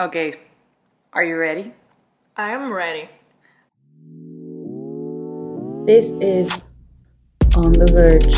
Okay, 0.00 0.40
are 1.12 1.22
you 1.22 1.36
ready? 1.36 1.74
I 2.34 2.52
am 2.52 2.72
ready. 2.72 3.10
This 5.84 6.08
is 6.24 6.64
On 7.54 7.70
the 7.70 7.84
Verge. 7.92 8.32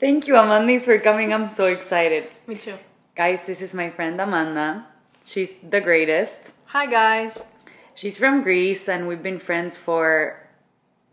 Thank 0.00 0.26
you, 0.26 0.40
Amandis, 0.40 0.86
for 0.86 0.98
coming. 0.98 1.34
I'm 1.34 1.46
so 1.46 1.66
excited. 1.66 2.30
Me 2.46 2.54
too. 2.54 2.78
Guys, 3.14 3.44
this 3.44 3.60
is 3.60 3.74
my 3.74 3.90
friend 3.90 4.18
Amanda. 4.18 4.86
She's 5.22 5.56
the 5.56 5.82
greatest. 5.82 6.54
Hi, 6.72 6.86
guys. 6.86 7.66
She's 7.94 8.16
from 8.16 8.42
Greece, 8.42 8.88
and 8.88 9.06
we've 9.06 9.22
been 9.22 9.38
friends 9.38 9.76
for 9.76 10.48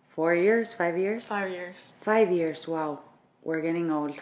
four 0.07 0.33
years, 0.33 0.73
five 0.73 0.97
years? 0.97 1.27
Five 1.27 1.51
years. 1.51 1.89
Five 1.99 2.31
years, 2.31 2.69
wow. 2.69 3.01
We're 3.43 3.59
getting 3.59 3.91
old. 3.91 4.21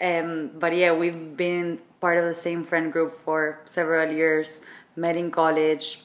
Um, 0.00 0.50
but 0.58 0.74
yeah, 0.76 0.92
we've 0.92 1.36
been 1.36 1.80
part 2.00 2.18
of 2.18 2.24
the 2.24 2.34
same 2.34 2.64
friend 2.64 2.92
group 2.92 3.12
for 3.14 3.60
several 3.64 4.10
years, 4.12 4.60
met 4.96 5.16
in 5.16 5.30
college. 5.30 6.02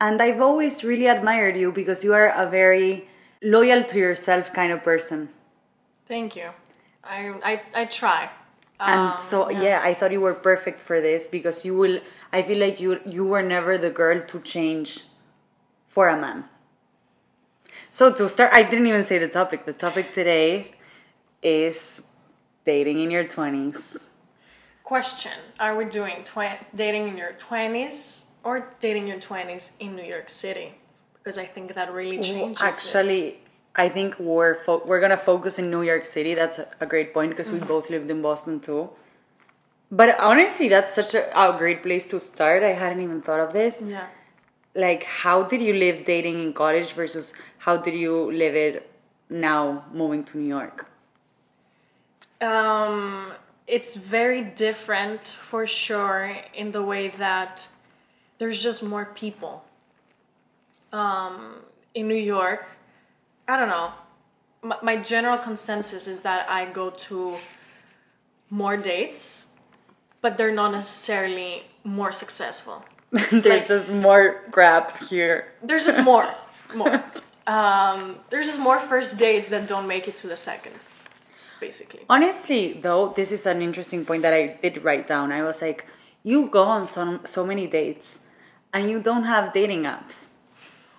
And 0.00 0.20
I've 0.20 0.40
always 0.40 0.84
really 0.84 1.06
admired 1.06 1.56
you 1.56 1.72
because 1.72 2.04
you 2.04 2.12
are 2.14 2.28
a 2.28 2.48
very 2.48 3.08
loyal 3.42 3.82
to 3.84 3.98
yourself 3.98 4.52
kind 4.52 4.72
of 4.72 4.82
person. 4.82 5.28
Thank 6.06 6.36
you. 6.36 6.50
I 7.02 7.34
I, 7.42 7.62
I 7.74 7.84
try. 7.86 8.30
And 8.80 9.12
Um, 9.12 9.18
so 9.18 9.48
yeah. 9.50 9.80
I 9.82 9.94
thought 9.94 10.12
you 10.12 10.20
were 10.20 10.34
perfect 10.34 10.82
for 10.82 11.00
this 11.00 11.26
because 11.26 11.64
you 11.64 11.76
will 11.76 12.00
I 12.32 12.42
feel 12.42 12.58
like 12.58 12.80
you 12.80 13.00
you 13.06 13.24
were 13.24 13.42
never 13.42 13.78
the 13.78 13.90
girl 13.90 14.20
to 14.20 14.40
change 14.40 15.04
for 15.88 16.08
a 16.08 16.16
man. 16.18 16.44
So 17.90 18.12
to 18.12 18.28
start 18.28 18.50
I 18.52 18.62
didn't 18.62 18.86
even 18.86 19.04
say 19.04 19.18
the 19.18 19.28
topic. 19.28 19.64
The 19.64 19.72
topic 19.72 20.12
today 20.12 20.74
is 21.42 22.06
dating 22.64 23.00
in 23.00 23.10
your 23.10 23.24
20s. 23.24 24.08
Question: 24.84 25.32
Are 25.58 25.74
we 25.76 25.86
doing 25.86 26.24
tw- 26.24 26.60
dating 26.74 27.08
in 27.08 27.16
your 27.16 27.32
twenties 27.32 28.34
or 28.44 28.74
dating 28.80 29.08
your 29.08 29.18
twenties 29.18 29.78
in 29.80 29.96
New 29.96 30.04
York 30.04 30.28
City? 30.28 30.74
Because 31.14 31.38
I 31.38 31.46
think 31.46 31.74
that 31.74 31.90
really 31.90 32.20
changes. 32.20 32.60
it. 32.60 32.66
Actually, 32.66 33.38
I 33.74 33.88
think 33.88 34.18
we're 34.18 34.56
fo- 34.66 34.82
we're 34.84 35.00
gonna 35.00 35.16
focus 35.16 35.58
in 35.58 35.70
New 35.70 35.80
York 35.80 36.04
City. 36.04 36.34
That's 36.34 36.58
a, 36.58 36.68
a 36.80 36.86
great 36.86 37.14
point 37.14 37.30
because 37.30 37.50
we 37.50 37.58
mm-hmm. 37.58 37.66
both 37.66 37.88
lived 37.88 38.10
in 38.10 38.20
Boston 38.20 38.60
too. 38.60 38.90
But 39.90 40.20
honestly, 40.20 40.68
that's 40.68 40.92
such 40.94 41.14
a, 41.14 41.24
a 41.32 41.56
great 41.56 41.82
place 41.82 42.06
to 42.08 42.20
start. 42.20 42.62
I 42.62 42.72
hadn't 42.72 43.00
even 43.00 43.22
thought 43.22 43.40
of 43.40 43.54
this. 43.54 43.82
Yeah. 43.86 44.06
Like, 44.74 45.04
how 45.04 45.44
did 45.44 45.62
you 45.62 45.72
live 45.72 46.04
dating 46.04 46.42
in 46.42 46.52
college 46.52 46.92
versus 46.92 47.32
how 47.58 47.78
did 47.78 47.94
you 47.94 48.30
live 48.32 48.54
it 48.54 48.90
now 49.30 49.84
moving 49.92 50.24
to 50.24 50.36
New 50.36 50.48
York? 50.48 50.90
Um, 52.44 53.32
it's 53.66 53.96
very 53.96 54.42
different 54.42 55.26
for 55.26 55.66
sure 55.66 56.36
in 56.54 56.72
the 56.72 56.82
way 56.82 57.08
that 57.08 57.66
there's 58.38 58.62
just 58.62 58.82
more 58.82 59.06
people. 59.06 59.64
Um, 60.92 61.56
in 61.94 62.06
New 62.08 62.14
York, 62.36 62.66
I 63.48 63.56
don't 63.58 63.68
know. 63.68 63.92
My, 64.62 64.76
my 64.82 64.96
general 64.96 65.38
consensus 65.38 66.06
is 66.06 66.20
that 66.22 66.48
I 66.48 66.66
go 66.66 66.90
to 67.08 67.36
more 68.50 68.76
dates, 68.76 69.60
but 70.20 70.36
they're 70.36 70.54
not 70.54 70.72
necessarily 70.72 71.62
more 71.82 72.12
successful. 72.12 72.84
There's 73.30 73.44
Like- 73.44 73.66
just 73.68 73.90
more 73.90 74.42
grab 74.50 74.96
here. 75.08 75.52
There's 75.62 75.84
just 75.84 76.02
more, 76.02 76.28
more. 76.74 77.02
Um, 77.46 78.20
there's 78.30 78.46
just 78.46 78.58
more 78.58 78.78
first 78.80 79.18
dates 79.18 79.50
that 79.50 79.68
don't 79.68 79.86
make 79.86 80.08
it 80.08 80.16
to 80.22 80.26
the 80.26 80.36
second, 80.38 80.76
basically. 81.60 82.00
Honestly, 82.08 82.74
though, 82.74 83.12
this 83.16 83.32
is 83.32 83.46
an 83.46 83.62
interesting 83.62 84.04
point 84.04 84.22
that 84.22 84.32
I 84.32 84.58
did 84.60 84.84
write 84.84 85.06
down. 85.06 85.32
I 85.32 85.42
was 85.42 85.62
like, 85.62 85.86
you 86.22 86.48
go 86.48 86.64
on 86.64 86.86
so, 86.86 87.20
so 87.24 87.46
many 87.46 87.66
dates 87.66 88.26
and 88.72 88.90
you 88.90 89.00
don't 89.00 89.24
have 89.24 89.52
dating 89.52 89.84
apps. 89.84 90.30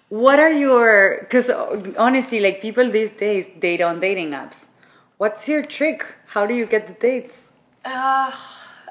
What 0.10 0.40
are 0.40 0.52
your, 0.52 1.20
because 1.22 1.50
honestly, 1.98 2.40
like 2.40 2.62
people 2.62 2.92
these 2.92 3.14
days 3.14 3.50
date 3.50 3.82
on 3.82 4.00
dating 4.00 4.32
apps. 4.32 4.70
What's 5.18 5.48
your 5.48 5.64
trick? 5.64 6.06
How 6.28 6.46
do 6.46 6.54
you 6.54 6.66
get 6.66 6.88
the 6.88 6.94
dates? 6.94 7.54
Uh, 7.84 8.32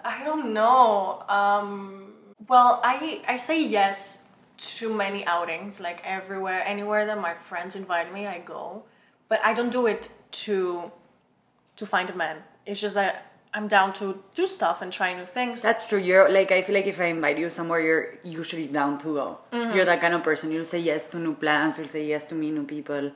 I 0.05 0.23
don't 0.25 0.53
know. 0.53 1.23
Um, 1.29 2.15
well, 2.49 2.81
I 2.85 3.23
I 3.27 3.37
say 3.37 3.65
yes 3.65 4.37
to 4.57 4.95
many 4.95 5.27
outings, 5.27 5.81
like 5.81 6.01
everywhere, 6.05 6.63
anywhere 6.65 7.07
that 7.07 7.21
my 7.21 7.35
friends 7.35 7.75
invite 7.77 8.13
me, 8.13 8.27
I 8.27 8.39
go. 8.39 8.85
But 9.29 9.41
I 9.45 9.55
don't 9.55 9.71
do 9.71 9.87
it 9.87 10.11
to 10.45 10.93
to 11.77 11.87
find 11.87 12.11
a 12.11 12.15
man. 12.15 12.37
It's 12.67 12.81
just 12.81 12.95
that 12.95 13.31
I'm 13.53 13.69
down 13.69 13.93
to 13.95 14.23
do 14.35 14.47
stuff 14.49 14.83
and 14.83 14.93
try 14.93 15.15
new 15.15 15.27
things. 15.27 15.63
That's 15.63 15.87
true. 15.89 15.99
You're 15.99 16.29
like, 16.31 16.51
I 16.51 16.63
feel 16.63 16.75
like 16.75 16.87
if 16.87 17.01
I 17.01 17.05
invite 17.07 17.39
you 17.39 17.51
somewhere, 17.51 17.81
you're 17.81 18.19
usually 18.25 18.67
down 18.67 18.99
to 18.99 19.15
go. 19.15 19.39
You're 19.53 19.85
that 19.85 20.01
kind 20.01 20.15
of 20.15 20.23
person. 20.25 20.51
You'll 20.51 20.65
say 20.65 20.81
yes 20.81 21.09
to 21.11 21.19
new 21.19 21.35
plans, 21.35 21.79
you'll 21.79 21.89
say 21.89 22.05
yes 22.07 22.25
to 22.27 22.35
meet 22.35 22.53
new 22.53 22.65
people. 22.65 23.13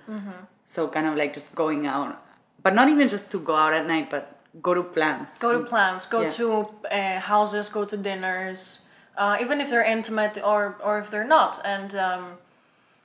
So, 0.67 0.87
kind 0.89 1.07
of 1.07 1.17
like 1.17 1.33
just 1.33 1.55
going 1.55 1.87
out. 1.87 2.23
But 2.63 2.75
not 2.75 2.89
even 2.89 3.09
just 3.09 3.31
to 3.33 3.39
go 3.41 3.55
out 3.57 3.73
at 3.73 3.87
night, 3.87 4.11
but 4.11 4.39
go 4.61 4.75
to 4.75 4.83
plans. 4.83 5.39
go 5.39 5.53
to 5.59 5.65
plans, 5.65 6.07
go 6.07 6.21
Yeah. 6.23 6.29
to 6.31 6.69
uh, 6.91 7.21
houses, 7.21 7.69
go 7.69 7.85
to 7.85 7.97
dinners, 7.97 8.83
uh, 9.17 9.37
even 9.41 9.61
if 9.61 9.71
they're 9.71 9.85
intimate 9.97 10.39
or 10.45 10.77
or 10.85 10.99
if 10.99 11.11
they're 11.11 11.27
not. 11.39 11.61
And 11.65 11.95
um, 11.95 12.25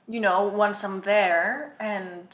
you 0.06 0.20
know, 0.20 0.46
once 0.46 0.84
I'm 0.84 1.00
there 1.02 1.72
and 1.80 2.26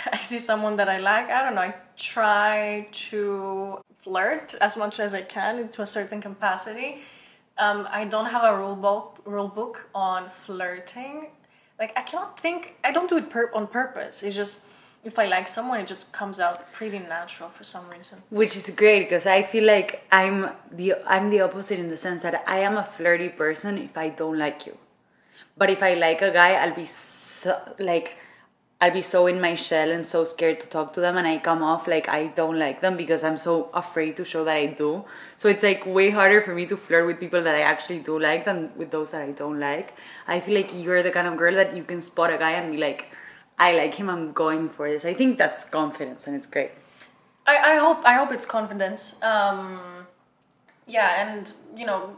I 0.12 0.18
see 0.18 0.38
someone 0.38 0.76
that 0.76 0.88
I 0.88 0.98
like, 0.98 1.30
I 1.30 1.42
don't 1.42 1.54
know, 1.54 1.62
I 1.62 1.74
try 1.96 2.88
to 2.92 3.80
flirt 3.98 4.54
as 4.60 4.76
much 4.76 4.98
as 5.00 5.14
I 5.14 5.22
can 5.22 5.68
to 5.68 5.82
a 5.82 5.86
certain 5.86 6.20
capacity. 6.20 6.98
Um, 7.58 7.86
I 7.90 8.04
don't 8.04 8.26
have 8.26 8.44
a 8.44 8.56
rule 8.56 8.76
book 8.76 9.18
rule 9.24 9.48
book 9.48 9.88
on 9.94 10.30
flirting. 10.30 11.28
Like 11.78 11.92
I 11.96 12.02
cannot 12.02 12.40
think. 12.40 12.74
I 12.82 12.92
don't 12.92 13.08
do 13.08 13.18
it 13.18 13.26
on 13.54 13.66
purpose. 13.66 14.22
It's 14.22 14.34
just 14.34 14.66
if 15.04 15.18
I 15.18 15.26
like 15.26 15.48
someone, 15.48 15.80
it 15.80 15.86
just 15.86 16.12
comes 16.12 16.38
out 16.40 16.72
pretty 16.72 16.98
natural 16.98 17.50
for 17.50 17.64
some 17.64 17.88
reason. 17.90 18.22
which 18.30 18.56
is 18.56 18.70
great 18.70 19.00
because 19.00 19.26
I 19.26 19.42
feel 19.42 19.64
like 19.64 20.02
I'm 20.10 20.50
the 20.70 20.94
I'm 21.06 21.30
the 21.30 21.40
opposite 21.42 21.78
in 21.78 21.90
the 21.90 21.96
sense 21.96 22.22
that 22.22 22.42
I 22.46 22.58
am 22.60 22.76
a 22.76 22.84
flirty 22.84 23.28
person 23.28 23.78
if 23.78 23.96
I 23.96 24.08
don't 24.08 24.38
like 24.38 24.66
you, 24.66 24.78
but 25.56 25.68
if 25.70 25.82
I 25.82 25.94
like 25.94 26.22
a 26.22 26.30
guy, 26.30 26.52
I'll 26.54 26.74
be 26.74 26.86
so 26.86 27.74
like 27.78 28.16
I'll 28.82 28.90
be 28.90 29.00
so 29.00 29.28
in 29.28 29.40
my 29.40 29.54
shell 29.54 29.92
and 29.92 30.04
so 30.04 30.24
scared 30.24 30.58
to 30.60 30.66
talk 30.66 30.92
to 30.94 31.00
them, 31.00 31.16
and 31.16 31.26
I 31.26 31.38
come 31.38 31.62
off 31.62 31.86
like 31.86 32.08
I 32.08 32.26
don't 32.38 32.58
like 32.58 32.80
them 32.80 32.96
because 32.96 33.22
I'm 33.22 33.38
so 33.38 33.70
afraid 33.72 34.16
to 34.16 34.24
show 34.24 34.44
that 34.44 34.56
I 34.56 34.66
do. 34.66 35.04
So 35.36 35.48
it's 35.48 35.62
like 35.62 35.86
way 35.86 36.10
harder 36.10 36.42
for 36.42 36.52
me 36.52 36.66
to 36.66 36.76
flirt 36.76 37.06
with 37.06 37.20
people 37.20 37.42
that 37.44 37.54
I 37.54 37.60
actually 37.60 38.00
do 38.00 38.18
like 38.18 38.44
than 38.44 38.72
with 38.76 38.90
those 38.90 39.12
that 39.12 39.22
I 39.22 39.30
don't 39.30 39.60
like. 39.60 39.94
I 40.26 40.40
feel 40.40 40.56
like 40.56 40.72
you're 40.74 41.02
the 41.02 41.12
kind 41.12 41.28
of 41.28 41.36
girl 41.36 41.54
that 41.54 41.76
you 41.76 41.84
can 41.84 42.00
spot 42.00 42.32
a 42.32 42.38
guy 42.38 42.52
and 42.52 42.72
be 42.72 42.78
like, 42.78 43.06
I 43.56 43.72
like 43.76 43.94
him, 43.94 44.10
I'm 44.10 44.32
going 44.32 44.68
for 44.68 44.90
this. 44.90 45.04
I 45.04 45.14
think 45.14 45.38
that's 45.38 45.62
confidence 45.62 46.26
and 46.26 46.34
it's 46.34 46.48
great. 46.48 46.72
I, 47.46 47.74
I 47.74 47.76
hope 47.76 48.04
I 48.04 48.14
hope 48.14 48.32
it's 48.32 48.46
confidence. 48.46 49.22
Um, 49.22 49.80
yeah, 50.86 51.22
and 51.22 51.52
you 51.76 51.86
know, 51.86 52.16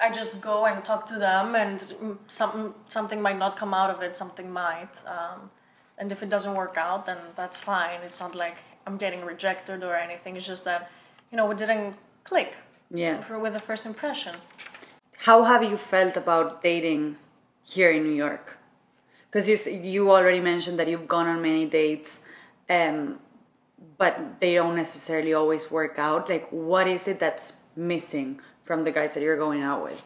I 0.00 0.10
just 0.10 0.40
go 0.42 0.66
and 0.66 0.84
talk 0.84 1.06
to 1.08 1.18
them, 1.18 1.54
and 1.54 2.18
some 2.26 2.74
something 2.86 3.20
might 3.20 3.38
not 3.38 3.56
come 3.56 3.72
out 3.74 3.90
of 3.90 4.02
it. 4.02 4.16
Something 4.16 4.52
might, 4.52 4.94
um, 5.06 5.50
and 5.98 6.12
if 6.12 6.22
it 6.22 6.28
doesn't 6.28 6.54
work 6.54 6.76
out, 6.76 7.06
then 7.06 7.18
that's 7.36 7.56
fine. 7.56 8.00
It's 8.02 8.20
not 8.20 8.34
like 8.34 8.56
I'm 8.86 8.96
getting 8.96 9.24
rejected 9.24 9.82
or 9.82 9.94
anything. 9.96 10.36
It's 10.36 10.46
just 10.46 10.64
that 10.64 10.90
you 11.30 11.36
know 11.36 11.46
we 11.46 11.54
didn't 11.54 11.96
click. 12.24 12.54
Yeah. 12.90 13.20
For, 13.22 13.38
with 13.38 13.52
the 13.52 13.58
first 13.58 13.84
impression. 13.84 14.36
How 15.18 15.44
have 15.44 15.64
you 15.64 15.76
felt 15.76 16.16
about 16.16 16.62
dating 16.62 17.16
here 17.64 17.90
in 17.90 18.04
New 18.04 18.14
York? 18.14 18.58
Because 19.28 19.48
you 19.48 19.56
you 19.72 20.10
already 20.12 20.40
mentioned 20.40 20.78
that 20.78 20.88
you've 20.88 21.08
gone 21.08 21.26
on 21.26 21.42
many 21.42 21.66
dates, 21.66 22.20
um, 22.70 23.18
but 23.98 24.40
they 24.40 24.54
don't 24.54 24.76
necessarily 24.76 25.34
always 25.34 25.70
work 25.70 25.98
out. 25.98 26.28
Like, 26.28 26.48
what 26.50 26.86
is 26.86 27.08
it 27.08 27.18
that's 27.18 27.54
missing 27.74 28.40
from 28.64 28.84
the 28.84 28.92
guys 28.92 29.14
that 29.14 29.22
you're 29.22 29.36
going 29.36 29.62
out 29.62 29.82
with? 29.82 30.04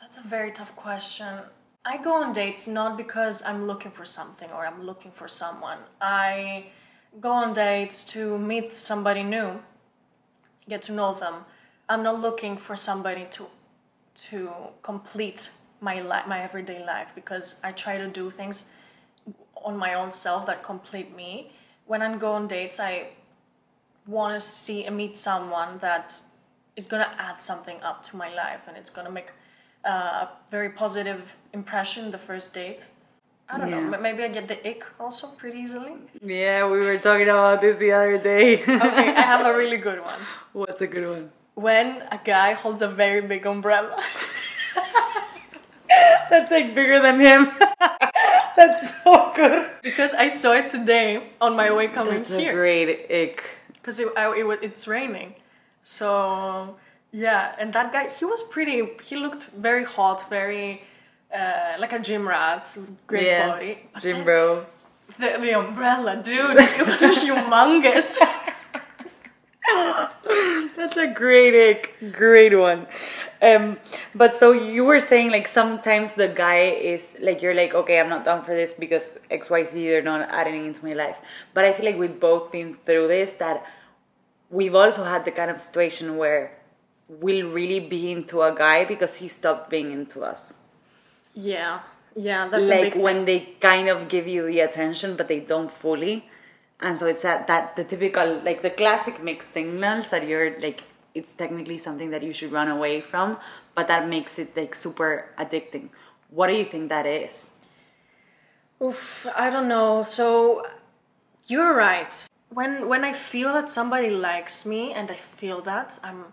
That's 0.00 0.16
a 0.16 0.22
very 0.26 0.50
tough 0.50 0.74
question. 0.74 1.40
I 1.90 1.96
go 1.96 2.22
on 2.22 2.34
dates 2.34 2.68
not 2.68 2.98
because 2.98 3.42
I'm 3.42 3.66
looking 3.66 3.90
for 3.90 4.04
something 4.04 4.50
or 4.50 4.66
I'm 4.66 4.82
looking 4.82 5.10
for 5.10 5.26
someone. 5.26 5.78
I 6.02 6.66
go 7.18 7.30
on 7.30 7.54
dates 7.54 8.04
to 8.12 8.36
meet 8.36 8.74
somebody 8.74 9.22
new, 9.22 9.60
get 10.68 10.82
to 10.82 10.92
know 10.92 11.14
them. 11.14 11.46
I'm 11.88 12.02
not 12.02 12.20
looking 12.20 12.58
for 12.58 12.76
somebody 12.76 13.26
to 13.30 13.46
to 14.28 14.50
complete 14.82 15.48
my 15.80 16.02
li- 16.02 16.28
my 16.28 16.42
everyday 16.42 16.84
life 16.84 17.10
because 17.14 17.58
I 17.64 17.72
try 17.72 17.96
to 17.96 18.06
do 18.06 18.30
things 18.30 18.70
on 19.54 19.78
my 19.78 19.94
own 19.94 20.12
self 20.12 20.44
that 20.44 20.62
complete 20.62 21.16
me. 21.16 21.52
When 21.86 22.02
I 22.02 22.14
go 22.18 22.32
on 22.32 22.48
dates, 22.48 22.78
I 22.78 23.12
want 24.06 24.34
to 24.34 24.46
see 24.46 24.84
and 24.84 24.94
meet 24.94 25.16
someone 25.16 25.78
that 25.78 26.20
is 26.76 26.86
gonna 26.86 27.12
add 27.16 27.40
something 27.40 27.80
up 27.82 28.04
to 28.08 28.16
my 28.16 28.28
life 28.28 28.68
and 28.68 28.76
it's 28.76 28.90
gonna 28.90 29.10
make 29.10 29.30
uh, 29.84 29.90
a 29.90 30.28
very 30.50 30.70
positive 30.70 31.36
impression 31.52 32.10
the 32.10 32.18
first 32.18 32.54
date. 32.54 32.80
I 33.48 33.56
don't 33.58 33.68
Yeah. 33.70 33.80
know. 33.80 33.98
Maybe 33.98 34.22
I 34.24 34.28
get 34.28 34.46
the 34.48 34.58
ick 34.68 34.84
also 35.00 35.28
pretty 35.28 35.58
easily. 35.60 35.94
Yeah, 36.22 36.68
we 36.68 36.78
were 36.80 36.98
talking 36.98 37.28
about 37.28 37.60
this 37.62 37.76
the 37.76 37.92
other 37.92 38.18
day. 38.18 38.60
Okay, 38.68 39.08
I 39.16 39.22
have 39.22 39.46
a 39.46 39.56
really 39.56 39.78
good 39.78 40.00
one. 40.04 40.20
What's 40.52 40.80
a 40.82 40.86
good 40.86 41.08
one? 41.08 41.30
When 41.54 42.02
a 42.12 42.20
guy 42.22 42.52
holds 42.52 42.82
a 42.82 42.88
very 42.88 43.22
big 43.22 43.46
umbrella. 43.46 43.96
That's 46.30 46.50
like 46.50 46.74
bigger 46.74 47.00
than 47.00 47.20
him. 47.20 47.50
That's 48.56 49.02
so 49.02 49.32
good. 49.34 49.70
because 49.82 50.12
I 50.14 50.28
saw 50.28 50.52
it 50.52 50.68
today 50.68 51.30
on 51.40 51.56
my 51.56 51.70
way 51.72 51.88
coming 51.88 52.14
here. 52.14 52.22
That's 52.22 52.30
a 52.32 52.52
great 52.52 52.88
ick. 53.10 53.42
because 53.72 53.98
it, 53.98 54.08
it, 54.16 54.58
it's 54.62 54.86
raining. 54.86 55.34
So 55.84 56.76
yeah, 57.12 57.54
and 57.58 57.72
that 57.72 57.92
guy, 57.92 58.08
he 58.08 58.24
was 58.24 58.42
pretty. 58.42 58.82
He 59.02 59.16
looked 59.16 59.44
very 59.44 59.84
hot, 59.84 60.28
very 60.28 60.82
uh, 61.34 61.76
like 61.78 61.92
a 61.92 61.98
gym 61.98 62.28
rat, 62.28 62.68
great 63.06 63.26
yeah, 63.26 63.48
body. 63.48 63.78
But 63.94 64.02
then 64.02 64.24
bro. 64.24 64.66
The, 65.18 65.38
the 65.40 65.58
umbrella, 65.58 66.20
dude, 66.22 66.56
it 66.58 66.86
was 66.86 67.00
humongous. 67.24 68.18
That's 70.76 70.96
a 70.96 71.06
great 71.06 71.54
ick. 71.70 72.12
Great 72.12 72.56
one. 72.56 72.86
Um, 73.40 73.78
but 74.14 74.36
so 74.36 74.52
you 74.52 74.84
were 74.84 75.00
saying 75.00 75.30
like 75.30 75.48
sometimes 75.48 76.12
the 76.12 76.28
guy 76.28 76.70
is 76.70 77.18
like 77.22 77.40
you're 77.42 77.54
like 77.54 77.74
okay 77.74 78.00
I'm 78.00 78.08
not 78.08 78.24
down 78.24 78.44
for 78.44 78.54
this 78.54 78.74
because 78.74 79.20
X 79.30 79.48
Y 79.48 79.64
Z 79.64 79.86
they're 79.86 80.02
not 80.02 80.28
adding 80.30 80.66
into 80.66 80.84
my 80.84 80.92
life. 80.92 81.18
But 81.54 81.64
I 81.64 81.72
feel 81.72 81.86
like 81.86 81.98
we've 81.98 82.18
both 82.18 82.50
been 82.50 82.74
through 82.86 83.08
this 83.08 83.32
that 83.34 83.64
we've 84.50 84.74
also 84.74 85.04
had 85.04 85.24
the 85.24 85.30
kind 85.30 85.50
of 85.50 85.60
situation 85.60 86.16
where 86.16 86.57
we'll 87.08 87.48
really 87.48 87.80
be 87.80 88.10
into 88.12 88.42
a 88.42 88.54
guy 88.54 88.84
because 88.84 89.16
he 89.16 89.28
stopped 89.28 89.70
being 89.70 89.92
into 89.92 90.22
us. 90.24 90.58
yeah, 91.34 91.80
yeah, 92.16 92.48
that's 92.48 92.68
like 92.68 92.94
when 92.96 93.24
they 93.24 93.40
kind 93.60 93.88
of 93.88 94.08
give 94.08 94.26
you 94.26 94.46
the 94.46 94.60
attention 94.60 95.16
but 95.16 95.28
they 95.28 95.40
don't 95.40 95.70
fully 95.70 96.24
and 96.80 96.98
so 96.98 97.06
it's 97.06 97.22
that 97.22 97.46
that 97.46 97.76
the 97.76 97.84
typical 97.84 98.40
like 98.44 98.62
the 98.62 98.70
classic 98.70 99.22
mixed 99.22 99.52
signals 99.52 100.10
that 100.10 100.26
you're 100.26 100.58
like 100.60 100.82
it's 101.14 101.32
technically 101.32 101.78
something 101.78 102.10
that 102.10 102.22
you 102.22 102.32
should 102.32 102.50
run 102.52 102.68
away 102.68 103.00
from 103.00 103.36
but 103.74 103.86
that 103.88 104.08
makes 104.08 104.38
it 104.38 104.56
like 104.56 104.74
super 104.74 105.30
addicting 105.38 105.88
what 106.30 106.48
do 106.48 106.54
you 106.54 106.64
think 106.64 106.88
that 106.88 107.06
is 107.06 107.52
Oof, 108.82 109.26
I 109.36 109.50
don't 109.50 109.68
know. 109.68 110.04
So 110.04 110.64
you're 111.46 111.74
right. 111.74 112.12
When 112.50 112.88
when 112.88 113.04
I 113.04 113.12
feel 113.12 113.52
that 113.52 113.68
somebody 113.68 114.10
likes 114.10 114.64
me 114.64 114.92
and 114.92 115.10
I 115.10 115.16
feel 115.16 115.60
that 115.62 115.98
I'm 116.02 116.32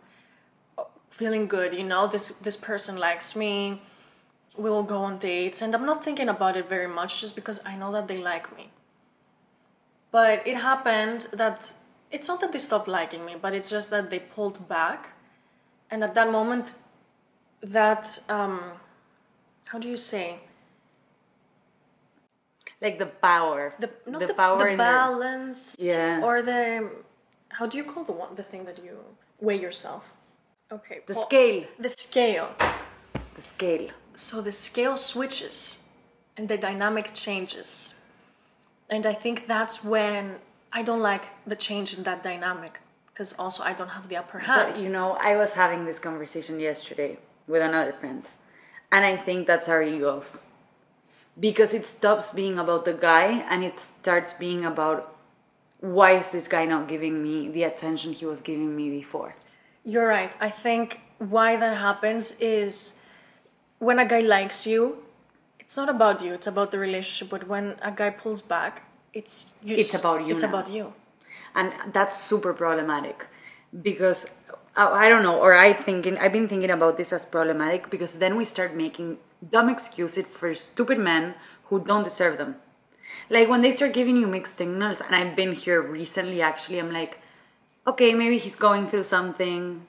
feeling 1.16 1.48
good, 1.48 1.74
you 1.74 1.84
know, 1.84 2.08
this 2.08 2.28
this 2.48 2.58
person 2.58 2.98
likes 2.98 3.36
me. 3.36 3.82
We 4.58 4.70
will 4.70 4.84
go 4.96 5.00
on 5.10 5.18
dates 5.18 5.62
and 5.62 5.74
I'm 5.76 5.86
not 5.86 6.04
thinking 6.04 6.30
about 6.30 6.56
it 6.56 6.68
very 6.70 6.88
much 7.00 7.22
just 7.22 7.36
because 7.36 7.60
I 7.66 7.76
know 7.76 7.92
that 7.94 8.08
they 8.08 8.18
like 8.18 8.56
me. 8.58 8.66
But 10.12 10.48
it 10.48 10.58
happened 10.58 11.22
that 11.34 11.74
it's 12.12 12.28
not 12.28 12.40
that 12.42 12.52
they 12.54 12.60
stopped 12.60 12.88
liking 12.88 13.26
me, 13.26 13.36
but 13.42 13.54
it's 13.54 13.70
just 13.70 13.90
that 13.90 14.10
they 14.10 14.20
pulled 14.20 14.68
back. 14.68 15.14
And 15.92 16.04
at 16.04 16.14
that 16.16 16.32
moment 16.32 16.74
that 17.62 18.20
um 18.30 18.60
how 19.72 19.80
do 19.80 19.88
you 19.88 19.98
say? 19.98 20.40
like 22.82 22.98
the 23.00 23.06
power 23.06 23.74
the 23.80 23.90
not 24.06 24.20
the 24.20 24.28
the, 24.28 24.34
power 24.34 24.72
the 24.72 24.78
balance 24.78 25.76
Yeah. 25.80 26.22
or 26.22 26.42
the 26.42 26.90
how 27.58 27.66
do 27.66 27.78
you 27.78 27.86
call 27.92 28.04
the 28.04 28.12
one 28.12 28.36
the 28.36 28.44
thing 28.44 28.66
that 28.66 28.78
you 28.84 28.96
weigh 29.40 29.60
yourself 29.68 30.04
okay 30.72 31.02
the 31.08 31.14
well, 31.14 31.26
scale. 31.26 31.64
the 31.80 31.90
scale. 31.90 32.50
The 33.36 33.42
scale. 33.42 33.90
So 34.16 34.42
the 34.42 34.52
scale 34.52 34.98
switches 34.98 35.84
and 36.38 36.48
the 36.48 36.58
dynamic 36.58 37.14
changes. 37.14 37.96
And 38.90 39.06
i 39.06 39.14
think 39.14 39.48
that's 39.48 39.84
when 39.84 40.36
i 40.72 40.84
don't 40.84 41.02
like 41.02 41.26
the 41.46 41.56
change 41.56 41.98
in 41.98 42.04
that 42.04 42.22
dynamic 42.22 42.80
because 43.08 43.34
also 43.40 43.64
i 43.64 43.74
don't 43.74 43.90
have 43.90 44.10
the 44.10 44.18
upper 44.18 44.40
hand. 44.40 44.74
But 44.74 44.84
you 44.84 44.90
know, 44.90 45.18
I 45.20 45.36
was 45.36 45.54
having 45.54 45.86
this 45.86 46.00
conversation 46.00 46.60
yesterday 46.60 47.18
with 47.48 47.62
another 47.62 47.94
friend, 47.94 48.30
and 48.92 49.06
I 49.06 49.18
think 49.18 49.48
that's 49.48 49.70
our 49.70 49.82
egos. 49.82 50.44
Because 51.38 51.74
it 51.74 51.86
stops 51.86 52.34
being 52.34 52.58
about 52.58 52.86
the 52.86 52.94
guy 52.94 53.44
and 53.50 53.62
it 53.62 53.78
starts 53.78 54.32
being 54.32 54.64
about 54.64 55.18
why 55.82 56.12
is 56.14 56.30
this 56.30 56.48
guy 56.48 56.64
not 56.66 56.88
giving 56.88 57.22
me 57.22 57.50
the 57.50 57.64
attention 57.64 58.14
he 58.14 58.26
was 58.26 58.40
giving 58.40 58.74
me 58.76 58.90
before? 58.90 59.36
You're 59.86 60.08
right. 60.08 60.32
I 60.40 60.50
think 60.50 61.02
why 61.20 61.56
that 61.56 61.78
happens 61.78 62.40
is 62.40 63.02
when 63.80 64.00
a 64.00 64.06
guy 64.06 64.22
likes 64.22 64.66
you, 64.66 65.04
it's 65.60 65.78
not 65.78 65.90
about 65.90 66.22
you, 66.22 66.34
it's 66.34 66.48
about 66.48 66.72
the 66.72 66.80
relationship. 66.80 67.30
But 67.30 67.48
when 67.48 67.76
a 67.82 67.92
guy 67.92 68.10
pulls 68.10 68.42
back, 68.42 68.84
it's 69.14 69.58
you, 69.64 69.78
It's 69.78 69.94
about 69.94 70.26
you 70.26 70.34
It's 70.34 70.44
now. 70.44 70.50
about 70.50 70.70
you. 70.70 70.94
and 71.56 71.72
that's 71.94 72.18
super 72.22 72.54
problematic 72.54 73.28
because 73.82 74.20
I, 74.76 75.06
I 75.06 75.10
don't 75.10 75.24
know 75.24 75.38
or 75.40 75.52
i 75.56 75.72
thinking 75.72 76.18
i've 76.18 76.34
been 76.38 76.50
thinking 76.54 76.70
about 76.78 76.98
this 77.00 77.14
as 77.18 77.24
problematic 77.36 77.90
because 77.90 78.14
then 78.24 78.36
we 78.40 78.44
start 78.44 78.76
making 78.76 79.08
dumb 79.56 79.70
excuses 79.76 80.26
for 80.40 80.50
stupid 80.54 80.98
men 81.00 81.24
who 81.70 81.80
don't 81.90 82.04
deserve 82.04 82.36
them 82.42 82.52
like 83.30 83.48
when 83.48 83.62
they 83.62 83.72
start 83.72 83.94
giving 84.00 84.18
you 84.22 84.28
mixed 84.28 84.58
signals 84.58 85.00
and 85.06 85.16
i've 85.16 85.34
been 85.42 85.54
here 85.66 85.82
recently 85.82 86.42
actually 86.42 86.78
i'm 86.84 86.92
like 86.92 87.14
okay 87.88 88.14
maybe 88.14 88.38
he's 88.38 88.56
going 88.56 88.88
through 88.88 89.04
something 89.04 89.86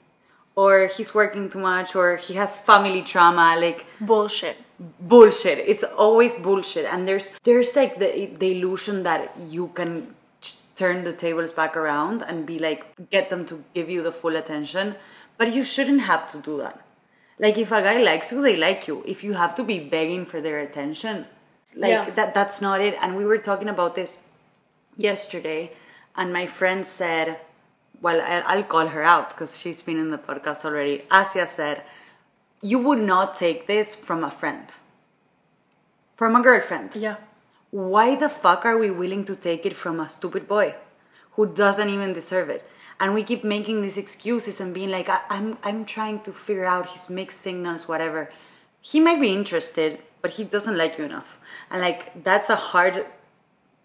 or 0.55 0.87
he's 0.87 1.13
working 1.13 1.49
too 1.49 1.59
much 1.59 1.95
or 1.95 2.17
he 2.17 2.33
has 2.35 2.57
family 2.59 3.01
trauma 3.01 3.55
like 3.59 3.85
Bullshit. 3.99 4.57
bullshit. 4.99 5.59
It's 5.59 5.83
always 5.83 6.35
bullshit. 6.37 6.85
And 6.85 7.07
there's 7.07 7.27
there's 7.43 7.75
like 7.75 7.97
the, 7.99 8.09
the 8.41 8.49
illusion 8.57 9.03
that 9.03 9.33
you 9.49 9.67
can 9.73 10.15
ch- 10.41 10.55
turn 10.75 11.03
the 11.03 11.13
tables 11.13 11.51
back 11.51 11.75
around 11.77 12.21
and 12.21 12.45
be 12.45 12.57
like 12.59 12.81
get 13.09 13.29
them 13.29 13.45
to 13.49 13.63
give 13.73 13.89
you 13.89 14.01
the 14.03 14.11
full 14.11 14.35
attention 14.35 14.95
but 15.37 15.53
you 15.53 15.63
shouldn't 15.63 16.01
have 16.01 16.23
to 16.31 16.37
do 16.39 16.57
that. 16.57 16.81
Like 17.39 17.57
if 17.59 17.71
a 17.71 17.81
guy 17.81 18.01
likes 18.01 18.31
you 18.31 18.41
they 18.41 18.55
like 18.57 18.87
you. 18.87 19.03
If 19.05 19.23
you 19.23 19.33
have 19.33 19.53
to 19.55 19.63
be 19.63 19.77
begging 19.79 20.25
for 20.25 20.41
their 20.41 20.59
attention 20.59 21.25
like 21.75 21.91
Yeah. 21.91 22.09
that 22.17 22.33
that's 22.33 22.61
not 22.61 22.81
it. 22.81 22.95
And 23.01 23.15
we 23.15 23.25
were 23.25 23.37
talking 23.49 23.69
about 23.69 23.93
this 23.93 24.23
yesterday 24.95 25.71
and 26.15 26.33
my 26.33 26.47
friend 26.47 26.85
said 26.85 27.39
well 28.01 28.21
i'll 28.45 28.63
call 28.63 28.87
her 28.87 29.03
out 29.03 29.29
because 29.29 29.57
she's 29.57 29.81
been 29.81 29.97
in 29.97 30.09
the 30.11 30.17
podcast 30.17 30.65
already. 30.65 31.03
Asia 31.11 31.47
said 31.47 31.81
you 32.61 32.79
would 32.79 32.99
not 32.99 33.35
take 33.35 33.67
this 33.67 33.93
from 33.95 34.23
a 34.23 34.31
friend. 34.31 34.65
From 36.15 36.35
a 36.35 36.41
girlfriend. 36.41 36.95
Yeah. 36.95 37.17
why 37.69 38.15
the 38.15 38.29
fuck 38.29 38.65
are 38.65 38.77
we 38.77 38.89
willing 38.89 39.23
to 39.25 39.35
take 39.35 39.65
it 39.65 39.75
from 39.75 39.99
a 39.99 40.09
stupid 40.09 40.47
boy 40.47 40.73
who 41.33 41.45
doesn't 41.45 41.89
even 41.89 42.13
deserve 42.13 42.49
it? 42.49 42.63
And 42.99 43.13
we 43.13 43.23
keep 43.23 43.43
making 43.43 43.81
these 43.81 43.97
excuses 43.97 44.59
and 44.61 44.73
being 44.73 44.89
like 44.89 45.09
I- 45.09 45.21
i'm 45.29 45.57
i'm 45.63 45.81
trying 45.85 46.21
to 46.27 46.31
figure 46.33 46.65
out 46.65 46.91
his 46.95 47.09
mixed 47.09 47.41
signals 47.41 47.87
whatever. 47.87 48.31
He 48.81 48.99
might 48.99 49.21
be 49.21 49.33
interested 49.33 49.99
but 50.21 50.31
he 50.37 50.43
doesn't 50.43 50.77
like 50.77 50.97
you 50.97 51.05
enough. 51.05 51.37
And 51.69 51.81
like 51.81 52.23
that's 52.23 52.49
a 52.49 52.55
hard 52.55 53.05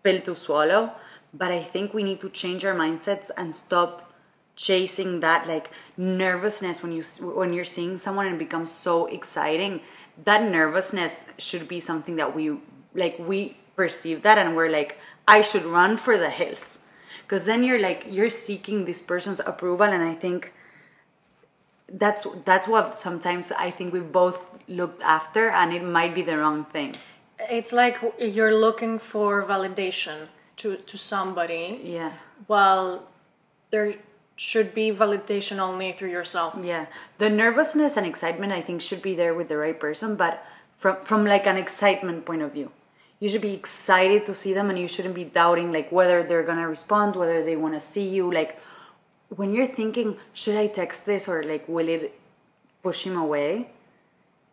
pill 0.03 0.21
to 0.29 0.35
swallow 0.35 0.93
but 1.33 1.51
i 1.51 1.63
think 1.63 1.95
we 1.95 2.03
need 2.03 2.21
to 2.21 2.29
change 2.31 2.65
our 2.65 2.75
mindsets 2.75 3.31
and 3.37 3.55
stop 3.55 4.13
chasing 4.57 5.21
that 5.21 5.47
like 5.47 5.71
nervousness 5.97 6.83
when 6.83 6.93
you 6.93 7.03
when 7.39 7.53
you're 7.53 7.65
seeing 7.65 7.97
someone 7.97 8.27
and 8.27 8.37
it 8.37 8.39
becomes 8.39 8.71
so 8.71 9.07
exciting. 9.07 9.81
That 10.25 10.43
nervousness 10.43 11.33
should 11.39 11.69
be 11.69 11.81
something 11.81 12.17
that 12.17 12.35
we 12.35 12.59
like 12.95 13.19
we 13.19 13.57
perceive 13.77 14.23
that 14.23 14.37
and 14.37 14.55
we're 14.55 14.69
like 14.69 14.99
i 15.27 15.41
should 15.41 15.65
run 15.65 15.97
for 15.97 16.19
the 16.19 16.31
hills. 16.31 16.81
Because 17.23 17.47
then 17.47 17.65
you're 17.65 17.81
like 17.81 18.05
you're 18.09 18.31
seeking 18.31 18.85
this 18.85 19.01
person's 19.01 19.41
approval 19.41 19.87
and 19.87 20.03
i 20.05 20.15
think 20.15 20.53
that's 21.89 22.27
that's 22.45 22.69
what 22.69 22.99
sometimes 22.99 23.51
i 23.53 23.71
think 23.71 23.93
we 23.93 24.01
both 24.01 24.47
looked 24.69 25.03
after 25.03 25.49
and 25.49 25.73
it 25.73 25.83
might 25.83 26.15
be 26.15 26.23
the 26.23 26.37
wrong 26.37 26.67
thing. 26.67 26.95
It's 27.51 27.73
like 27.73 27.99
you're 28.21 28.55
looking 28.55 28.99
for 28.99 29.43
validation 29.43 30.29
to, 30.63 30.77
to 30.91 30.97
somebody 30.97 31.81
yeah 31.85 32.13
well 32.49 33.09
there 33.71 33.95
should 34.37 34.75
be 34.75 34.91
validation 34.91 35.59
only 35.59 35.93
through 35.93 36.11
yourself. 36.11 36.59
Yeah, 36.63 36.87
the 37.19 37.31
nervousness 37.31 37.97
and 37.97 38.07
excitement 38.07 38.53
I 38.53 38.63
think 38.63 38.81
should 38.81 39.03
be 39.03 39.15
there 39.15 39.35
with 39.35 39.49
the 39.49 39.57
right 39.57 39.79
person, 39.79 40.17
but 40.17 40.45
from 40.79 40.97
from 41.05 41.25
like 41.25 41.47
an 41.47 41.57
excitement 41.57 42.25
point 42.25 42.43
of 42.43 42.53
view, 42.53 42.71
you 43.21 43.29
should 43.29 43.43
be 43.43 43.55
excited 43.55 44.27
to 44.27 44.35
see 44.35 44.53
them, 44.53 44.71
and 44.71 44.79
you 44.79 44.89
shouldn't 44.89 45.15
be 45.15 45.25
doubting 45.25 45.73
like 45.73 45.93
whether 45.93 46.23
they're 46.23 46.43
gonna 46.43 46.69
respond, 46.69 47.17
whether 47.17 47.45
they 47.45 47.57
want 47.57 47.75
to 47.75 47.81
see 47.81 48.09
you. 48.09 48.33
Like 48.33 48.59
when 49.29 49.55
you're 49.55 49.75
thinking, 49.81 50.17
should 50.33 50.57
I 50.57 50.67
text 50.67 51.07
this 51.07 51.29
or 51.29 51.43
like 51.43 51.69
will 51.69 51.89
it 51.89 52.19
push 52.83 53.05
him 53.05 53.17
away? 53.17 53.71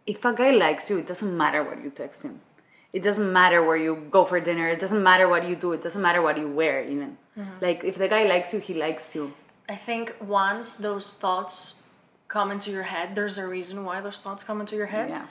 If 0.06 0.26
a 0.26 0.34
guy 0.34 0.52
likes 0.52 0.90
you, 0.90 0.98
it 1.00 1.08
doesn't 1.08 1.36
matter 1.38 1.64
what 1.64 1.84
you 1.84 1.90
text 1.90 2.24
him. 2.24 2.42
It 2.92 3.04
doesn't 3.04 3.32
matter 3.32 3.64
where 3.64 3.78
you 3.78 4.08
go 4.10 4.26
for 4.26 4.40
dinner. 4.40 4.68
It 4.68 4.80
doesn't 4.80 5.04
matter 5.04 5.28
what 5.30 5.48
you 5.48 5.56
do. 5.56 5.74
It 5.74 5.82
doesn't 5.82 6.02
matter 6.02 6.22
what 6.22 6.38
you 6.38 6.48
wear, 6.50 6.84
even. 6.84 7.18
Mm-hmm. 7.38 7.64
Like 7.66 7.84
if 7.84 7.98
the 7.98 8.08
guy 8.08 8.24
likes 8.26 8.54
you, 8.54 8.60
he 8.60 8.74
likes 8.74 9.16
you. 9.16 9.34
I 9.68 9.76
think 9.76 10.16
once 10.20 10.78
those 10.78 11.14
thoughts 11.14 11.84
come 12.28 12.50
into 12.52 12.72
your 12.72 12.84
head, 12.84 13.14
there's 13.16 13.38
a 13.38 13.48
reason 13.48 13.86
why 13.86 14.02
those 14.02 14.20
thoughts 14.20 14.44
come 14.44 14.60
into 14.60 14.76
your 14.76 14.88
head. 14.88 15.10
Yeah. 15.10 15.28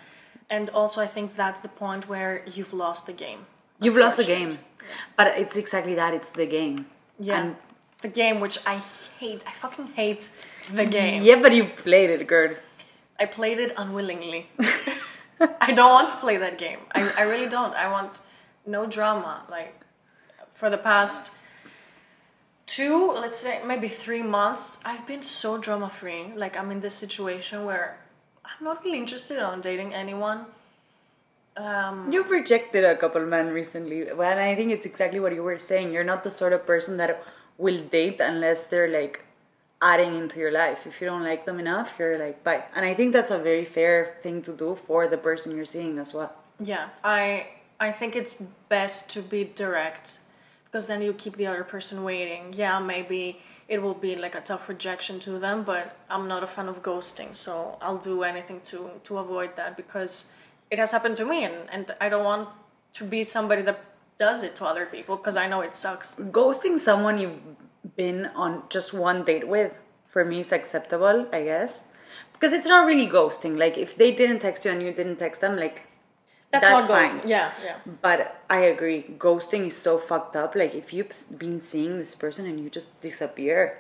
And 0.49 0.71
also, 0.71 1.00
I 1.03 1.07
think 1.07 1.37
that's 1.37 1.61
the 1.61 1.69
point 1.69 2.09
where 2.09 2.43
you've 2.47 2.73
lost 2.73 3.07
the 3.07 3.12
game. 3.12 3.47
You've 3.81 3.97
lost 3.97 4.17
the 4.17 4.25
game. 4.25 4.59
But 5.17 5.37
it's 5.38 5.57
exactly 5.57 5.95
that. 5.97 6.15
It's 6.15 6.31
the 6.31 6.47
game. 6.47 6.87
Yeah. 7.19 7.41
And 7.41 7.57
the 8.00 8.09
game, 8.09 8.41
which 8.41 8.59
I 8.67 8.81
hate. 9.19 9.43
I 9.47 9.53
fucking 9.53 9.88
hate 9.88 10.29
the 10.73 10.87
game. 10.99 11.23
yeah, 11.23 11.41
but 11.43 11.53
you 11.53 11.65
played 11.67 12.11
it, 12.11 12.27
girl. 12.27 12.55
I 13.21 13.27
played 13.27 13.59
it 13.59 13.75
unwillingly. 13.77 14.49
I 15.61 15.73
don't 15.73 15.92
want 15.92 16.11
to 16.11 16.16
play 16.16 16.37
that 16.37 16.59
game. 16.59 16.80
I, 16.92 17.12
I 17.18 17.23
really 17.23 17.49
don't. 17.49 17.75
I 17.75 17.90
want 17.90 18.21
no 18.66 18.87
drama. 18.87 19.42
Like, 19.50 19.80
for 20.54 20.71
the 20.71 20.78
past 20.78 21.33
two, 22.66 23.12
let's 23.12 23.38
say 23.38 23.61
maybe 23.66 23.88
three 23.88 24.23
months, 24.23 24.83
I've 24.85 25.07
been 25.07 25.23
so 25.23 25.59
drama 25.59 25.88
free. 25.88 26.33
Like, 26.35 26.57
I'm 26.57 26.71
in 26.71 26.80
this 26.80 26.95
situation 26.95 27.64
where 27.64 27.99
I'm 28.45 28.64
not 28.64 28.85
really 28.85 28.99
interested 28.99 29.38
on 29.38 29.61
dating 29.61 29.95
anyone. 29.95 30.47
Um, 31.57 32.12
You've 32.12 32.30
rejected 32.30 32.85
a 32.85 32.97
couple 32.97 33.25
men 33.26 33.49
recently, 33.49 34.09
and 34.09 34.23
I 34.23 34.54
think 34.54 34.71
it's 34.71 34.87
exactly 34.87 35.18
what 35.18 35.35
you 35.35 35.42
were 35.42 35.59
saying. 35.59 35.92
You're 35.92 36.04
not 36.04 36.23
the 36.23 36.30
sort 36.30 36.52
of 36.52 36.64
person 36.64 36.99
that 36.99 37.23
will 37.57 37.83
date 37.83 38.21
unless 38.21 38.62
they're 38.62 38.88
like 38.88 39.25
adding 39.81 40.15
into 40.15 40.41
your 40.41 40.51
life. 40.51 40.87
If 40.87 41.01
you 41.01 41.07
don't 41.07 41.23
like 41.23 41.45
them 41.47 41.61
enough, 41.61 41.95
you're 41.99 42.19
like 42.19 42.43
bye. 42.45 42.65
And 42.75 42.85
I 42.85 42.95
think 42.95 43.13
that's 43.13 43.31
a 43.31 43.39
very 43.39 43.65
fair 43.65 44.17
thing 44.23 44.43
to 44.43 44.53
do 44.53 44.77
for 44.87 45.07
the 45.09 45.17
person 45.17 45.55
you're 45.55 45.65
seeing 45.65 45.99
as 45.99 46.15
well. 46.15 46.33
Yeah, 46.61 46.89
I 47.05 47.49
I 47.81 47.93
think 47.93 48.17
it's 48.17 48.43
best 48.69 49.11
to 49.13 49.23
be 49.23 49.45
direct 49.45 50.19
because 50.65 50.87
then 50.89 51.01
you 51.03 51.13
keep 51.13 51.37
the 51.37 51.47
other 51.47 51.65
person 51.65 52.03
waiting. 52.05 52.53
Yeah, 52.53 52.79
maybe 52.79 53.41
it 53.69 53.83
will 53.83 53.95
be 53.95 54.17
like 54.17 54.35
a 54.35 54.41
tough 54.41 54.69
rejection 54.69 55.21
to 55.21 55.39
them, 55.39 55.63
but 55.63 55.97
I'm 56.11 56.27
not 56.27 56.43
a 56.43 56.47
fan 56.47 56.69
of 56.69 56.83
ghosting, 56.83 57.37
so 57.37 57.79
I'll 57.81 57.99
do 57.99 58.23
anything 58.23 58.61
to 58.71 58.91
to 59.05 59.19
avoid 59.19 59.57
that 59.57 59.77
because 59.77 60.27
it 60.71 60.79
has 60.79 60.91
happened 60.93 61.17
to 61.19 61.25
me 61.25 61.45
and 61.45 61.71
and 61.71 61.95
I 62.01 62.09
don't 62.09 62.25
want 62.25 62.49
to 62.95 63.05
be 63.05 63.23
somebody 63.23 63.63
that 63.63 63.85
does 64.19 64.43
it 64.43 64.57
to 64.57 64.65
other 64.65 64.87
people 64.87 65.17
because 65.17 65.37
I 65.37 65.47
know 65.49 65.61
it 65.61 65.75
sucks. 65.75 66.17
Ghosting 66.17 66.79
someone 66.79 67.19
you've 67.19 67.41
been 67.97 68.27
on 68.35 68.63
just 68.69 68.93
one 68.95 69.25
date 69.25 69.49
with, 69.49 69.73
for 70.09 70.25
me, 70.25 70.41
is 70.41 70.53
acceptable, 70.53 71.27
I 71.33 71.45
guess. 71.45 71.85
Because 72.33 72.53
it's 72.53 72.67
not 72.67 72.87
really 72.87 73.07
ghosting. 73.07 73.59
Like, 73.59 73.77
if 73.77 73.97
they 73.97 74.13
didn't 74.15 74.41
text 74.41 74.65
you 74.65 74.71
and 74.71 74.83
you 74.83 74.93
didn't 74.93 75.17
text 75.17 75.41
them, 75.41 75.57
like, 75.57 75.83
That's, 76.51 76.65
That's 76.65 76.89
not 76.89 76.91
ghosting. 76.91 77.21
fine. 77.21 77.29
Yeah, 77.29 77.53
yeah. 77.63 77.77
But 78.01 78.41
I 78.49 78.61
agree, 78.61 79.05
ghosting 79.19 79.67
is 79.67 79.77
so 79.77 79.99
fucked 79.99 80.35
up. 80.35 80.55
Like 80.57 80.75
if 80.75 80.95
you've 80.95 81.13
been 81.37 81.61
seeing 81.61 81.99
this 81.99 82.15
person 82.15 82.47
and 82.47 82.59
you 82.59 82.71
just 82.71 83.03
disappear, 83.03 83.77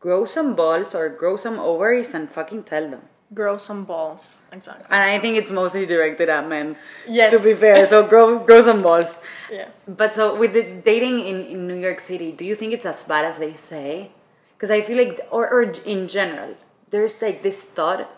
grow 0.00 0.24
some 0.24 0.56
balls 0.56 0.94
or 0.94 1.10
grow 1.10 1.36
some 1.36 1.58
ovaries 1.58 2.14
and 2.14 2.30
fucking 2.30 2.64
tell 2.64 2.88
them. 2.88 3.02
Grow 3.34 3.58
some 3.58 3.84
balls. 3.84 4.36
Exactly. 4.52 4.86
And 4.88 5.02
I 5.02 5.18
think 5.18 5.36
it's 5.36 5.50
mostly 5.50 5.84
directed 5.84 6.28
at 6.28 6.48
men. 6.48 6.76
Yes. 7.08 7.36
To 7.36 7.42
be 7.48 7.58
fair, 7.58 7.84
so 7.84 8.06
grow 8.06 8.38
grow 8.38 8.60
some 8.60 8.82
balls. 8.82 9.20
Yeah. 9.50 9.68
But 9.88 10.14
so 10.14 10.36
with 10.36 10.52
the 10.52 10.62
dating 10.62 11.20
in, 11.20 11.42
in 11.42 11.66
New 11.66 11.74
York 11.74 11.98
City, 11.98 12.30
do 12.30 12.44
you 12.44 12.54
think 12.54 12.72
it's 12.72 12.86
as 12.86 13.02
bad 13.02 13.24
as 13.24 13.38
they 13.38 13.54
say? 13.54 14.12
Because 14.56 14.70
I 14.70 14.80
feel 14.80 14.96
like, 14.96 15.20
or, 15.30 15.50
or 15.50 15.62
in 15.84 16.08
general, 16.08 16.54
there's 16.90 17.20
like 17.20 17.42
this 17.42 17.60
thought 17.62 18.08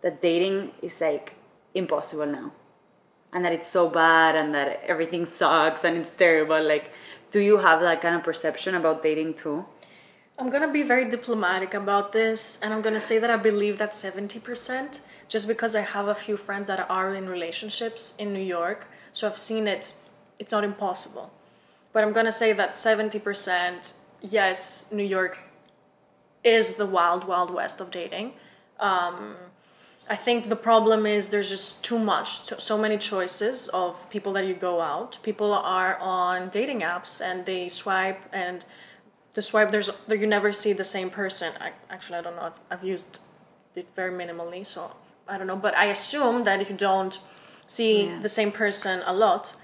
that 0.00 0.22
dating 0.22 0.72
is 0.82 1.00
like 1.00 1.34
impossible 1.74 2.26
now. 2.26 2.52
And 3.32 3.44
that 3.44 3.52
it's 3.52 3.68
so 3.68 3.90
bad 3.90 4.34
and 4.34 4.54
that 4.54 4.82
everything 4.86 5.26
sucks 5.26 5.84
and 5.84 5.96
it's 5.98 6.10
terrible. 6.10 6.62
Like, 6.62 6.90
do 7.32 7.40
you 7.40 7.58
have 7.58 7.80
that 7.80 8.00
kind 8.00 8.14
of 8.14 8.22
perception 8.22 8.74
about 8.74 9.02
dating 9.02 9.34
too? 9.34 9.66
I'm 10.36 10.50
gonna 10.50 10.72
be 10.72 10.82
very 10.82 11.08
diplomatic 11.08 11.74
about 11.74 12.12
this, 12.12 12.58
and 12.60 12.74
I'm 12.74 12.82
gonna 12.82 12.98
say 12.98 13.18
that 13.18 13.30
I 13.30 13.36
believe 13.36 13.78
that 13.78 13.92
70%, 13.92 15.00
just 15.28 15.46
because 15.46 15.76
I 15.76 15.82
have 15.82 16.08
a 16.08 16.14
few 16.14 16.36
friends 16.36 16.66
that 16.66 16.90
are 16.90 17.14
in 17.14 17.28
relationships 17.28 18.14
in 18.18 18.32
New 18.32 18.42
York, 18.42 18.88
so 19.12 19.28
I've 19.28 19.38
seen 19.38 19.68
it, 19.68 19.92
it's 20.40 20.50
not 20.50 20.64
impossible. 20.64 21.32
But 21.92 22.02
I'm 22.02 22.12
gonna 22.12 22.32
say 22.32 22.52
that 22.52 22.72
70%, 22.72 23.94
yes, 24.22 24.90
New 24.90 25.04
York 25.04 25.38
is 26.42 26.76
the 26.76 26.86
wild, 26.86 27.28
wild 27.28 27.54
west 27.54 27.80
of 27.80 27.92
dating. 27.92 28.32
Um, 28.80 29.36
I 30.10 30.16
think 30.16 30.48
the 30.48 30.56
problem 30.56 31.06
is 31.06 31.28
there's 31.28 31.48
just 31.48 31.84
too 31.84 31.98
much, 31.98 32.52
so 32.60 32.76
many 32.76 32.98
choices 32.98 33.68
of 33.68 34.10
people 34.10 34.32
that 34.32 34.46
you 34.46 34.54
go 34.54 34.80
out. 34.80 35.18
People 35.22 35.54
are 35.54 35.96
on 35.98 36.48
dating 36.50 36.80
apps 36.80 37.22
and 37.24 37.46
they 37.46 37.68
swipe 37.68 38.20
and 38.32 38.64
the 39.34 39.42
swipe 39.42 39.70
there's 39.70 39.90
you 40.08 40.26
never 40.26 40.52
see 40.52 40.72
the 40.72 40.84
same 40.84 41.10
person. 41.10 41.52
I, 41.60 41.72
actually, 41.90 42.18
I 42.18 42.22
don't 42.22 42.36
know. 42.36 42.42
I've, 42.50 42.60
I've 42.70 42.84
used 42.84 43.18
it 43.74 43.86
very 43.96 44.12
minimally, 44.12 44.66
so 44.66 44.92
I 45.28 45.38
don't 45.38 45.46
know. 45.46 45.56
But 45.56 45.76
I 45.76 45.86
assume 45.86 46.44
that 46.44 46.60
if 46.60 46.70
you 46.70 46.76
don't 46.76 47.18
see 47.66 48.06
Yeah. 48.06 48.18
the 48.22 48.28
same 48.28 48.52
person 48.52 49.02
a 49.06 49.12
lot, 49.12 49.54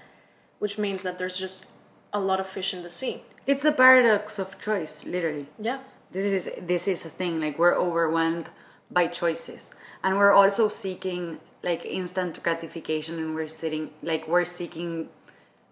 which 0.59 0.77
means 0.77 1.03
that 1.03 1.17
there's 1.19 1.37
just 1.37 1.71
a 2.13 2.19
lot 2.19 2.39
of 2.39 2.47
fish 2.47 2.73
in 2.73 2.83
the 2.83 2.89
sea. 2.89 3.23
It's 3.47 3.65
a 3.65 3.71
paradox 3.71 4.37
of 4.39 4.59
choice, 4.59 5.05
literally. 5.05 5.47
Yeah. 5.59 5.79
this 6.11 6.25
is 6.39 6.49
this 6.71 6.87
is 6.93 7.05
a 7.05 7.09
thing 7.19 7.39
like 7.39 7.57
we're 7.57 7.77
overwhelmed 7.87 8.49
by 8.97 9.07
choices 9.07 9.73
and 10.03 10.17
we're 10.19 10.33
also 10.41 10.67
seeking 10.67 11.39
like 11.63 11.85
instant 11.85 12.43
gratification 12.43 13.15
and 13.17 13.29
we're 13.33 13.47
sitting 13.61 13.83
like 14.03 14.23
we're 14.27 14.43
seeking 14.59 15.07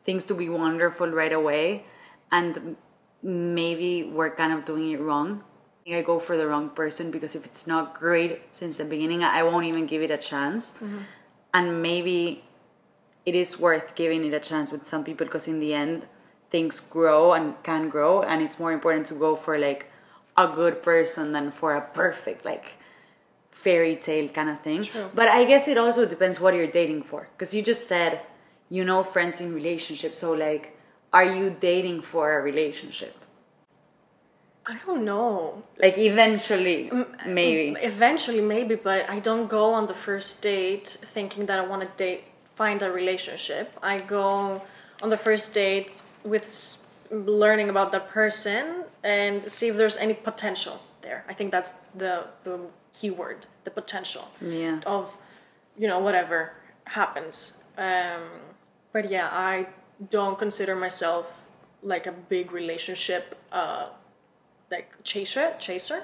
things 0.06 0.24
to 0.29 0.34
be 0.34 0.48
wonderful 0.48 1.10
right 1.22 1.34
away 1.41 1.84
and 2.32 2.77
maybe 3.21 4.03
we're 4.03 4.35
kind 4.35 4.53
of 4.53 4.65
doing 4.65 4.91
it 4.91 4.99
wrong. 4.99 5.43
I 5.91 6.01
go 6.01 6.19
for 6.19 6.38
the 6.38 6.45
wrong 6.45 6.69
person 6.69 7.09
because 7.09 7.35
if 7.35 7.45
it's 7.45 7.65
not 7.65 7.97
great 7.97 8.41
since 8.51 8.77
the 8.77 8.85
beginning 8.85 9.23
i 9.23 9.41
won't 9.41 9.65
even 9.65 9.88
give 9.88 10.03
it 10.03 10.11
a 10.11 10.17
chance. 10.17 10.73
Mm-hmm. 10.73 10.99
And 11.51 11.81
maybe 11.81 12.43
it 13.25 13.33
is 13.33 13.59
worth 13.59 13.95
giving 13.95 14.23
it 14.23 14.33
a 14.33 14.39
chance 14.39 14.71
with 14.71 14.88
some 14.88 15.03
people 15.03 15.25
because 15.25 15.47
in 15.47 15.59
the 15.59 15.73
end 15.73 16.05
things 16.51 16.79
grow 16.79 17.33
and 17.33 17.61
can 17.63 17.89
grow. 17.89 18.21
And 18.21 18.43
it's 18.43 18.59
more 18.59 18.71
important 18.71 19.07
to 19.07 19.15
go 19.15 19.35
for 19.35 19.57
like 19.57 19.91
a 20.38 20.47
good 20.47 20.83
person 20.83 21.31
than 21.31 21.51
for 21.51 21.75
a 21.75 21.81
perfect 21.81 22.45
like 22.45 22.73
fairy 23.51 23.95
tale 23.95 24.29
kind 24.29 24.49
of 24.49 24.61
thing. 24.61 24.83
True. 24.83 25.09
but 25.13 25.27
i 25.27 25.43
guess 25.43 25.67
it 25.67 25.77
also 25.77 26.05
depends 26.05 26.39
what 26.39 26.53
you're 26.53 26.67
dating 26.67 27.01
for. 27.01 27.29
Because 27.35 27.53
you 27.53 27.63
just 27.63 27.88
said 27.88 28.21
you 28.69 28.85
know 28.85 29.03
friends 29.03 29.41
in 29.41 29.53
relationships. 29.53 30.19
So 30.19 30.33
like 30.33 30.78
are 31.11 31.23
you 31.23 31.55
dating 31.59 32.01
for 32.01 32.37
a 32.37 32.41
relationship 32.41 33.15
I 34.69 34.77
don't 34.85 35.03
know. 35.03 35.63
like 35.79 35.97
eventually 35.97 36.91
maybe 37.25 37.75
Eventually, 37.81 38.41
maybe, 38.41 38.75
but 38.75 39.09
I 39.09 39.19
don't 39.19 39.47
go 39.49 39.73
on 39.73 39.87
the 39.87 39.95
first 39.95 40.43
date 40.43 40.87
thinking 40.87 41.47
that 41.47 41.57
I 41.57 41.65
want 41.65 41.81
to 41.81 41.89
date, 41.97 42.25
find 42.53 42.83
a 42.83 42.91
relationship. 42.91 43.75
I 43.81 43.97
go 43.99 44.61
on 45.01 45.09
the 45.09 45.17
first 45.17 45.55
date 45.55 46.03
with 46.23 46.45
learning 47.09 47.69
about 47.69 47.91
that 47.93 48.09
person 48.09 48.83
and 49.03 49.49
see 49.51 49.69
if 49.69 49.75
there's 49.77 49.97
any 49.97 50.13
potential 50.13 50.83
there. 51.01 51.25
I 51.27 51.33
think 51.33 51.51
that's 51.51 51.71
the 51.95 52.27
the 52.43 52.59
key 52.93 53.09
word, 53.09 53.47
the 53.63 53.71
potential 53.71 54.29
yeah 54.39 54.81
of, 54.85 55.17
you 55.77 55.87
know, 55.87 55.99
whatever 55.99 56.53
happens. 56.85 57.57
Um, 57.75 58.21
but 58.93 59.09
yeah, 59.09 59.29
I 59.31 59.67
don't 60.10 60.38
consider 60.39 60.75
myself 60.75 61.25
like 61.84 62.06
a 62.08 62.12
big 62.12 62.51
relationship, 62.51 63.38
uh, 63.51 63.89
like 64.72 64.91
chaser, 65.03 65.53
chaser. 65.60 66.01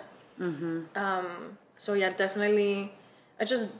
Um, 0.95 1.57
so 1.77 1.93
yeah, 1.93 2.09
definitely, 2.11 2.91
I 3.39 3.45
just 3.45 3.75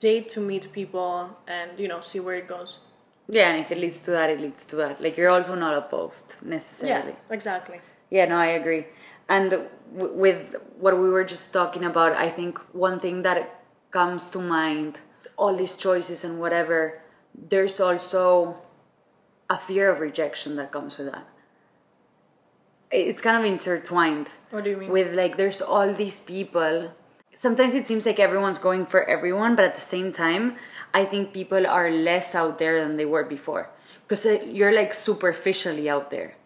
date 0.00 0.28
to 0.30 0.40
meet 0.40 0.72
people 0.72 1.36
and 1.46 1.70
you 1.78 1.86
know 1.88 2.00
see 2.00 2.18
where 2.20 2.34
it 2.34 2.48
goes. 2.48 2.78
yeah 3.28 3.48
and 3.50 3.58
if 3.64 3.70
it 3.74 3.78
leads 3.78 4.02
to 4.02 4.10
that 4.12 4.28
it 4.30 4.40
leads 4.40 4.62
to 4.66 4.74
that 4.76 5.00
like 5.04 5.16
you're 5.18 5.30
also 5.36 5.54
not 5.54 5.74
opposed 5.74 6.28
necessarily 6.42 7.12
Yeah, 7.12 7.34
exactly. 7.36 7.78
Yeah, 8.10 8.26
no, 8.26 8.36
I 8.36 8.50
agree. 8.60 8.86
And 9.28 9.50
w- 9.50 10.14
with 10.24 10.40
what 10.78 10.94
we 11.02 11.08
were 11.08 11.24
just 11.24 11.52
talking 11.52 11.84
about, 11.84 12.12
I 12.26 12.28
think 12.38 12.58
one 12.72 12.98
thing 13.00 13.22
that 13.22 13.38
comes 13.90 14.22
to 14.34 14.38
mind, 14.40 15.00
all 15.36 15.54
these 15.56 15.76
choices 15.76 16.22
and 16.26 16.38
whatever, 16.40 16.78
there's 17.52 17.80
also 17.80 18.56
a 19.48 19.58
fear 19.58 19.90
of 19.90 20.00
rejection 20.00 20.56
that 20.56 20.72
comes 20.72 20.98
with 20.98 21.12
that. 21.12 21.26
It's 22.90 23.20
kind 23.20 23.36
of 23.36 23.44
intertwined 23.44 24.30
What 24.50 24.64
do 24.64 24.70
you 24.70 24.76
mean? 24.76 24.90
with 24.90 25.14
like 25.14 25.36
there's 25.36 25.60
all 25.60 25.92
these 25.92 26.20
people. 26.20 26.92
Sometimes 27.34 27.74
it 27.74 27.86
seems 27.86 28.06
like 28.06 28.18
everyone's 28.18 28.58
going 28.58 28.86
for 28.86 29.04
everyone 29.08 29.56
but 29.56 29.64
at 29.64 29.74
the 29.74 29.80
same 29.80 30.10
time 30.12 30.56
i 30.94 31.04
think 31.04 31.34
people 31.34 31.66
are 31.66 31.90
less 31.90 32.34
out 32.34 32.58
there 32.58 32.80
than 32.80 32.96
they 32.96 33.04
were 33.04 33.24
before. 33.24 33.70
Because 34.06 34.24
uh, 34.24 34.38
you're 34.46 34.72
like 34.74 34.94
superficially 34.94 35.90
out 35.90 36.10
there. 36.10 36.36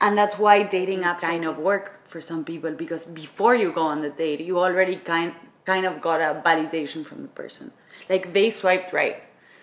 And 0.00 0.16
that's 0.16 0.38
why 0.38 0.62
dating 0.62 1.00
apps 1.02 1.20
kind 1.20 1.44
of 1.44 1.58
work 1.58 2.08
for 2.08 2.20
some 2.22 2.42
people 2.44 2.72
because 2.72 3.04
before 3.04 3.54
you 3.54 3.70
go 3.70 3.82
on 3.82 4.00
the 4.00 4.10
date 4.10 4.40
you 4.40 4.58
already 4.58 4.96
kind 4.96 5.34
kind 5.66 5.84
of 5.86 6.00
got 6.00 6.20
a 6.20 6.40
validation 6.40 7.04
from 7.04 7.22
the 7.22 7.28
person. 7.28 7.70
Like 8.08 8.32
they 8.32 8.50
swiped 8.50 8.92
right. 8.94 9.22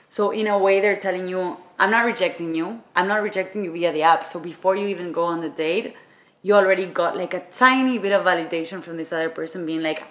So 0.10 0.30
in 0.32 0.46
a 0.48 0.58
way 0.58 0.80
they're 0.80 0.96
telling 0.96 1.28
you 1.28 1.58
i'm 1.80 1.92
not 1.92 2.06
rejecting 2.06 2.54
you 2.56 2.82
i'm 2.96 3.08
not 3.08 3.22
rejecting 3.22 3.64
you 3.64 3.72
via 3.72 3.92
the 3.92 4.02
app 4.02 4.28
so 4.28 4.40
before 4.40 4.76
you 4.76 4.88
even 4.88 5.12
go 5.12 5.24
on 5.24 5.42
the 5.42 5.50
date 5.50 5.96
you 6.44 6.54
already 6.54 6.86
got 6.86 7.18
like 7.18 7.34
a 7.34 7.44
tiny 7.52 7.98
bit 7.98 8.12
of 8.12 8.26
validation 8.26 8.82
from 8.82 8.98
this 8.98 9.12
other 9.12 9.30
person 9.30 9.66
being 9.66 9.82
like 9.82 10.04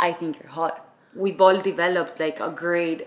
i 0.00 0.12
think 0.12 0.40
you're 0.40 0.52
hot 0.52 0.84
we've 1.14 1.40
all 1.40 1.58
developed 1.58 2.20
like 2.20 2.40
a 2.40 2.50
great 2.50 3.06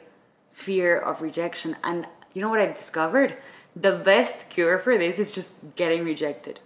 fear 0.57 0.97
of 0.97 1.21
rejection. 1.21 1.75
And 1.83 2.07
you 2.33 2.41
know 2.41 2.49
what 2.49 2.59
I've 2.59 2.75
discovered? 2.75 3.37
The 3.75 3.91
best 3.91 4.49
cure 4.49 4.79
for 4.79 4.97
this 4.97 5.19
is 5.19 5.31
just 5.31 5.75
getting 5.75 6.03
rejected. 6.03 6.59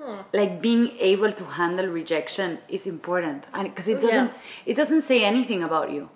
Hmm. 0.00 0.22
Like 0.32 0.60
being 0.62 0.90
able 0.98 1.30
to 1.32 1.44
handle 1.44 1.86
rejection 1.86 2.58
is 2.68 2.86
important, 2.86 3.46
and 3.52 3.64
because 3.64 3.86
it 3.86 3.98
oh, 3.98 4.00
doesn't, 4.00 4.28
Yeah. 4.28 4.70
it 4.72 4.74
doesn't 4.74 5.02
say 5.02 5.22
anything 5.22 5.62
about 5.62 5.90
you. 5.92 6.08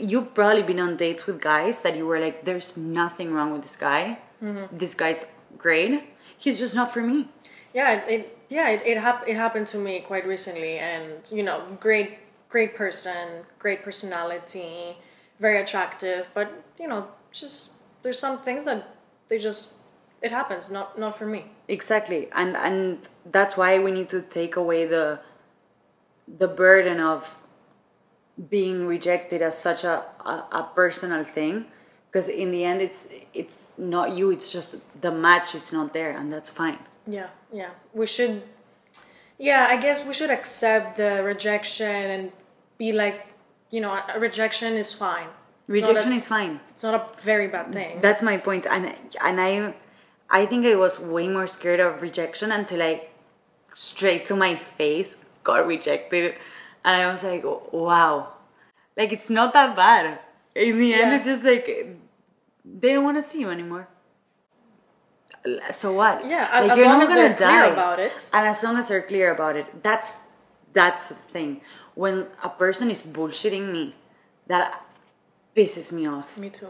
You've 0.00 0.34
probably 0.34 0.62
been 0.62 0.80
on 0.80 0.96
dates 0.96 1.26
with 1.26 1.40
guys 1.40 1.82
that 1.82 1.96
you 1.96 2.06
were 2.06 2.18
like, 2.18 2.44
"There's 2.44 2.76
nothing 2.76 3.32
wrong 3.32 3.52
with 3.52 3.62
this 3.62 3.76
guy. 3.76 4.18
Mm-hmm. 4.42 4.76
This 4.76 4.94
guy's 4.94 5.32
great. 5.58 6.02
He's 6.38 6.58
just 6.58 6.74
not 6.74 6.92
for 6.92 7.02
me." 7.02 7.28
Yeah, 7.74 7.92
it, 7.92 8.04
it 8.08 8.38
yeah 8.48 8.68
it 8.70 8.82
it, 8.86 8.98
hap- 8.98 9.28
it 9.28 9.36
happened 9.36 9.66
to 9.68 9.78
me 9.78 10.00
quite 10.00 10.26
recently, 10.26 10.78
and 10.78 11.20
you 11.30 11.42
know, 11.42 11.62
great 11.78 12.18
great 12.48 12.74
person, 12.74 13.44
great 13.58 13.82
personality, 13.84 14.96
very 15.40 15.60
attractive, 15.60 16.28
but 16.32 16.48
you 16.80 16.88
know, 16.88 17.08
just 17.32 17.72
there's 18.02 18.18
some 18.18 18.38
things 18.38 18.64
that 18.64 18.96
they 19.28 19.38
just 19.38 19.74
it 20.22 20.30
happens, 20.30 20.70
not 20.70 20.98
not 20.98 21.18
for 21.18 21.26
me. 21.26 21.52
exactly 21.68 22.28
and 22.32 22.56
and 22.56 23.08
that's 23.36 23.56
why 23.56 23.78
we 23.78 23.90
need 23.90 24.08
to 24.08 24.22
take 24.22 24.54
away 24.56 24.86
the 24.86 25.18
the 26.26 26.46
burden 26.48 27.00
of 27.00 27.36
being 28.50 28.86
rejected 28.86 29.40
as 29.42 29.56
such 29.58 29.84
a 29.84 30.04
a, 30.24 30.34
a 30.52 30.62
personal 30.74 31.24
thing 31.24 31.64
because 32.10 32.28
in 32.28 32.50
the 32.50 32.64
end 32.64 32.80
it's 32.82 33.08
it's 33.34 33.72
not 33.78 34.12
you 34.16 34.30
it's 34.30 34.52
just 34.52 34.76
the 35.00 35.10
match 35.10 35.54
is 35.54 35.72
not 35.72 35.92
there 35.92 36.10
and 36.10 36.32
that's 36.32 36.50
fine 36.50 36.78
Yeah, 37.06 37.28
yeah. 37.52 37.70
We 37.94 38.06
should 38.06 38.42
Yeah, 39.38 39.66
I 39.70 39.76
guess 39.76 40.04
we 40.08 40.12
should 40.14 40.30
accept 40.30 40.96
the 40.96 41.22
rejection 41.22 42.10
and 42.14 42.32
be 42.78 42.90
like, 42.92 43.18
you 43.70 43.80
know, 43.84 43.92
a 44.14 44.18
rejection 44.18 44.76
is 44.76 44.92
fine. 44.94 45.28
It's 45.68 45.80
rejection 45.80 46.12
a- 46.12 46.16
is 46.16 46.26
fine 46.26 46.60
it's 46.70 46.82
not 46.82 46.94
a 46.94 47.02
very 47.22 47.48
bad 47.48 47.72
thing. 47.72 48.00
that's 48.00 48.22
my 48.22 48.36
point 48.46 48.64
and 48.74 48.84
and 49.28 49.36
i 49.48 49.50
i 50.40 50.46
think 50.46 50.64
i 50.72 50.74
was 50.84 50.94
way 51.14 51.26
more 51.36 51.48
scared 51.56 51.80
of 51.86 52.02
rejection 52.08 52.48
until 52.58 52.80
i 52.90 52.92
straight 53.74 54.22
to 54.30 54.34
my 54.36 54.54
face 54.54 55.10
got 55.48 55.66
rejected 55.66 56.34
and 56.86 56.94
i 57.02 57.10
was 57.12 57.22
like 57.30 57.44
wow 57.72 58.12
like 58.96 59.12
it's 59.12 59.28
not 59.38 59.52
that 59.52 59.76
bad 59.76 60.18
in 60.54 60.78
the 60.78 60.90
end 60.94 61.10
Yeah. 61.12 61.16
it's 61.18 61.26
just 61.32 61.44
like 61.44 61.66
they 62.64 62.90
don't 62.94 63.04
want 63.04 63.18
to 63.18 63.22
see 63.30 63.40
you 63.44 63.50
anymore 63.50 63.84
so 65.70 65.92
what 65.92 66.24
Yeah, 66.26 66.48
as- 66.52 66.62
like, 66.62 66.70
as 66.72 66.78
you're 66.78 66.86
long 66.88 66.98
not 66.98 67.02
as 67.02 67.08
they're 67.14 67.28
gonna 67.34 67.36
clear 67.36 67.62
die. 67.66 67.72
about 67.78 67.98
it. 68.00 68.12
and 68.32 68.44
as 68.48 68.62
long 68.64 68.76
as 68.78 68.88
they're 68.88 69.02
clear 69.12 69.28
about 69.32 69.54
it 69.56 69.66
that's 69.82 70.08
that's 70.72 71.08
the 71.10 71.14
thing 71.34 71.60
when 71.94 72.26
a 72.42 72.48
person 72.48 72.90
is 72.90 73.02
bullshitting 73.02 73.66
me 73.76 73.84
that 74.48 74.66
pisses 75.56 75.92
me 75.92 76.06
off 76.06 76.36
me 76.36 76.50
too. 76.50 76.68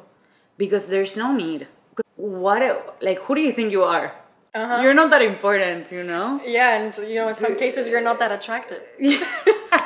because 0.56 0.84
there's 0.88 1.16
no 1.16 1.28
need. 1.34 1.66
What, 2.14 2.62
like, 3.02 3.18
who 3.24 3.34
do 3.34 3.40
you 3.42 3.50
think 3.52 3.72
you 3.72 3.82
are? 3.82 4.14
Uh-huh. 4.54 4.80
You're 4.82 4.94
not 4.94 5.10
that 5.10 5.20
important, 5.22 5.90
you 5.92 6.02
know? 6.04 6.40
Yeah, 6.46 6.76
and 6.78 6.96
you 7.10 7.16
know, 7.16 7.28
in 7.28 7.34
some 7.34 7.56
cases 7.58 7.88
you're 7.88 8.00
not 8.10 8.18
that 8.20 8.30
attractive. 8.38 8.82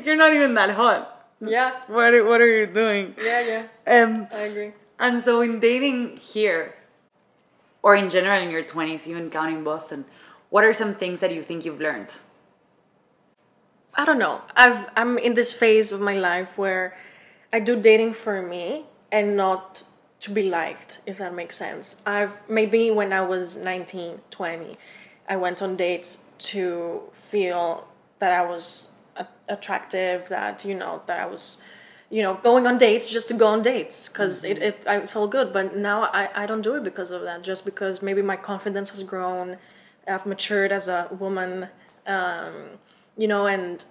Like, 0.00 0.06
you're 0.06 0.16
not 0.16 0.32
even 0.32 0.54
that 0.54 0.70
hot. 0.70 1.26
Yeah, 1.42 1.72
What, 1.88 2.12
what 2.24 2.40
are 2.40 2.46
you 2.46 2.66
doing? 2.66 3.14
yeah, 3.22 3.66
yeah. 3.86 4.02
Um, 4.02 4.28
I 4.32 4.40
agree. 4.48 4.72
and 4.98 5.20
so, 5.20 5.42
in 5.42 5.60
dating 5.60 6.16
here, 6.16 6.74
or 7.82 7.94
in 7.96 8.08
general 8.08 8.42
in 8.42 8.50
your 8.50 8.62
20s, 8.62 9.06
even 9.06 9.30
counting 9.30 9.62
Boston, 9.62 10.06
what 10.48 10.64
are 10.64 10.72
some 10.72 10.94
things 10.94 11.20
that 11.20 11.34
you 11.34 11.42
think 11.42 11.66
you've 11.66 11.80
learned? 11.80 12.14
I 13.94 14.06
don't 14.06 14.18
know. 14.18 14.40
I've 14.56 14.88
I'm 14.96 15.18
in 15.18 15.34
this 15.34 15.52
phase 15.52 15.92
of 15.92 16.00
my 16.00 16.14
life 16.14 16.56
where 16.56 16.96
I 17.52 17.60
do 17.60 17.78
dating 17.78 18.14
for 18.14 18.40
me 18.40 18.86
and 19.12 19.36
not 19.36 19.82
to 20.20 20.30
be 20.30 20.48
liked, 20.48 20.98
if 21.06 21.18
that 21.18 21.34
makes 21.34 21.56
sense. 21.56 22.00
I've 22.06 22.32
maybe 22.48 22.90
when 22.90 23.12
I 23.12 23.20
was 23.22 23.56
19, 23.58 24.20
20, 24.30 24.76
I 25.28 25.36
went 25.36 25.60
on 25.60 25.76
dates 25.76 26.32
to 26.50 27.02
feel 27.12 27.86
that 28.18 28.32
I 28.32 28.42
was 28.46 28.92
attractive, 29.48 30.28
that 30.28 30.64
you 30.64 30.74
know, 30.74 31.02
that 31.06 31.20
I 31.20 31.26
was 31.26 31.60
you 32.10 32.22
know, 32.22 32.34
going 32.42 32.66
on 32.66 32.76
dates 32.76 33.08
just 33.08 33.28
to 33.28 33.34
go 33.34 33.46
on 33.46 33.62
dates 33.62 34.08
because 34.08 34.42
it, 34.42 34.58
it 34.58 34.84
I 34.86 35.06
felt 35.06 35.30
good. 35.30 35.52
But 35.52 35.76
now 35.76 36.02
I, 36.02 36.42
I 36.42 36.46
don't 36.46 36.60
do 36.60 36.74
it 36.74 36.82
because 36.82 37.12
of 37.12 37.22
that. 37.22 37.42
Just 37.42 37.64
because 37.64 38.02
maybe 38.02 38.20
my 38.20 38.36
confidence 38.36 38.90
has 38.90 39.04
grown, 39.04 39.58
I've 40.06 40.26
matured 40.26 40.72
as 40.72 40.88
a 40.88 41.08
woman, 41.18 41.68
um, 42.06 42.78
you 43.16 43.28
know, 43.28 43.46
and 43.46 43.84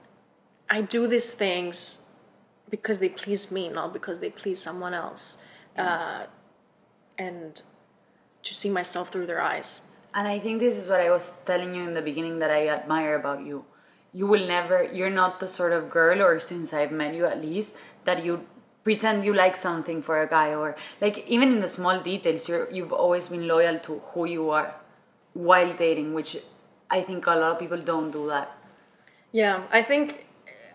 I 0.69 0.81
do 0.81 1.07
these 1.07 1.33
things 1.33 2.13
because 2.69 2.99
they 2.99 3.09
please 3.09 3.51
me, 3.51 3.69
not 3.69 3.93
because 3.93 4.19
they 4.19 4.29
please 4.29 4.61
someone 4.61 4.93
else, 4.93 5.41
uh, 5.77 6.25
and 7.17 7.61
to 8.43 8.53
see 8.53 8.69
myself 8.69 9.09
through 9.11 9.27
their 9.27 9.41
eyes. 9.41 9.81
And 10.13 10.27
I 10.27 10.39
think 10.39 10.59
this 10.59 10.75
is 10.75 10.89
what 10.89 10.99
I 10.99 11.09
was 11.09 11.41
telling 11.45 11.73
you 11.73 11.83
in 11.83 11.93
the 11.93 12.01
beginning 12.01 12.39
that 12.39 12.51
I 12.51 12.67
admire 12.67 13.15
about 13.15 13.45
you. 13.45 13.63
You 14.13 14.25
will 14.27 14.47
never, 14.47 14.83
you're 14.91 15.09
not 15.11 15.39
the 15.39 15.47
sort 15.47 15.71
of 15.71 15.89
girl, 15.89 16.21
or 16.21 16.39
since 16.39 16.73
I've 16.73 16.91
met 16.91 17.13
you 17.13 17.25
at 17.25 17.41
least, 17.41 17.77
that 18.05 18.23
you 18.25 18.45
pretend 18.83 19.23
you 19.23 19.33
like 19.33 19.55
something 19.55 20.01
for 20.01 20.21
a 20.21 20.27
guy, 20.27 20.53
or 20.55 20.75
like 20.99 21.27
even 21.27 21.51
in 21.53 21.59
the 21.59 21.69
small 21.69 21.99
details, 21.99 22.49
you're, 22.49 22.69
you've 22.71 22.91
always 22.93 23.27
been 23.27 23.47
loyal 23.47 23.77
to 23.79 24.01
who 24.13 24.25
you 24.25 24.49
are 24.49 24.75
while 25.33 25.73
dating, 25.73 26.13
which 26.13 26.37
I 26.89 27.01
think 27.01 27.27
a 27.27 27.31
lot 27.35 27.51
of 27.53 27.59
people 27.59 27.77
don't 27.77 28.09
do 28.11 28.27
that. 28.29 28.55
Yeah, 29.31 29.63
I 29.71 29.83
think 29.83 30.25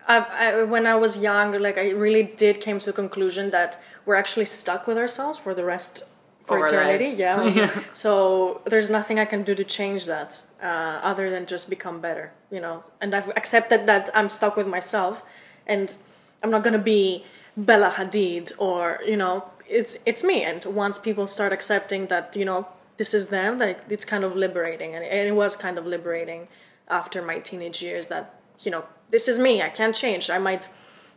I, 0.06 0.18
I, 0.18 0.62
when 0.62 0.86
I 0.86 0.94
was 0.94 1.16
young, 1.16 1.60
like 1.60 1.76
I 1.76 1.90
really 1.90 2.22
did 2.22 2.60
came 2.60 2.78
to 2.78 2.86
the 2.86 2.92
conclusion 2.92 3.50
that 3.50 3.80
we're 4.06 4.14
actually 4.14 4.44
stuck 4.44 4.86
with 4.86 4.96
ourselves 4.96 5.38
for 5.40 5.54
the 5.54 5.64
rest 5.64 6.04
for 6.44 6.58
Of 6.58 6.62
our 6.62 6.68
eternity. 6.68 7.06
lives. 7.16 7.18
Yeah. 7.56 7.70
So 7.94 8.60
there's 8.66 8.90
nothing 8.90 9.18
I 9.18 9.24
can 9.24 9.42
do 9.42 9.54
to 9.56 9.64
change 9.64 10.06
that 10.06 10.40
uh, 10.64 10.98
other 11.02 11.28
than 11.28 11.44
just 11.46 11.68
become 11.68 12.00
better, 12.00 12.32
you 12.50 12.60
know. 12.60 12.82
And 13.00 13.14
I've 13.14 13.28
accepted 13.36 13.86
that 13.86 14.10
I'm 14.14 14.30
stuck 14.30 14.56
with 14.56 14.66
myself, 14.66 15.22
and 15.66 15.94
I'm 16.42 16.50
not 16.50 16.64
gonna 16.64 16.78
be 16.78 17.24
Bella 17.56 17.90
Hadid 17.90 18.52
or 18.58 18.98
you 19.06 19.16
know, 19.16 19.50
it's 19.68 20.02
it's 20.06 20.24
me. 20.24 20.42
And 20.42 20.64
once 20.64 20.98
people 20.98 21.26
start 21.26 21.52
accepting 21.52 22.06
that, 22.06 22.34
you 22.34 22.46
know, 22.46 22.66
this 22.96 23.12
is 23.12 23.28
them, 23.28 23.58
like 23.58 23.80
it's 23.90 24.06
kind 24.06 24.24
of 24.24 24.34
liberating, 24.34 24.94
and 24.94 25.04
it, 25.04 25.34
was 25.34 25.54
kind 25.54 25.76
of 25.78 25.86
liberating 25.86 26.48
after 26.88 27.20
my 27.22 27.38
teenage 27.38 27.82
years 27.82 28.06
that 28.06 28.40
you 28.60 28.70
know 28.70 28.84
this 29.10 29.28
is 29.28 29.38
me. 29.38 29.62
I 29.62 29.68
can't 29.68 29.94
change. 29.94 30.30
I 30.30 30.38
might, 30.38 30.68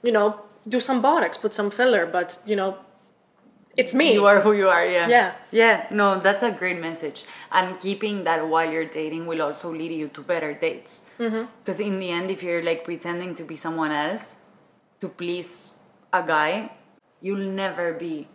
you 0.04 0.12
know, 0.12 0.42
do 0.68 0.80
some 0.80 1.02
botox, 1.02 1.40
put 1.40 1.54
some 1.54 1.72
filler, 1.72 2.06
but 2.06 2.38
you 2.46 2.56
know, 2.56 2.78
it's 3.78 3.94
me. 3.94 4.14
You 4.14 4.26
are 4.26 4.42
who 4.42 4.54
you 4.54 4.68
are, 4.68 4.86
yeah. 4.86 5.08
Yeah. 5.08 5.34
Yeah, 5.52 5.86
no, 5.92 6.20
that's 6.20 6.44
a 6.44 6.52
great 6.52 6.82
message. 6.82 7.26
And 7.52 7.80
keeping 7.80 8.24
that 8.26 8.48
while 8.50 8.70
you're 8.70 8.86
dating 8.86 9.28
will 9.28 9.42
also 9.42 9.72
lead 9.72 9.92
you 9.92 10.08
to 10.10 10.22
better 10.22 10.54
dates. 10.54 11.10
Mm-hmm. 11.20 11.46
Because 11.64 11.80
in 11.80 12.00
the 12.00 12.10
end, 12.10 12.32
if 12.32 12.42
you're 12.44 12.64
like 12.64 12.84
pretending 12.84 13.36
to 13.36 13.44
be 13.44 13.56
someone 13.56 13.92
else 13.92 14.38
to 15.00 15.08
please 15.08 15.72
a 16.12 16.24
guy, 16.24 16.72
you'll 17.22 17.52
never 17.52 17.94
be 17.94 18.28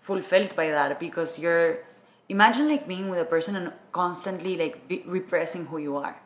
fulfilled 0.00 0.56
by 0.56 0.70
that 0.70 0.98
because 0.98 1.38
you're. 1.38 1.78
Imagine 2.26 2.70
like 2.70 2.88
being 2.88 3.10
with 3.10 3.18
a 3.20 3.26
person 3.26 3.54
and 3.54 3.70
constantly 3.92 4.56
like 4.56 4.88
be 4.88 5.04
repressing 5.06 5.66
who 5.66 5.76
you 5.76 5.98
are. 5.98 6.16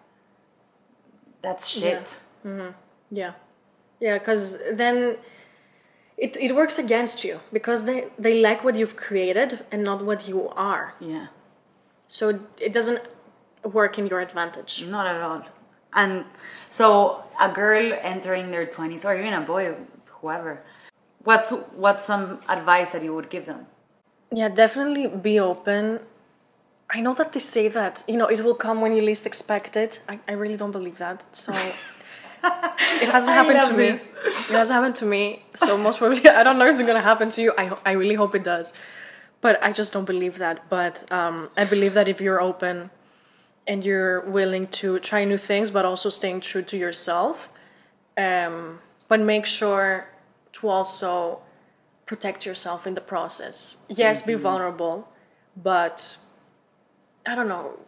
That's 1.42 1.66
shit. 1.66 2.20
Mm-hmm. 2.46 2.70
Yeah. 2.70 2.72
Yeah, 3.11 3.33
yeah, 4.01 4.18
because 4.18 4.62
then 4.74 5.16
it, 6.18 6.37
it 6.37 6.54
works 6.54 6.78
against 6.78 7.24
you 7.24 7.40
because 7.52 7.85
they 7.85 8.09
they 8.18 8.40
like 8.40 8.64
what 8.64 8.74
you've 8.74 8.96
created 8.96 9.64
and 9.70 9.83
not 9.85 10.04
what 10.04 10.28
you 10.28 10.48
are. 10.50 10.94
yeah. 11.00 11.28
So 12.09 12.40
it 12.59 12.72
doesn't 12.72 13.02
work 13.62 13.98
in 13.98 14.07
your 14.07 14.20
advantage. 14.20 14.85
Not 14.87 15.07
at 15.07 15.20
all. 15.20 15.42
And 15.92 16.24
so 16.70 17.24
a 17.40 17.50
girl 17.50 17.92
entering 18.02 18.50
their 18.50 18.66
20s 18.66 19.04
or 19.04 19.14
even 19.18 19.35
a 19.35 19.42
boy, 19.42 19.74
whoever, 20.20 20.64
what's 21.24 21.50
what's 21.85 22.04
some 22.04 22.40
advice 22.48 22.92
that 22.92 23.02
you 23.02 23.14
would 23.14 23.31
give 23.31 23.46
them? 23.46 23.66
Yeah, 24.33 24.48
definitely 24.48 25.07
be 25.07 25.38
open. 25.38 26.00
I 26.90 27.00
know 27.00 27.14
that 27.14 27.33
they 27.33 27.40
say 27.40 27.68
that 27.68 28.04
you 28.09 28.16
know 28.16 28.26
it 28.26 28.40
will 28.44 28.54
come 28.66 28.81
when 28.81 28.92
you 28.96 29.02
least 29.02 29.26
expect 29.26 29.76
it. 29.76 30.00
I, 30.09 30.18
I 30.26 30.33
really 30.33 30.57
don't 30.57 30.72
believe 30.72 30.98
that. 30.98 31.24
So 31.37 31.52
it 33.03 33.09
hasn't 33.11 33.33
happened 33.35 33.62
to 33.62 33.74
me. 33.74 33.85
It 33.88 34.51
hasn't 34.51 34.74
happened 34.77 34.96
to 34.96 35.07
me. 35.07 35.42
So 35.55 35.77
most 35.79 35.98
probably 35.98 36.27
I 36.40 36.42
don't 36.42 36.59
know 36.59 36.66
if 36.66 36.74
it's 36.74 36.83
gonna 36.83 37.01
happen 37.03 37.31
to 37.31 37.42
you. 37.42 37.53
I 37.59 37.64
ho- 37.66 37.79
I 37.85 37.92
really 37.92 38.14
hope 38.14 38.35
it 38.35 38.44
does, 38.44 38.72
but 39.40 39.62
I 39.62 39.72
just 39.72 39.92
don't 39.92 40.05
believe 40.07 40.38
that. 40.38 40.68
But 40.68 41.11
um, 41.12 41.51
I 41.57 41.64
believe 41.64 41.94
that 41.94 42.09
if 42.09 42.20
you're 42.20 42.40
open 42.40 42.90
and 43.66 43.85
you're 43.85 44.20
willing 44.22 44.66
to 44.68 44.98
try 44.98 45.24
new 45.24 45.38
things, 45.38 45.70
but 45.70 45.85
also 45.85 46.09
staying 46.11 46.40
true 46.40 46.62
to 46.62 46.77
yourself, 46.77 47.51
um, 48.16 48.81
but 49.09 49.20
make 49.20 49.46
sure 49.46 50.09
to 50.55 50.68
also 50.68 51.40
protect 52.07 52.46
yourself 52.46 52.87
in 52.87 52.94
the 52.94 53.01
process. 53.01 53.85
Yes, 53.88 54.22
be 54.22 54.35
vulnerable, 54.35 55.09
but 55.55 56.16
I 57.27 57.35
don't 57.35 57.48
know, 57.48 57.79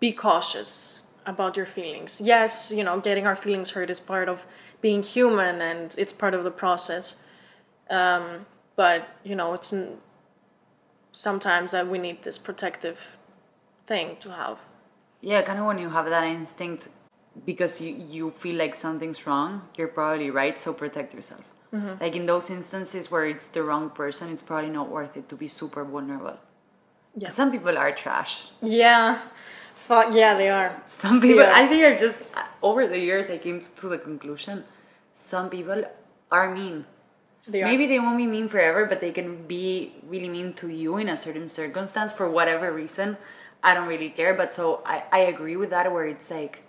be 0.00 0.12
cautious. 0.12 1.02
About 1.28 1.56
your 1.58 1.66
feelings. 1.66 2.20
Yes, 2.20 2.72
you 2.74 2.82
know, 2.82 2.98
getting 2.98 3.26
our 3.26 3.36
feelings 3.36 3.70
hurt 3.70 3.90
is 3.90 4.00
part 4.00 4.28
of 4.28 4.46
being 4.80 5.02
human 5.02 5.60
and 5.60 5.94
it's 5.98 6.12
part 6.12 6.34
of 6.34 6.42
the 6.42 6.50
process. 6.50 7.22
Um, 7.90 8.46
but, 8.76 9.08
you 9.22 9.36
know, 9.36 9.52
it's 9.52 9.72
n- 9.72 9.98
sometimes 11.12 11.70
that 11.72 11.86
we 11.86 11.98
need 11.98 12.22
this 12.24 12.38
protective 12.38 13.18
thing 13.86 14.16
to 14.20 14.30
have. 14.32 14.58
Yeah, 15.20 15.42
kind 15.42 15.58
of 15.58 15.66
when 15.66 15.78
you 15.78 15.90
have 15.90 16.06
that 16.06 16.24
instinct 16.24 16.88
because 17.44 17.80
you, 17.80 17.90
you 18.08 18.30
feel 18.30 18.56
like 18.56 18.74
something's 18.74 19.26
wrong, 19.26 19.68
you're 19.76 19.88
probably 19.88 20.30
right, 20.30 20.58
so 20.58 20.72
protect 20.72 21.14
yourself. 21.14 21.44
Like 22.00 22.16
in 22.16 22.24
those 22.24 22.48
instances 22.48 23.10
where 23.10 23.26
it's 23.26 23.48
the 23.48 23.62
wrong 23.62 23.90
person, 23.90 24.32
it's 24.32 24.40
probably 24.40 24.70
not 24.70 24.88
worth 24.88 25.18
it 25.18 25.28
to 25.28 25.36
be 25.36 25.48
super 25.48 25.84
vulnerable. 25.84 26.38
Yeah. 27.14 27.28
Some 27.28 27.52
people 27.52 27.76
are 27.76 27.92
trash. 27.92 28.48
Yeah. 28.62 29.20
Fuck, 29.88 30.14
yeah, 30.14 30.34
they 30.34 30.50
are. 30.50 30.82
Some 30.86 31.20
people. 31.26 31.44
I 31.44 31.66
think 31.66 31.82
I've 31.82 31.98
just, 31.98 32.24
over 32.62 32.86
the 32.86 32.98
years, 32.98 33.30
I 33.30 33.38
came 33.38 33.64
to 33.76 33.88
the 33.88 33.98
conclusion 33.98 34.64
some 35.18 35.50
people 35.50 35.82
are 36.30 36.54
mean. 36.54 36.84
They 37.48 37.62
are. 37.62 37.66
Maybe 37.66 37.86
they 37.86 37.98
won't 37.98 38.18
be 38.18 38.26
mean 38.26 38.48
forever, 38.48 38.84
but 38.86 39.00
they 39.00 39.10
can 39.10 39.46
be 39.46 39.94
really 40.06 40.28
mean 40.28 40.52
to 40.54 40.68
you 40.68 40.96
in 40.98 41.08
a 41.08 41.16
certain 41.16 41.50
circumstance 41.50 42.12
for 42.12 42.30
whatever 42.30 42.72
reason. 42.72 43.16
I 43.64 43.74
don't 43.74 43.88
really 43.88 44.10
care. 44.10 44.34
But 44.34 44.54
so 44.54 44.82
I, 44.86 45.04
I 45.10 45.18
agree 45.20 45.56
with 45.56 45.70
that, 45.70 45.90
where 45.92 46.06
it's 46.06 46.30
like 46.30 46.62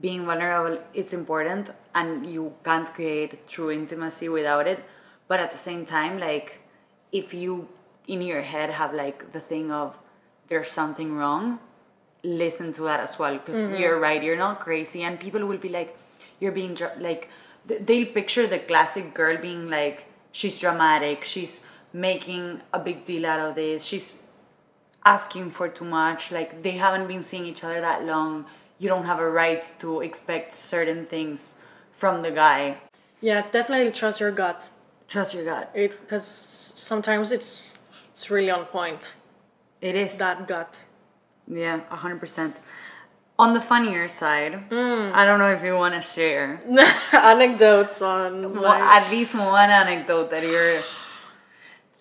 being 0.00 0.26
vulnerable, 0.26 0.80
it's 0.92 1.12
important, 1.12 1.70
and 1.94 2.26
you 2.26 2.54
can't 2.64 2.92
create 2.92 3.46
true 3.46 3.70
intimacy 3.70 4.28
without 4.28 4.66
it. 4.66 4.84
But 5.28 5.38
at 5.38 5.52
the 5.52 5.58
same 5.58 5.86
time, 5.86 6.18
like, 6.18 6.60
if 7.12 7.32
you 7.32 7.68
in 8.08 8.20
your 8.20 8.42
head 8.42 8.70
have 8.70 8.92
like 8.92 9.32
the 9.32 9.40
thing 9.40 9.70
of 9.70 9.96
there's 10.48 10.72
something 10.72 11.14
wrong, 11.14 11.60
listen 12.24 12.72
to 12.72 12.82
that 12.82 13.00
as 13.00 13.18
well 13.18 13.34
because 13.34 13.58
mm-hmm. 13.58 13.76
you're 13.76 13.98
right 14.00 14.22
you're 14.22 14.36
not 14.38 14.58
crazy 14.60 15.02
and 15.02 15.20
people 15.20 15.44
will 15.46 15.58
be 15.58 15.68
like 15.68 15.96
you're 16.40 16.52
being 16.52 16.74
dra- 16.74 16.96
like 16.98 17.28
they'll 17.66 18.06
picture 18.06 18.46
the 18.46 18.58
classic 18.58 19.14
girl 19.14 19.36
being 19.36 19.68
like 19.70 20.06
she's 20.32 20.58
dramatic 20.58 21.22
she's 21.24 21.64
making 21.92 22.60
a 22.72 22.78
big 22.78 23.04
deal 23.04 23.26
out 23.26 23.40
of 23.40 23.54
this 23.54 23.84
she's 23.84 24.22
asking 25.04 25.50
for 25.50 25.68
too 25.68 25.84
much 25.84 26.32
like 26.32 26.62
they 26.62 26.72
haven't 26.72 27.06
been 27.06 27.22
seeing 27.22 27.44
each 27.46 27.62
other 27.62 27.80
that 27.80 28.04
long 28.04 28.46
you 28.78 28.88
don't 28.88 29.04
have 29.04 29.18
a 29.20 29.30
right 29.30 29.78
to 29.78 30.00
expect 30.00 30.52
certain 30.52 31.06
things 31.06 31.60
from 31.96 32.22
the 32.22 32.30
guy 32.30 32.78
Yeah, 33.20 33.42
definitely 33.50 33.92
trust 33.92 34.20
your 34.20 34.32
gut. 34.32 34.68
trust 35.08 35.34
your 35.34 35.44
gut 35.44 35.70
It 35.74 36.00
because 36.00 36.26
sometimes 36.26 37.32
it's 37.32 37.70
it's 38.10 38.30
really 38.30 38.50
on 38.50 38.64
point. 38.66 39.14
it 39.80 39.94
is 39.94 40.16
That 40.18 40.48
gut. 40.48 40.80
Yeah 41.46 41.80
100% 41.90 42.56
on 43.38 43.52
the 43.52 43.60
funnier 43.60 44.06
side 44.08 44.54
i 45.14 45.24
don't 45.26 45.38
know 45.38 45.50
if 45.50 45.62
you 45.62 45.74
want 45.74 45.94
to 45.94 46.00
share 46.00 46.60
Anecdotes 47.12 48.00
on 48.02 48.60
Well, 48.60 48.72
at 48.72 49.10
least 49.10 49.34
one 49.34 49.70
anecdote 49.70 50.30
that 50.30 50.42
you're 50.42 50.82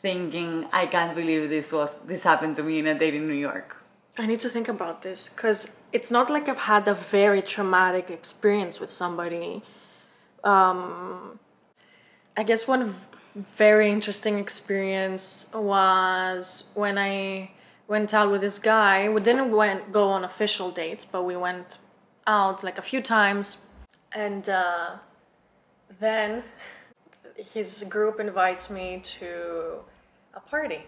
thinking, 0.01 0.67
I 0.73 0.85
can't 0.85 1.15
believe 1.15 1.49
this 1.49 1.71
was 1.71 2.01
this 2.05 2.23
happened 2.23 2.55
to 2.57 2.63
me 2.63 2.79
in 2.79 2.87
a 2.87 2.95
date 2.97 3.15
in 3.15 3.27
New 3.27 3.41
York. 3.49 3.77
I 4.19 4.25
need 4.27 4.41
to 4.41 4.49
think 4.49 4.67
about 4.67 5.01
this 5.01 5.29
because 5.29 5.79
it's 5.91 6.11
not 6.11 6.29
like 6.29 6.47
I've 6.49 6.65
had 6.73 6.87
a 6.87 6.93
very 6.93 7.41
traumatic 7.41 8.09
experience 8.11 8.79
with 8.81 8.89
somebody. 8.89 9.63
Um, 10.43 11.39
I 12.37 12.43
guess 12.43 12.67
one 12.67 12.95
very 13.55 13.89
interesting 13.89 14.37
experience 14.39 15.49
was 15.53 16.69
when 16.75 16.97
I 16.97 17.51
went 17.87 18.13
out 18.13 18.31
with 18.31 18.41
this 18.41 18.59
guy. 18.59 19.09
We 19.09 19.21
didn't 19.21 19.51
went, 19.51 19.91
go 19.91 20.09
on 20.09 20.23
official 20.23 20.71
dates, 20.71 21.05
but 21.05 21.23
we 21.23 21.35
went 21.35 21.77
out 22.25 22.63
like 22.63 22.77
a 22.77 22.81
few 22.81 23.01
times. 23.01 23.67
And 24.13 24.47
uh, 24.49 24.97
then 25.99 26.43
his 27.37 27.85
group 27.89 28.19
invites 28.19 28.69
me 28.69 29.01
to 29.03 29.79
a 30.33 30.39
party. 30.39 30.85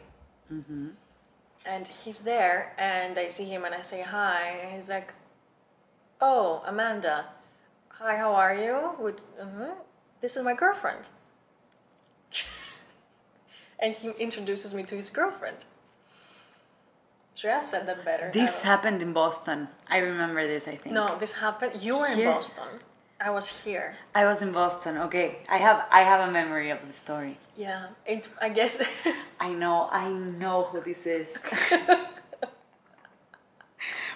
And 1.67 1.87
he's 1.87 2.23
there 2.23 2.73
and 2.77 3.17
i 3.17 3.27
see 3.27 3.45
him 3.45 3.65
and 3.65 3.73
i 3.73 3.81
say 3.81 4.03
hi 4.03 4.59
and 4.61 4.75
he's 4.75 4.89
like 4.89 5.13
oh 6.21 6.61
amanda 6.65 7.25
hi 7.89 8.17
how 8.17 8.33
are 8.35 8.53
you? 8.53 8.95
Would, 8.99 9.21
uh 9.41 9.73
this 10.21 10.35
is 10.37 10.43
my 10.43 10.53
girlfriend. 10.53 11.07
And 13.77 13.93
he 13.93 14.11
introduces 14.11 14.73
me 14.73 14.83
to 14.83 14.95
his 14.95 15.09
girlfriend 15.09 15.65
should 17.35 17.49
i 17.51 17.53
have 17.55 17.67
said 17.67 17.85
that 17.87 18.03
better 18.05 18.31
This 18.33 18.61
happened 18.63 19.01
in 19.01 19.11
Boston. 19.13 19.67
I 19.95 19.97
remember 19.97 20.41
this, 20.47 20.67
I 20.67 20.75
think. 20.81 20.93
no 20.95 21.17
this 21.19 21.33
happened 21.45 21.71
you 21.81 21.93
were 21.99 22.07
in 22.07 22.17
Here. 22.17 22.31
boston 22.31 22.69
i 23.19 23.29
was 23.29 23.47
here 23.63 23.89
I 24.13 24.23
was 24.25 24.41
in 24.41 24.51
Boston. 24.51 24.93
Okay. 25.07 25.27
I 25.49 25.57
have 25.67 25.79
I 25.99 26.01
have 26.11 26.21
a 26.27 26.31
memory 26.39 26.69
of 26.75 26.79
the 26.87 26.93
story. 27.03 27.33
yeah 27.65 27.81
it, 28.05 28.21
i 28.41 28.49
guess 28.49 28.73
I 29.47 29.49
know, 29.61 29.77
I 29.91 30.05
know 30.41 30.57
who 30.69 30.79
this 30.89 31.05
is. 31.05 31.29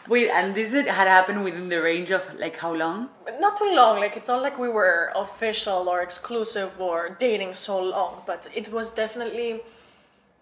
Wait, 0.07 0.29
and 0.29 0.55
this 0.55 0.71
had 0.73 0.87
had 0.87 1.07
happened 1.07 1.43
within 1.43 1.67
the 1.69 1.79
range 1.81 2.09
of 2.09 2.23
like 2.39 2.55
how 2.57 2.73
long? 2.73 3.09
not 3.39 3.57
too 3.57 3.71
long 3.75 3.99
like 3.99 4.15
it's 4.17 4.27
not 4.33 4.41
like 4.41 4.57
we 4.65 4.69
were 4.79 5.11
official 5.15 5.87
or 5.87 6.01
exclusive 6.01 6.71
or 6.81 7.15
dating 7.19 7.53
so 7.55 7.75
long 7.95 8.13
but 8.25 8.41
it 8.55 8.71
was 8.71 8.87
definitely 9.03 9.61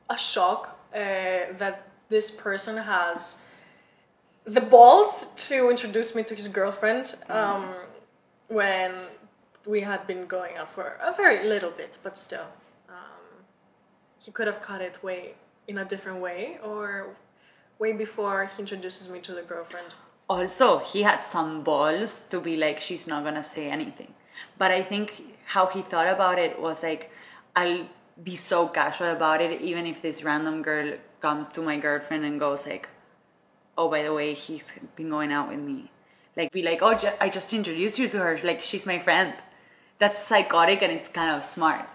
a 0.10 0.18
shock 0.18 0.62
uh, 0.96 1.00
that 1.62 1.76
this 2.10 2.32
person 2.32 2.78
has 2.78 3.46
the 4.46 4.62
balls 4.62 5.34
to 5.50 5.70
introduce 5.70 6.16
me 6.16 6.24
to 6.24 6.34
his 6.36 6.48
girlfriend 6.48 7.16
um, 7.30 7.66
when 8.48 8.92
we 9.66 9.82
had 9.82 10.08
been 10.08 10.26
going 10.26 10.56
out 10.56 10.74
for 10.74 10.98
a 11.02 11.14
very 11.14 11.48
little 11.48 11.72
bit 11.72 11.98
but 12.04 12.18
still 12.18 12.48
um, 12.90 13.44
he 14.20 14.32
could 14.32 14.48
have 14.48 14.62
cut 14.62 14.82
it 14.82 15.04
way 15.04 15.34
in 15.68 15.78
a 15.78 15.86
different 15.86 16.22
way 16.22 16.58
or 16.64 17.16
way 17.80 17.92
before 17.92 18.46
he 18.46 18.62
introduces 18.62 19.10
me 19.10 19.20
to 19.20 19.34
the 19.34 19.42
girlfriend 19.42 19.94
Also, 20.30 20.80
he 20.92 21.04
had 21.04 21.22
some 21.24 21.64
balls 21.64 22.28
to 22.32 22.38
be 22.42 22.58
like, 22.58 22.82
she's 22.82 23.08
not 23.08 23.24
gonna 23.24 23.44
say 23.44 23.70
anything. 23.72 24.12
But 24.58 24.72
I 24.72 24.82
think 24.84 25.08
how 25.56 25.68
he 25.68 25.82
thought 25.92 26.10
about 26.16 26.38
it 26.38 26.60
was 26.60 26.84
like, 26.84 27.10
I'll 27.56 27.86
be 28.22 28.36
so 28.36 28.68
casual 28.68 29.12
about 29.14 29.40
it, 29.46 29.62
even 29.62 29.86
if 29.88 30.02
this 30.02 30.24
random 30.30 30.64
girl 30.68 30.90
comes 31.22 31.50
to 31.50 31.62
my 31.62 31.78
girlfriend 31.78 32.26
and 32.26 32.40
goes 32.40 32.66
like, 32.68 32.90
oh, 33.78 33.90
by 33.90 34.04
the 34.04 34.14
way, 34.14 34.34
he's 34.34 34.72
been 34.96 35.10
going 35.10 35.32
out 35.32 35.50
with 35.50 35.60
me. 35.60 35.92
Like, 36.36 36.52
be 36.52 36.62
like, 36.64 36.80
oh, 36.82 36.94
ju- 36.96 37.18
I 37.20 37.30
just 37.30 37.52
introduced 37.54 37.98
you 38.00 38.08
to 38.10 38.18
her. 38.20 38.40
Like, 38.44 38.62
she's 38.62 38.86
my 38.86 39.00
friend. 39.00 39.34
That's 40.00 40.20
psychotic 40.22 40.82
and 40.84 40.92
it's 40.92 41.10
kind 41.10 41.36
of 41.36 41.44
smart. 41.44 41.86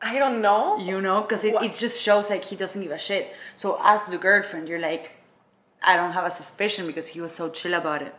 i 0.00 0.16
don't 0.18 0.40
know 0.40 0.78
You 0.78 1.00
know, 1.00 1.22
because 1.22 1.42
it, 1.44 1.54
What? 1.54 1.64
it 1.64 1.74
just 1.74 2.00
shows 2.00 2.30
like 2.30 2.44
he 2.44 2.54
doesn't 2.56 2.80
give 2.82 2.92
a 2.92 2.98
shit. 2.98 3.34
So 3.56 3.78
as 3.82 4.04
the 4.04 4.18
girlfriend, 4.18 4.68
you're 4.68 4.78
like, 4.90 5.10
I 5.82 5.96
don't 5.96 6.12
have 6.12 6.24
a 6.24 6.30
suspicion 6.30 6.86
because 6.86 7.08
he 7.08 7.20
was 7.20 7.34
so 7.34 7.50
chill 7.50 7.74
about 7.74 8.02
it. 8.02 8.14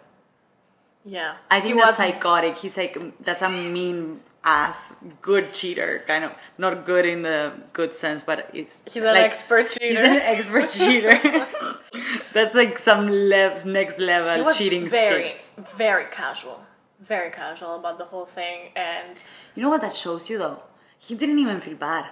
yeah 1.06 1.36
I 1.50 1.60
think 1.62 1.76
He 1.76 1.80
that's 1.80 1.98
was- 2.00 2.08
psychotic. 2.08 2.58
He's 2.58 2.78
like 2.78 2.98
that's 3.24 3.41
a 3.41 3.50
mean 3.50 4.19
ass, 4.43 4.95
good 5.21 5.52
cheater, 5.54 6.04
kind 6.08 6.23
of 6.23 6.32
not 6.58 6.86
good 6.86 7.06
in 7.06 7.21
the 7.23 7.52
good 7.73 7.93
sense, 7.95 8.21
but 8.21 8.49
it's 8.54 8.82
He's 8.91 9.04
an 9.04 9.15
expert 9.17 9.67
He's 9.82 9.97
cheater. 9.97 10.04
an 10.06 10.15
expert 10.17 10.69
cheater. 10.80 11.47
that's 12.34 12.56
like 12.56 12.80
some 12.80 13.08
lev- 13.10 13.65
next 13.65 13.97
he 13.97 14.06
level 14.06 14.45
was 14.45 14.58
cheating 14.58 14.88
very 14.88 15.30
skills. 15.30 15.67
very 15.78 16.06
casual 16.06 16.60
very 16.99 17.32
casual 17.32 17.75
about 17.75 17.97
the 17.97 18.06
whole 18.06 18.25
thing 18.25 18.69
and 18.75 19.23
You 19.56 19.63
know 19.63 19.69
what 19.69 19.82
that 19.82 19.95
shows 19.95 20.30
you 20.30 20.38
though? 20.38 20.60
He 20.97 21.15
didn't 21.15 21.39
even 21.39 21.60
feel 21.62 21.75
bad. 21.75 22.06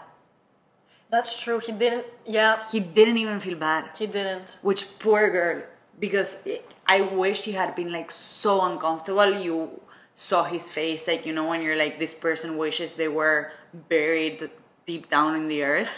that's 1.10 1.40
true 1.42 1.60
he 1.60 1.72
didn't 1.72 2.06
yeah 2.26 2.64
He 2.72 2.80
didn't 2.80 3.18
even 3.18 3.40
feel 3.40 3.58
bad. 3.58 3.84
he 3.98 4.08
didn't 4.08 4.58
Which 4.62 4.82
poor 5.00 5.30
girl, 5.30 5.62
because 6.00 6.46
it, 6.46 6.66
I 6.88 7.02
wish 7.02 7.44
he 7.44 7.52
had 7.54 7.76
been 7.76 7.92
like 7.92 8.12
so 8.12 8.62
uncomfortable. 8.70 9.32
You 9.48 9.82
saw 10.18 10.44
his 10.44 10.70
face, 10.72 11.08
like 11.08 11.26
you 11.26 11.32
know 11.34 11.48
when 11.48 11.62
you're 11.62 11.78
like 11.78 12.00
this 12.00 12.14
person 12.14 12.58
wishes 12.58 12.96
they 12.96 13.08
were 13.08 13.54
buried 13.74 14.50
deep 14.86 15.10
down 15.10 15.36
in 15.36 15.48
the 15.48 15.64
earth, 15.64 15.92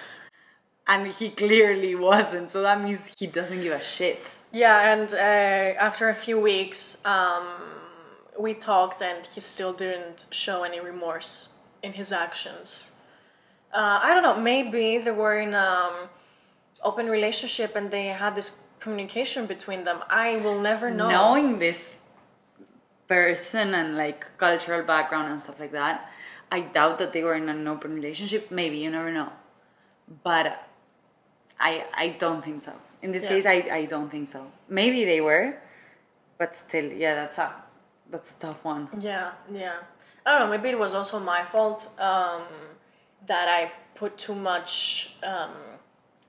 and 0.87 1.07
he 1.07 1.29
clearly 1.29 1.95
wasn't. 1.95 2.49
So 2.51 2.61
that 2.61 2.79
means 2.81 3.15
he 3.17 3.25
doesn't 3.27 3.61
give 3.63 3.73
a 3.73 3.83
shit. 3.83 4.21
yeah 4.51 4.77
and 4.93 5.13
uh, 5.13 5.87
after 5.87 6.05
a 6.09 6.15
few 6.25 6.37
weeks 6.51 6.79
um, 7.15 7.45
we 8.45 8.51
talked 8.71 8.99
and 9.09 9.19
he 9.33 9.39
still 9.41 9.73
didn't 9.83 10.25
show 10.43 10.57
any 10.69 10.79
remorse 10.91 11.31
in 11.85 11.91
his 12.01 12.09
actions 12.25 12.69
uh, 13.79 13.97
i 14.07 14.09
don't 14.13 14.25
know 14.27 14.39
maybe 14.53 14.83
they 15.05 15.11
were 15.23 15.37
in 15.45 15.53
um 15.53 15.93
open 16.89 17.05
relationship 17.17 17.71
and 17.77 17.85
they 17.91 18.07
had 18.23 18.33
this 18.39 18.49
communication 18.83 19.41
between 19.45 19.81
them 19.87 19.99
i 20.25 20.37
will 20.43 20.59
never 20.69 20.87
know 20.99 21.09
Knowing 21.09 21.49
this 21.65 21.81
person 23.09 23.73
and 23.73 23.97
like 23.97 24.25
cultural 24.37 24.83
background 24.83 25.31
and 25.31 25.41
stuff 25.41 25.59
like 25.59 25.73
that, 25.73 26.09
I 26.51 26.61
doubt 26.61 26.99
that 26.99 27.11
they 27.11 27.23
were 27.23 27.35
in 27.35 27.49
an 27.49 27.67
open 27.67 27.93
relationship. 27.95 28.51
Maybe 28.51 28.77
you 28.77 28.89
never 28.91 29.11
know, 29.11 29.31
but 30.23 30.63
I 31.59 31.85
I 31.93 32.09
don't 32.23 32.43
think 32.43 32.61
so. 32.61 32.73
In 33.01 33.11
this 33.11 33.23
Yeah. 33.23 33.29
case, 33.29 33.45
I 33.45 33.57
I 33.79 33.85
don't 33.85 34.09
think 34.09 34.27
so. 34.29 34.41
Maybe 34.67 35.03
they 35.05 35.21
were, 35.21 35.57
but 36.37 36.55
still, 36.55 36.85
yeah, 37.03 37.15
that's 37.15 37.37
a 37.39 37.47
that's 38.11 38.31
a 38.31 38.37
tough 38.39 38.63
one. 38.63 38.87
Yeah, 38.99 39.31
yeah. 39.51 39.77
I 40.25 40.31
don't 40.31 40.41
know. 40.41 40.51
Maybe 40.57 40.69
it 40.69 40.79
was 40.79 40.93
also 40.93 41.19
my 41.19 41.43
fault 41.45 41.89
um, 41.99 42.43
that 43.27 43.47
I 43.47 43.71
put 43.95 44.17
too 44.17 44.35
much, 44.35 45.15
um, 45.23 45.53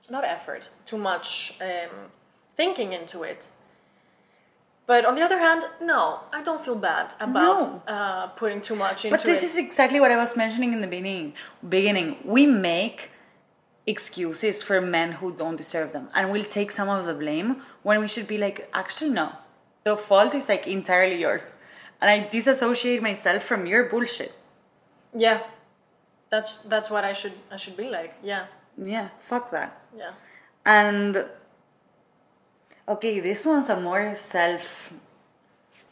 not 0.09 0.23
effort, 0.23 0.69
too 0.85 0.97
much 0.97 1.55
um, 1.61 2.11
thinking 2.55 2.93
into 2.93 3.23
it. 3.23 3.49
But 4.87 5.05
on 5.05 5.15
the 5.15 5.21
other 5.21 5.37
hand, 5.37 5.63
no, 5.81 6.21
I 6.33 6.41
don't 6.43 6.63
feel 6.65 6.75
bad 6.75 7.13
about 7.19 7.83
uh, 7.87 8.27
putting 8.27 8.61
too 8.61 8.75
much 8.75 9.05
into 9.05 9.07
it. 9.07 9.11
But 9.19 9.23
this 9.25 9.41
it. 9.41 9.45
is 9.45 9.57
exactly 9.57 9.99
what 9.99 10.11
I 10.11 10.17
was 10.17 10.35
mentioning 10.35 10.73
in 10.73 10.81
the 10.81 10.87
beginning. 10.87 11.33
Beginning, 11.67 12.17
we 12.25 12.45
make 12.45 13.09
excuses 13.87 14.63
for 14.63 14.81
men 14.81 15.13
who 15.13 15.31
don't 15.33 15.55
deserve 15.55 15.93
them, 15.93 16.09
and 16.13 16.31
we'll 16.31 16.43
take 16.43 16.71
some 16.71 16.89
of 16.89 17.05
the 17.05 17.13
blame 17.13 17.61
when 17.83 17.99
we 17.99 18.07
should 18.07 18.27
be 18.27 18.37
like, 18.37 18.69
actually, 18.73 19.11
no, 19.11 19.31
the 19.83 19.95
fault 19.97 20.33
is 20.35 20.47
like 20.49 20.67
entirely 20.67 21.19
yours, 21.19 21.55
and 22.01 22.09
I 22.09 22.27
disassociate 22.29 23.01
myself 23.01 23.43
from 23.43 23.65
your 23.65 23.85
bullshit. 23.85 24.33
yeah, 25.15 25.41
that's 26.29 26.63
that's 26.63 26.89
what 26.89 27.03
I 27.03 27.13
should 27.13 27.33
I 27.51 27.57
should 27.57 27.75
be 27.77 27.89
like. 27.89 28.13
Yeah, 28.23 28.45
Yeah, 28.77 29.09
fuck 29.19 29.51
that. 29.51 29.81
yeah. 29.97 30.11
And 30.65 31.25
okay, 32.87 33.19
this 33.19 33.45
one's 33.45 33.69
a 33.69 33.79
more 33.79 34.15
self 34.15 34.93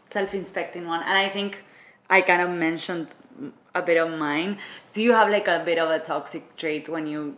self-inspecting 0.07 0.87
one, 0.87 1.01
and 1.03 1.17
I 1.17 1.29
think 1.29 1.63
I 2.09 2.21
kind 2.21 2.41
of 2.41 2.49
mentioned 2.49 3.13
a 3.75 3.81
bit 3.81 3.97
of 3.97 4.17
mine. 4.17 4.57
Do 4.93 5.01
you 5.01 5.13
have 5.13 5.29
like 5.29 5.47
a 5.47 5.61
bit 5.63 5.77
of 5.77 5.89
a 5.89 5.99
toxic 5.99 6.55
trait 6.55 6.89
when 6.89 7.05
you 7.07 7.37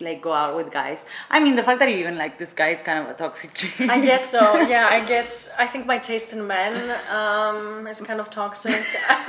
like 0.00 0.20
go 0.20 0.32
out 0.32 0.56
with 0.56 0.70
guys? 0.72 1.06
I 1.30 1.40
mean, 1.40 1.56
the 1.56 1.62
fact 1.62 1.78
that 1.80 1.88
you 1.88 1.96
even 1.98 2.18
like 2.18 2.38
this 2.38 2.52
guy 2.52 2.70
is 2.70 2.82
kind 2.82 2.98
of 3.04 3.08
a 3.10 3.14
toxic 3.14 3.54
trait. 3.60 3.88
I 3.88 4.00
guess 4.00 4.30
so. 4.30 4.60
Yeah, 4.60 4.88
I 4.88 5.04
guess 5.04 5.54
I 5.58 5.66
think 5.66 5.86
my 5.86 5.98
taste 5.98 6.32
in 6.32 6.46
men 6.46 6.96
um, 7.10 7.86
is 7.86 8.00
kind 8.00 8.20
of 8.20 8.30
toxic. 8.30 8.84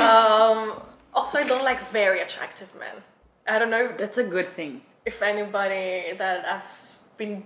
um, 0.00 0.82
also, 1.14 1.38
I 1.38 1.44
don't 1.46 1.64
like 1.64 1.80
very 1.90 2.20
attractive 2.20 2.74
men. 2.78 3.02
I 3.46 3.58
don't 3.58 3.70
know 3.70 3.88
that's 3.96 4.18
a 4.18 4.24
good 4.24 4.48
thing. 4.48 4.82
If 5.08 5.22
anybody 5.22 6.12
that 6.22 6.44
I've 6.54 6.70
been 7.16 7.44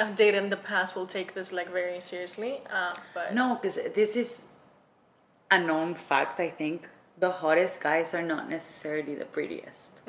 I've 0.00 0.14
dated 0.16 0.42
in 0.44 0.50
the 0.50 0.62
past 0.70 0.94
will 0.96 1.06
take 1.18 1.32
this 1.34 1.52
like 1.52 1.70
very 1.72 2.00
seriously. 2.00 2.60
Uh, 2.78 2.94
but 3.14 3.34
No, 3.34 3.46
because 3.56 3.76
this 3.94 4.16
is 4.16 4.44
a 5.50 5.58
known 5.58 5.94
fact. 5.94 6.40
I 6.40 6.50
think 6.50 6.88
the 7.18 7.30
hottest 7.30 7.80
guys 7.80 8.12
are 8.14 8.22
not 8.34 8.48
necessarily 8.50 9.14
the 9.14 9.24
prettiest. 9.24 10.00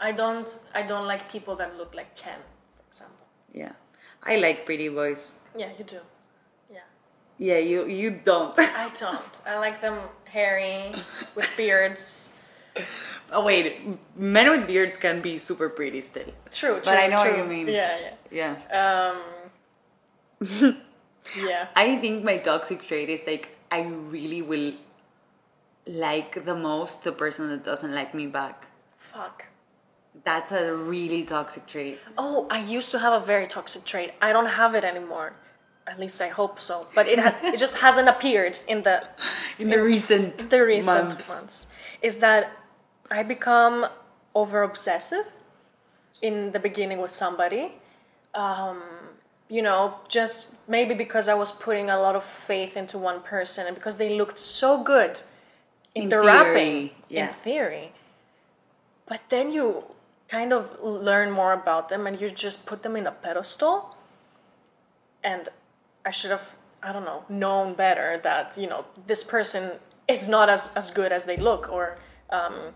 I 0.00 0.12
don't 0.12 0.48
I 0.74 0.82
don't 0.90 1.06
like 1.06 1.30
people 1.34 1.56
that 1.56 1.76
look 1.76 1.94
like 1.94 2.10
Ken, 2.22 2.40
for 2.76 2.82
example. 2.88 3.26
Yeah, 3.52 3.72
I 4.22 4.36
like 4.36 4.64
pretty 4.64 4.88
boys. 4.88 5.34
Yeah, 5.56 5.70
you 5.78 5.84
do. 5.84 6.00
Yeah. 6.70 6.86
Yeah, 7.38 7.58
you 7.70 7.86
you 7.86 8.10
don't. 8.24 8.54
I 8.58 8.90
don't. 9.00 9.34
I 9.46 9.58
like 9.58 9.80
them 9.80 9.98
hairy 10.24 10.94
with 11.34 11.48
beards. 11.56 12.37
oh 13.32 13.44
wait, 13.44 13.80
men 14.16 14.50
with 14.50 14.66
beards 14.66 14.96
can 14.96 15.20
be 15.20 15.38
super 15.38 15.68
pretty 15.68 16.00
still. 16.02 16.24
True, 16.50 16.74
true. 16.74 16.80
But 16.84 16.98
I 16.98 17.06
know 17.08 17.18
what 17.18 17.36
you 17.38 17.44
mean. 17.44 17.68
Yeah, 17.68 17.98
yeah. 18.30 18.56
Yeah, 18.70 19.12
Um, 19.12 19.16
yeah. 21.36 21.68
I 21.76 21.96
think 21.98 22.24
my 22.24 22.38
toxic 22.38 22.82
trait 22.82 23.08
is 23.08 23.26
like 23.26 23.56
I 23.70 23.82
really 23.82 24.42
will 24.42 24.72
like 25.86 26.44
the 26.44 26.54
most 26.54 27.04
the 27.04 27.12
person 27.12 27.48
that 27.50 27.64
doesn't 27.64 27.94
like 27.94 28.14
me 28.14 28.26
back. 28.26 28.66
Fuck. 28.96 29.46
That's 30.24 30.52
a 30.52 30.74
really 30.74 31.22
toxic 31.24 31.66
trait. 31.66 31.98
Oh, 32.16 32.46
I 32.50 32.60
used 32.60 32.90
to 32.90 32.98
have 32.98 33.12
a 33.22 33.24
very 33.24 33.46
toxic 33.46 33.84
trait. 33.84 34.12
I 34.20 34.32
don't 34.32 34.46
have 34.46 34.74
it 34.74 34.84
anymore. 34.84 35.34
At 35.86 35.98
least 35.98 36.20
I 36.20 36.28
hope 36.28 36.60
so. 36.60 36.88
But 36.94 37.06
it 37.08 37.18
ha- 37.18 37.38
it 37.42 37.58
just 37.58 37.78
hasn't 37.86 38.08
appeared 38.08 38.58
in 38.66 38.82
the 38.82 39.04
In 39.58 39.70
the 39.70 39.82
recent 39.82 40.50
the 40.50 40.62
recent 40.64 41.08
months. 41.08 41.28
months. 41.28 41.72
Is 42.02 42.18
that 42.18 42.50
I 43.10 43.22
become 43.22 43.86
over 44.34 44.62
obsessive 44.62 45.26
in 46.22 46.52
the 46.52 46.58
beginning 46.58 47.00
with 47.00 47.12
somebody. 47.12 47.74
Um, 48.34 48.82
you 49.48 49.62
know, 49.62 49.94
just 50.08 50.68
maybe 50.68 50.94
because 50.94 51.28
I 51.28 51.34
was 51.34 51.52
putting 51.52 51.88
a 51.88 51.98
lot 51.98 52.14
of 52.14 52.24
faith 52.24 52.76
into 52.76 52.98
one 52.98 53.20
person 53.20 53.66
and 53.66 53.74
because 53.74 53.96
they 53.96 54.16
looked 54.16 54.38
so 54.38 54.82
good 54.82 55.20
in, 55.94 56.04
In 56.04 56.08
the 56.10 56.16
theory, 56.16 56.26
rapping 56.26 56.90
yeah. 57.08 57.28
in 57.28 57.34
theory. 57.34 57.92
But 59.06 59.22
then 59.30 59.52
you 59.52 59.84
kind 60.28 60.52
of 60.52 60.78
learn 60.82 61.30
more 61.30 61.54
about 61.54 61.88
them 61.88 62.06
and 62.06 62.20
you 62.20 62.28
just 62.28 62.66
put 62.66 62.82
them 62.82 62.94
in 62.94 63.06
a 63.06 63.12
pedestal. 63.12 63.96
And 65.24 65.48
I 66.04 66.10
should 66.10 66.30
have, 66.30 66.54
I 66.82 66.92
don't 66.92 67.06
know, 67.06 67.24
known 67.30 67.72
better 67.72 68.20
that, 68.22 68.56
you 68.58 68.68
know, 68.68 68.84
this 69.06 69.24
person 69.24 69.78
is 70.06 70.28
not 70.28 70.50
as, 70.50 70.76
as 70.76 70.90
good 70.90 71.10
as 71.10 71.24
they 71.24 71.38
look 71.38 71.72
or 71.72 71.98
um, 72.28 72.74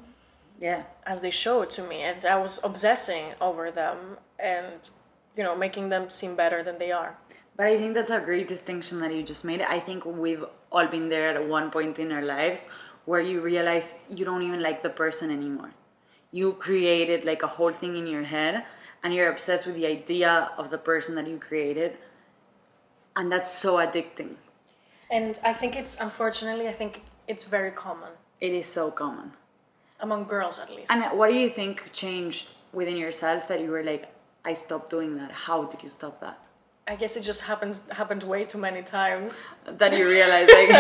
Yeah. 0.63 0.85
as 1.05 1.23
they 1.23 1.31
show 1.31 1.63
it 1.63 1.71
to 1.71 1.83
me. 1.83 2.03
And 2.03 2.25
I 2.25 2.37
was 2.39 2.63
obsessing 2.63 3.35
over 3.41 3.73
them 3.73 4.19
and, 4.39 4.89
you 5.37 5.43
know, 5.43 5.57
making 5.57 5.89
them 5.89 6.09
seem 6.09 6.37
better 6.37 6.63
than 6.63 6.79
they 6.79 6.93
are. 6.93 7.19
But 7.57 7.67
I 7.67 7.77
think 7.77 7.95
that's 7.95 8.11
a 8.11 8.21
great 8.21 8.47
distinction 8.47 9.01
that 9.01 9.13
you 9.13 9.25
just 9.25 9.45
made. 9.45 9.61
I 9.61 9.81
think 9.81 10.05
we've 10.07 10.45
all 10.71 10.87
been 10.87 11.09
there 11.09 11.31
at 11.31 11.49
one 11.49 11.73
point 11.73 11.99
in 11.99 12.13
our 12.13 12.23
lives 12.23 12.69
where 13.07 13.21
you 13.21 13.41
realize 13.41 14.05
you 14.09 14.25
don't 14.25 14.43
even 14.43 14.63
like 14.63 14.83
the 14.85 14.89
person 14.89 15.33
anymore. 15.33 15.73
You 16.31 16.53
created 16.53 17.25
like 17.25 17.43
a 17.43 17.49
whole 17.49 17.73
thing 17.73 17.97
in 17.97 18.07
your 18.07 18.23
head 18.23 18.65
and 19.03 19.13
you're 19.13 19.33
obsessed 19.33 19.67
with 19.67 19.75
the 19.75 19.87
idea 19.87 20.51
of 20.57 20.71
the 20.71 20.79
person 20.79 21.17
that 21.17 21.27
you 21.27 21.39
created. 21.39 21.99
And 23.17 23.33
that's 23.33 23.53
so 23.53 23.79
addicting. 23.79 24.37
And 25.11 25.41
I 25.45 25.53
think 25.53 25.75
it's, 25.75 26.01
unfortunately, 26.01 26.69
I 26.69 26.73
think 26.73 27.03
it's 27.27 27.45
very 27.45 27.73
common 27.73 28.13
It 28.41 28.53
is 28.53 28.69
so 28.69 28.93
common. 28.93 29.33
Among 30.03 30.25
girls 30.25 30.59
at 30.59 30.69
least. 30.77 30.91
And 30.93 31.01
what 31.19 31.29
do 31.29 31.35
you 31.35 31.49
think 31.49 31.91
changed 31.93 32.49
within 32.73 32.97
yourself 32.97 33.49
that 33.49 33.61
you 33.61 33.71
were 33.71 33.83
like, 33.93 34.05
I 34.45 34.55
stopped 34.55 34.91
doing 34.91 35.17
that? 35.19 35.31
How 35.47 35.65
did 35.65 35.83
you 35.83 35.91
stop 35.91 36.21
that? 36.21 36.39
I 36.89 36.97
guess 36.97 37.17
it 37.17 37.23
just 37.23 37.43
happens 37.51 37.89
happened 38.01 38.23
way 38.25 38.45
too 38.45 38.59
many 38.59 38.83
times. 38.83 39.33
That 39.81 39.97
you 39.97 40.05
realize 40.09 40.49
like 40.59 40.71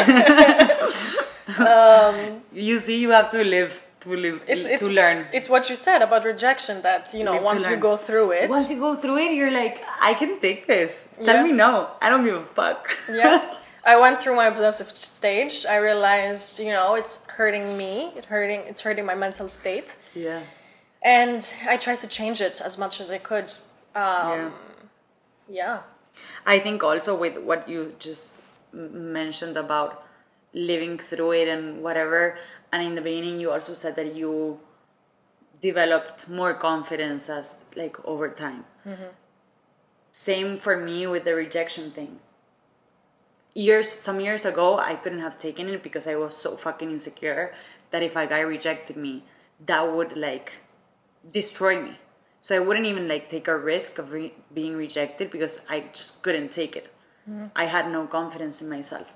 you 2.52 2.78
see 2.78 2.98
you 3.00 3.10
have 3.10 3.28
to 3.30 3.44
live 3.44 3.72
to 4.00 4.08
live 4.10 4.34
Um, 4.42 4.46
It's, 4.48 4.66
it's 4.66 4.82
to 4.82 4.90
learn. 4.90 5.26
It's 5.32 5.48
what 5.48 5.70
you 5.70 5.76
said 5.76 6.02
about 6.02 6.24
rejection 6.24 6.82
that 6.82 7.14
you 7.14 7.22
know 7.22 7.34
Live 7.34 7.44
once 7.44 7.68
you 7.70 7.76
go 7.76 7.96
through 7.96 8.32
it. 8.32 8.50
Once 8.50 8.68
you 8.72 8.78
go 8.80 8.96
through 8.96 9.18
it, 9.18 9.30
you're 9.38 9.52
like, 9.62 9.76
I 10.00 10.14
can 10.14 10.40
take 10.40 10.66
this. 10.66 11.08
Tell 11.24 11.36
Yeah. 11.36 11.44
me 11.44 11.52
no. 11.52 11.72
I 12.04 12.10
don't 12.10 12.24
give 12.24 12.34
a 12.34 12.44
fuck. 12.58 12.82
yeah, 13.08 13.38
I 13.84 13.98
went 13.98 14.22
through 14.22 14.36
my 14.36 14.46
obsessive 14.46 14.90
stage. 14.94 15.66
I 15.66 15.76
realized 15.76 16.58
you 16.60 16.72
know 16.72 16.94
it's 16.94 17.26
hurting 17.30 17.76
me. 17.76 18.12
It 18.16 18.26
hurting. 18.26 18.60
It's 18.60 18.82
hurting 18.82 19.04
my 19.06 19.14
mental 19.14 19.48
state. 19.48 19.96
yeah. 20.14 20.42
And 21.04 21.52
I 21.66 21.76
tried 21.78 21.98
to 21.98 22.06
change 22.06 22.40
it 22.40 22.60
as 22.60 22.78
much 22.78 23.00
as 23.00 23.10
I 23.10 23.18
could. 23.18 23.52
Um, 23.94 24.30
yeah. 24.30 24.50
yeah. 25.48 25.78
I 26.46 26.60
think 26.60 26.84
also 26.84 27.16
with 27.16 27.38
what 27.38 27.68
you 27.68 27.96
just 27.98 28.40
mentioned 28.72 29.56
about 29.56 30.04
living 30.54 30.98
through 30.98 31.32
it 31.32 31.48
and 31.48 31.82
whatever, 31.82 32.38
and 32.70 32.86
in 32.86 32.94
the 32.94 33.00
beginning 33.00 33.40
you 33.40 33.50
also 33.50 33.74
said 33.74 33.96
that 33.96 34.14
you 34.14 34.60
developed 35.60 36.28
more 36.28 36.54
confidence 36.54 37.28
as 37.28 37.60
like 37.74 37.96
over 38.04 38.28
time. 38.28 38.64
Same 40.12 40.56
for 40.56 40.76
me 40.76 41.06
with 41.06 41.24
the 41.24 41.34
rejection 41.34 41.90
thing. 41.90 42.20
Years, 43.54 43.88
some 43.90 44.20
years 44.20 44.44
ago, 44.44 44.78
I 44.78 44.94
couldn't 44.94 45.20
have 45.20 45.38
taken 45.38 45.68
it 45.68 45.82
because 45.82 46.06
I 46.06 46.16
was 46.16 46.36
so 46.36 46.56
fucking 46.56 46.90
insecure 46.90 47.54
that 47.90 48.02
if 48.02 48.16
a 48.16 48.26
guy 48.26 48.40
rejected 48.40 48.96
me, 48.96 49.24
that 49.66 49.92
would 49.92 50.16
like 50.16 50.60
destroy 51.30 51.80
me. 51.80 51.98
So 52.40 52.56
I 52.56 52.58
wouldn't 52.58 52.86
even 52.86 53.06
like 53.06 53.28
take 53.28 53.46
a 53.46 53.56
risk 53.56 53.98
of 53.98 54.10
re- 54.10 54.34
being 54.52 54.74
rejected 54.74 55.30
because 55.30 55.60
I 55.68 55.84
just 55.92 56.22
couldn't 56.22 56.50
take 56.50 56.74
it. 56.74 56.92
Mm-hmm. 57.28 57.46
I 57.54 57.66
had 57.66 57.90
no 57.90 58.06
confidence 58.06 58.60
in 58.60 58.68
myself. 58.68 59.12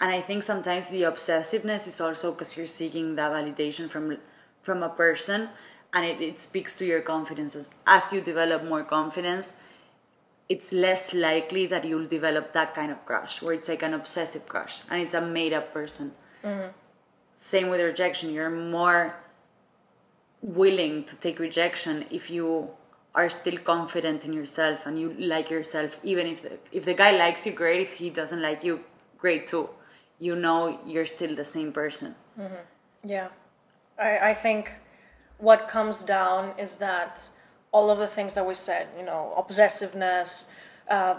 And 0.00 0.10
I 0.10 0.20
think 0.20 0.42
sometimes 0.42 0.88
the 0.88 1.02
obsessiveness 1.02 1.88
is 1.88 2.00
also 2.00 2.32
because 2.32 2.56
you're 2.56 2.66
seeking 2.66 3.16
that 3.16 3.32
validation 3.32 3.88
from 3.88 4.16
from 4.62 4.82
a 4.82 4.88
person 4.88 5.48
and 5.92 6.04
it, 6.04 6.20
it 6.20 6.40
speaks 6.40 6.76
to 6.78 6.86
your 6.86 7.00
confidence. 7.00 7.56
As, 7.56 7.74
as 7.86 8.12
you 8.12 8.20
develop 8.20 8.64
more 8.64 8.84
confidence, 8.84 9.54
it's 10.50 10.72
less 10.72 11.14
likely 11.14 11.64
that 11.66 11.84
you'll 11.84 12.10
develop 12.18 12.52
that 12.52 12.74
kind 12.74 12.90
of 12.90 13.06
crush 13.06 13.40
where 13.40 13.54
it's 13.54 13.68
like 13.68 13.82
an 13.82 13.94
obsessive 13.94 14.48
crush 14.48 14.82
and 14.90 15.00
it's 15.00 15.14
a 15.14 15.20
made 15.20 15.52
up 15.52 15.72
person. 15.72 16.12
Mm-hmm. 16.44 16.70
Same 17.34 17.68
with 17.70 17.80
rejection. 17.80 18.34
You're 18.34 18.50
more 18.50 19.14
willing 20.42 21.04
to 21.04 21.16
take 21.16 21.38
rejection 21.38 22.04
if 22.10 22.30
you 22.30 22.70
are 23.14 23.30
still 23.30 23.58
confident 23.58 24.24
in 24.24 24.32
yourself 24.32 24.86
and 24.86 25.00
you 25.00 25.14
like 25.18 25.50
yourself 25.50 25.98
even 26.02 26.26
if 26.26 26.42
the, 26.42 26.58
if 26.72 26.84
the 26.84 26.94
guy 26.94 27.10
likes 27.10 27.46
you 27.46 27.52
great 27.52 27.80
if 27.80 27.94
he 27.94 28.08
doesn't 28.08 28.40
like 28.40 28.62
you 28.62 28.80
great 29.18 29.48
too 29.48 29.68
you 30.18 30.36
know 30.36 30.78
you're 30.86 31.04
still 31.04 31.34
the 31.34 31.44
same 31.44 31.72
person 31.72 32.14
mm-hmm. 32.38 32.64
Yeah. 33.04 33.28
I, 33.98 34.30
I 34.30 34.34
think 34.34 34.72
what 35.38 35.68
comes 35.68 36.02
down 36.02 36.58
is 36.58 36.78
that 36.78 37.26
all 37.72 37.90
of 37.90 37.98
the 37.98 38.06
things 38.06 38.34
that 38.34 38.46
we 38.46 38.54
said, 38.54 38.88
you 38.98 39.04
know, 39.04 39.32
obsessiveness, 39.36 40.50
uh, 40.88 41.14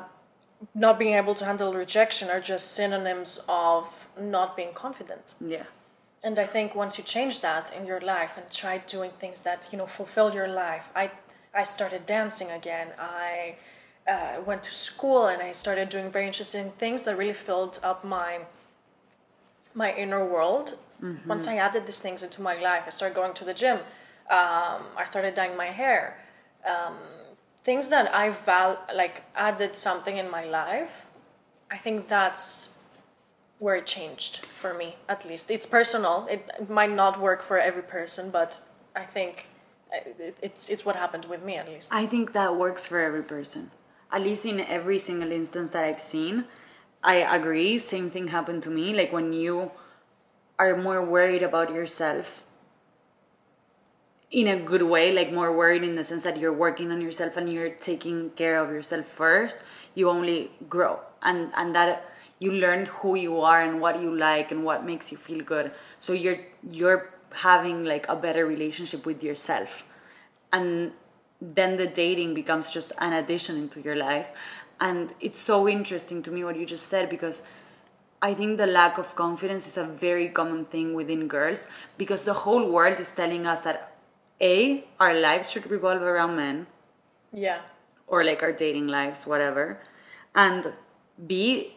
not 0.76 1.00
being 1.00 1.16
able 1.16 1.36
to 1.36 1.46
handle 1.46 1.74
rejection 1.74 2.30
are 2.30 2.40
just 2.40 2.74
synonyms 2.74 3.44
of 3.48 4.08
not 4.20 4.56
being 4.56 4.74
confident. 4.74 5.34
Yeah. 5.40 5.64
And 6.24 6.38
I 6.38 6.46
think 6.46 6.76
once 6.76 6.98
you 6.98 7.04
change 7.04 7.42
that 7.42 7.74
in 7.76 7.86
your 7.88 8.00
life 8.00 8.38
and 8.38 8.50
try 8.52 8.78
doing 8.78 9.12
things 9.20 9.42
that 9.42 9.68
you 9.72 9.78
know 9.78 9.88
fulfill 9.88 10.34
your 10.34 10.48
life, 10.48 10.90
I 10.96 11.12
I 11.54 11.64
started 11.64 12.06
dancing 12.06 12.52
again. 12.52 12.90
I 13.00 13.56
uh, 14.08 14.42
went 14.46 14.64
to 14.64 14.74
school 14.74 15.26
and 15.26 15.42
I 15.42 15.52
started 15.52 15.90
doing 15.90 16.12
very 16.12 16.28
interesting 16.28 16.70
things 16.70 17.06
that 17.06 17.18
really 17.18 17.34
filled 17.34 17.80
up 17.82 18.04
my 18.06 18.42
my 19.74 19.94
inner 19.94 20.24
world. 20.24 20.78
Once 21.26 21.48
I 21.48 21.56
added 21.56 21.88
these 21.88 22.00
things 22.00 22.22
into 22.22 22.44
my 22.44 22.56
life, 22.62 22.84
I 22.86 22.92
started 22.92 23.16
going 23.16 23.34
to 23.34 23.44
the 23.44 23.56
gym. 23.56 23.78
Um, 24.30 24.82
I 24.96 25.04
started 25.06 25.34
dyeing 25.34 25.58
my 25.58 25.72
hair. 25.82 26.18
Um, 26.66 26.98
things 27.64 27.90
that 27.90 28.14
I 28.14 28.30
val 28.30 28.80
like 28.94 29.24
added 29.36 29.76
something 29.76 30.18
in 30.18 30.30
my 30.30 30.46
life. 30.46 31.06
I 31.70 31.78
think 31.78 32.08
that's 32.08 32.78
where 33.60 33.76
it 33.76 33.86
changed 33.86 34.46
for 34.46 34.74
me. 34.74 34.96
At 35.08 35.28
least 35.28 35.52
it's 35.52 35.66
personal. 35.66 36.28
It, 36.30 36.50
it 36.60 36.70
might 36.70 36.92
not 36.92 37.20
work 37.20 37.44
for 37.44 37.60
every 37.60 37.84
person, 37.84 38.32
but 38.32 38.62
I 38.96 39.04
think 39.04 39.48
uh, 39.94 40.10
it, 40.20 40.38
it's 40.42 40.70
it's 40.70 40.86
what 40.86 40.96
happened 40.96 41.26
with 41.26 41.44
me 41.44 41.56
at 41.56 41.68
least. 41.68 41.94
I 41.94 42.06
think 42.06 42.34
that 42.34 42.56
works 42.56 42.86
for 42.86 43.00
every 43.00 43.24
person. 43.24 43.72
At 44.12 44.22
least 44.22 44.46
in 44.46 44.60
every 44.60 45.00
single 45.00 45.32
instance 45.32 45.72
that 45.72 45.86
I've 45.86 46.02
seen, 46.02 46.46
I 47.04 47.16
agree. 47.16 47.80
Same 47.80 48.10
thing 48.10 48.28
happened 48.28 48.64
to 48.64 48.70
me. 48.70 48.94
Like 48.94 49.14
when 49.14 49.32
you 49.32 49.72
are 50.60 50.76
more 50.76 51.04
worried 51.04 51.44
about 51.44 51.72
yourself 51.74 52.44
in 54.32 54.48
a 54.48 54.58
good 54.58 54.84
way, 54.84 55.14
like 55.14 55.32
more 55.32 55.56
worried 55.56 55.84
in 55.84 55.96
the 55.96 56.04
sense 56.04 56.24
that 56.24 56.40
you're 56.40 56.54
working 56.54 56.92
on 56.92 57.02
yourself 57.02 57.36
and 57.36 57.52
you're 57.52 57.70
taking 57.70 58.30
care 58.32 58.58
of 58.58 58.72
yourself 58.72 59.06
first, 59.06 59.62
you 59.94 60.10
only 60.10 60.52
grow. 60.70 61.02
And 61.22 61.52
and 61.56 61.76
that 61.76 62.10
you 62.40 62.52
learn 62.52 62.88
who 62.88 63.16
you 63.16 63.42
are 63.42 63.62
and 63.62 63.82
what 63.82 64.02
you 64.02 64.16
like 64.16 64.52
and 64.52 64.64
what 64.64 64.86
makes 64.86 65.12
you 65.12 65.18
feel 65.18 65.44
good. 65.44 65.72
So 66.00 66.14
you're 66.14 66.40
you're 66.70 67.14
having 67.34 67.84
like 67.84 68.08
a 68.08 68.16
better 68.16 68.46
relationship 68.46 69.06
with 69.06 69.24
yourself. 69.24 69.84
And 70.52 70.94
then 71.42 71.78
the 71.78 71.88
dating 71.88 72.34
becomes 72.34 72.70
just 72.70 72.92
an 73.00 73.14
addition 73.14 73.58
into 73.58 73.82
your 73.82 73.96
life. 73.96 74.28
And 74.80 75.14
it's 75.20 75.40
so 75.40 75.68
interesting 75.68 76.24
to 76.24 76.32
me 76.32 76.44
what 76.44 76.56
you 76.56 76.66
just 76.66 76.88
said 76.88 77.10
because 77.10 77.48
I 78.22 78.34
think 78.34 78.58
the 78.58 78.68
lack 78.68 78.98
of 78.98 79.16
confidence 79.16 79.68
is 79.68 79.78
a 79.78 79.86
very 79.86 80.30
common 80.30 80.66
thing 80.66 80.94
within 80.94 81.28
girls 81.28 81.68
because 81.98 82.24
the 82.24 82.34
whole 82.34 82.70
world 82.70 83.00
is 83.00 83.12
telling 83.12 83.48
us 83.48 83.62
that 83.64 83.91
A, 84.42 84.84
our 85.00 85.14
lives 85.14 85.50
should 85.52 85.70
revolve 85.70 86.02
around 86.02 86.36
men 86.36 86.68
Yeah. 87.32 87.62
or 88.08 88.24
like 88.24 88.42
our 88.42 88.52
dating 88.52 88.88
lives, 88.88 89.28
whatever. 89.28 89.80
And 90.36 90.74
B, 91.28 91.76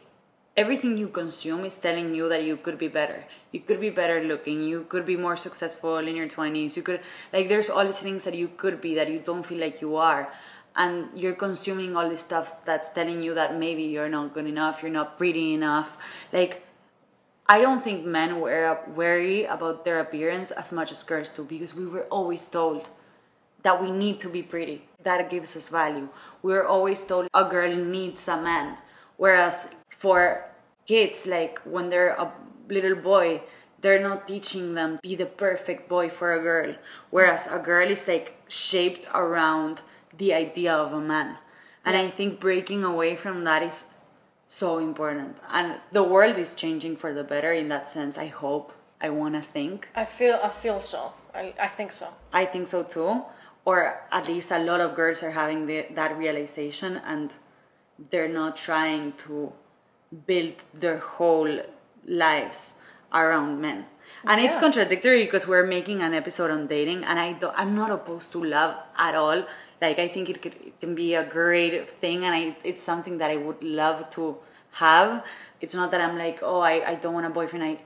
everything 0.56 0.96
you 0.96 1.08
consume 1.08 1.64
is 1.64 1.74
telling 1.74 2.14
you 2.14 2.28
that 2.28 2.44
you 2.44 2.56
could 2.56 2.78
be 2.78 2.88
better. 2.88 3.24
You 3.52 3.60
could 3.60 3.80
be 3.80 3.90
better 3.90 4.22
looking. 4.22 4.62
You 4.64 4.84
could 4.88 5.04
be 5.04 5.16
more 5.16 5.36
successful 5.36 5.98
in 5.98 6.16
your 6.16 6.28
20s. 6.28 6.76
You 6.76 6.82
could, 6.82 7.00
like, 7.32 7.48
there's 7.48 7.68
all 7.70 7.84
these 7.84 7.98
things 7.98 8.24
that 8.24 8.34
you 8.34 8.48
could 8.56 8.80
be 8.80 8.94
that 8.94 9.08
you 9.08 9.18
don't 9.18 9.44
feel 9.44 9.58
like 9.58 9.80
you 9.80 9.96
are. 9.96 10.32
And 10.76 11.10
you're 11.14 11.34
consuming 11.34 11.96
all 11.96 12.08
this 12.08 12.20
stuff 12.20 12.64
that's 12.64 12.90
telling 12.90 13.22
you 13.22 13.34
that 13.34 13.56
maybe 13.56 13.82
you're 13.84 14.08
not 14.08 14.34
good 14.34 14.46
enough, 14.46 14.82
you're 14.82 14.90
not 14.90 15.18
pretty 15.18 15.54
enough. 15.54 15.96
Like, 16.32 16.66
I 17.46 17.60
don't 17.60 17.84
think 17.84 18.06
men 18.06 18.40
were 18.40 18.78
worry 18.94 19.44
about 19.44 19.84
their 19.84 20.00
appearance 20.00 20.50
as 20.50 20.72
much 20.72 20.90
as 20.90 21.02
girls 21.02 21.30
do 21.30 21.44
because 21.44 21.74
we 21.74 21.86
were 21.86 22.04
always 22.04 22.46
told 22.46 22.88
that 23.62 23.82
we 23.82 23.90
need 23.90 24.20
to 24.20 24.28
be 24.28 24.42
pretty. 24.42 24.88
That 25.02 25.28
gives 25.28 25.54
us 25.56 25.68
value. 25.68 26.08
We 26.42 26.52
were 26.52 26.66
always 26.66 27.04
told 27.04 27.28
a 27.34 27.44
girl 27.44 27.74
needs 27.74 28.26
a 28.28 28.40
man. 28.40 28.78
Whereas 29.18 29.76
for 29.90 30.46
kids, 30.86 31.26
like 31.26 31.60
when 31.64 31.90
they're 31.90 32.14
a 32.14 32.32
little 32.68 32.96
boy, 32.96 33.42
they're 33.80 34.00
not 34.00 34.26
teaching 34.26 34.74
them 34.74 34.98
be 35.02 35.14
the 35.14 35.26
perfect 35.26 35.88
boy 35.88 36.08
for 36.08 36.32
a 36.32 36.42
girl. 36.42 36.74
Whereas 37.10 37.46
a 37.46 37.58
girl 37.58 37.90
is 37.90 38.08
like 38.08 38.40
shaped 38.48 39.06
around 39.14 39.82
the 40.16 40.32
idea 40.32 40.74
of 40.74 40.94
a 40.94 41.00
man. 41.00 41.36
And 41.84 41.94
I 41.96 42.08
think 42.08 42.40
breaking 42.40 42.84
away 42.84 43.16
from 43.16 43.44
that 43.44 43.62
is 43.62 43.93
so 44.54 44.78
important. 44.78 45.36
And 45.50 45.80
the 45.92 46.02
world 46.02 46.38
is 46.38 46.54
changing 46.54 46.96
for 46.96 47.12
the 47.12 47.24
better 47.24 47.52
in 47.52 47.68
that 47.68 47.88
sense. 47.88 48.16
I 48.16 48.26
hope. 48.26 48.72
I 49.00 49.10
want 49.10 49.34
to 49.34 49.42
think. 49.42 49.88
I 49.94 50.04
feel 50.04 50.38
I 50.42 50.48
feel 50.48 50.80
so. 50.80 51.12
I, 51.34 51.52
I 51.60 51.68
think 51.68 51.92
so. 51.92 52.08
I 52.32 52.44
think 52.46 52.68
so 52.68 52.84
too. 52.84 53.22
Or 53.64 54.02
at 54.10 54.28
least 54.28 54.50
a 54.50 54.58
lot 54.58 54.80
of 54.80 54.94
girls 54.94 55.22
are 55.22 55.32
having 55.32 55.66
the, 55.66 55.86
that 55.94 56.16
realization 56.16 56.96
and 56.96 57.30
they're 58.10 58.28
not 58.28 58.56
trying 58.56 59.12
to 59.24 59.52
build 60.26 60.54
their 60.72 60.98
whole 60.98 61.60
lives 62.06 62.82
around 63.12 63.60
men. 63.60 63.86
And 64.24 64.40
it's 64.40 64.56
contradictory 64.56 65.24
because 65.24 65.46
we're 65.46 65.66
making 65.66 66.02
an 66.02 66.14
episode 66.14 66.50
on 66.50 66.66
dating 66.66 67.04
and 67.04 67.18
I 67.18 67.32
do, 67.32 67.48
I'm 67.54 67.74
not 67.74 67.90
opposed 67.90 68.32
to 68.32 68.44
love 68.44 68.76
at 68.96 69.14
all. 69.14 69.44
Like 69.80 69.98
I 69.98 70.08
think 70.08 70.30
it, 70.30 70.40
could, 70.42 70.54
it 70.54 70.80
can 70.80 70.94
be 70.94 71.14
a 71.14 71.24
great 71.24 71.90
thing 71.90 72.24
and 72.24 72.34
I, 72.34 72.56
it's 72.64 72.82
something 72.82 73.18
that 73.18 73.30
I 73.30 73.36
would 73.36 73.62
love 73.62 74.10
to 74.10 74.38
have. 74.72 75.24
It's 75.60 75.74
not 75.74 75.90
that 75.90 76.00
I'm 76.00 76.18
like, 76.18 76.40
oh, 76.42 76.60
I, 76.60 76.92
I 76.92 76.94
don't 76.96 77.14
want 77.14 77.26
a 77.26 77.30
boyfriend. 77.30 77.64
I, 77.64 77.78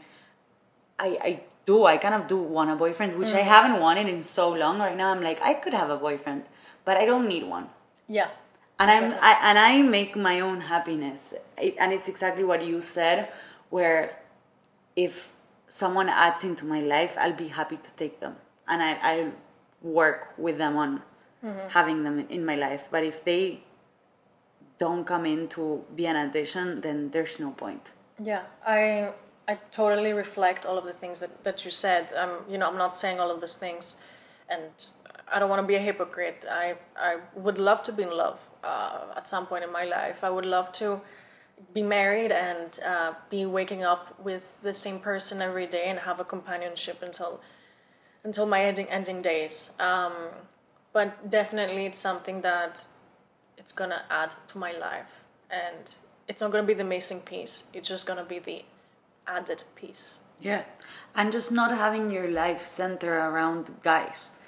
I, 0.98 1.18
I 1.22 1.40
do. 1.64 1.84
I 1.84 1.96
kind 1.98 2.14
of 2.14 2.26
do 2.26 2.38
want 2.38 2.70
a 2.70 2.76
boyfriend, 2.76 3.18
which 3.18 3.32
I 3.32 3.42
mm. 3.42 3.44
haven't 3.44 3.80
wanted 3.80 4.08
in 4.08 4.22
so 4.22 4.50
long. 4.52 4.78
Right 4.78 4.96
now, 4.96 5.10
I'm 5.10 5.22
like, 5.22 5.40
I 5.42 5.54
could 5.54 5.74
have 5.74 5.90
a 5.90 5.96
boyfriend, 5.96 6.44
but 6.84 6.96
I 6.96 7.04
don't 7.04 7.28
need 7.28 7.44
one. 7.44 7.68
Yeah. 8.08 8.30
And 8.80 8.90
I'm, 8.90 9.12
I, 9.20 9.38
and 9.42 9.58
I 9.58 9.82
make 9.82 10.16
my 10.16 10.40
own 10.40 10.62
happiness. 10.62 11.34
It, 11.56 11.74
and 11.78 11.92
it's 11.92 12.08
exactly 12.08 12.44
what 12.44 12.64
you 12.64 12.80
said, 12.80 13.28
where 13.70 14.18
if 14.96 15.30
someone 15.68 16.08
adds 16.08 16.44
into 16.44 16.64
my 16.64 16.80
life, 16.80 17.16
I'll 17.18 17.36
be 17.36 17.48
happy 17.48 17.76
to 17.76 17.90
take 17.92 18.20
them, 18.20 18.36
and 18.66 18.82
I, 18.82 18.92
I'll 18.94 19.32
work 19.82 20.34
with 20.38 20.58
them 20.58 20.76
on 20.76 21.02
having 21.68 22.04
them 22.04 22.26
in 22.28 22.44
my 22.44 22.56
life. 22.56 22.84
But 22.90 23.04
if 23.04 23.24
they 23.24 23.62
don't 24.78 25.04
come 25.04 25.26
in 25.26 25.48
to 25.48 25.84
be 25.94 26.06
an 26.06 26.16
addition, 26.16 26.80
then 26.80 27.10
there's 27.10 27.38
no 27.40 27.50
point. 27.50 27.92
Yeah, 28.22 28.42
I 28.66 29.12
I 29.46 29.58
totally 29.72 30.12
reflect 30.12 30.66
all 30.66 30.76
of 30.78 30.84
the 30.84 30.92
things 30.92 31.20
that, 31.20 31.44
that 31.44 31.64
you 31.64 31.70
said. 31.70 32.12
Um, 32.14 32.30
you 32.48 32.58
know, 32.58 32.68
I'm 32.68 32.78
not 32.78 32.96
saying 32.96 33.20
all 33.20 33.30
of 33.30 33.40
these 33.40 33.54
things, 33.54 33.96
and 34.48 34.70
I 35.32 35.38
don't 35.38 35.48
want 35.48 35.62
to 35.62 35.66
be 35.66 35.74
a 35.76 35.80
hypocrite. 35.80 36.44
I 36.50 36.74
I 36.96 37.18
would 37.34 37.58
love 37.58 37.82
to 37.84 37.92
be 37.92 38.02
in 38.02 38.10
love 38.10 38.40
uh, 38.64 39.16
at 39.16 39.28
some 39.28 39.46
point 39.46 39.64
in 39.64 39.72
my 39.72 39.84
life. 39.84 40.22
I 40.22 40.30
would 40.30 40.46
love 40.46 40.72
to 40.72 41.00
be 41.74 41.82
married 41.82 42.30
and 42.30 42.78
uh, 42.84 43.14
be 43.30 43.44
waking 43.44 43.82
up 43.82 44.18
with 44.22 44.44
the 44.62 44.72
same 44.72 45.00
person 45.00 45.42
every 45.42 45.66
day 45.66 45.84
and 45.86 46.00
have 46.00 46.20
a 46.20 46.24
companionship 46.24 47.02
until 47.02 47.40
until 48.24 48.46
my 48.46 48.62
ending 48.62 48.86
ending 48.86 49.22
days. 49.22 49.74
Um, 49.80 50.12
but 50.98 51.30
definitely, 51.30 51.86
it's 51.86 52.00
something 52.00 52.40
that 52.40 52.84
it's 53.56 53.70
gonna 53.70 54.02
add 54.10 54.32
to 54.48 54.58
my 54.58 54.72
life, 54.72 55.12
and 55.48 55.94
it's 56.26 56.42
not 56.42 56.50
gonna 56.50 56.66
be 56.66 56.74
the 56.74 56.82
missing 56.82 57.20
piece. 57.20 57.70
It's 57.72 57.86
just 57.86 58.04
gonna 58.04 58.24
be 58.24 58.40
the 58.40 58.64
added 59.24 59.62
piece. 59.76 60.16
Yeah. 60.40 60.64
And 61.14 61.30
just 61.30 61.52
not 61.52 61.70
having 61.70 62.10
your 62.10 62.26
life 62.28 62.66
center 62.66 63.12
around 63.16 63.76
guys, 63.84 64.40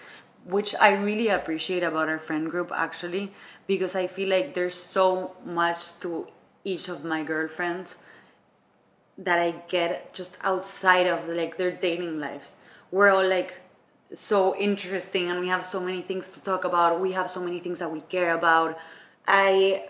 which 0.45 0.75
I 0.75 0.91
really 0.91 1.29
appreciate 1.29 1.85
about 1.85 2.09
our 2.09 2.19
friend 2.19 2.51
group 2.51 2.73
actually, 2.75 3.33
because 3.69 3.95
I 3.95 4.09
feel 4.09 4.29
like 4.29 4.55
there's 4.55 4.75
so 4.75 5.37
much 5.45 6.01
to 6.01 6.27
each 6.65 6.89
of 6.89 7.05
my 7.05 7.23
girlfriends 7.23 7.99
that 9.17 9.39
I 9.39 9.63
get 9.69 10.13
just 10.13 10.37
outside 10.43 11.07
of 11.07 11.29
like 11.29 11.59
their 11.59 11.71
dating 11.71 12.19
lives. 12.19 12.57
We're 12.91 13.11
all 13.11 13.29
like 13.39 13.61
so 14.13 14.57
interesting 14.57 15.31
and 15.31 15.41
we 15.41 15.49
have 15.49 15.65
so 15.65 15.81
many 15.81 16.03
things 16.03 16.31
to 16.31 16.43
talk 16.43 16.65
about. 16.65 17.01
We 17.01 17.13
have 17.13 17.31
so 17.31 17.41
many 17.41 17.61
things 17.61 17.79
that 17.79 17.91
we 17.91 18.01
care 18.01 18.35
about. 18.35 18.79
I 19.27 19.89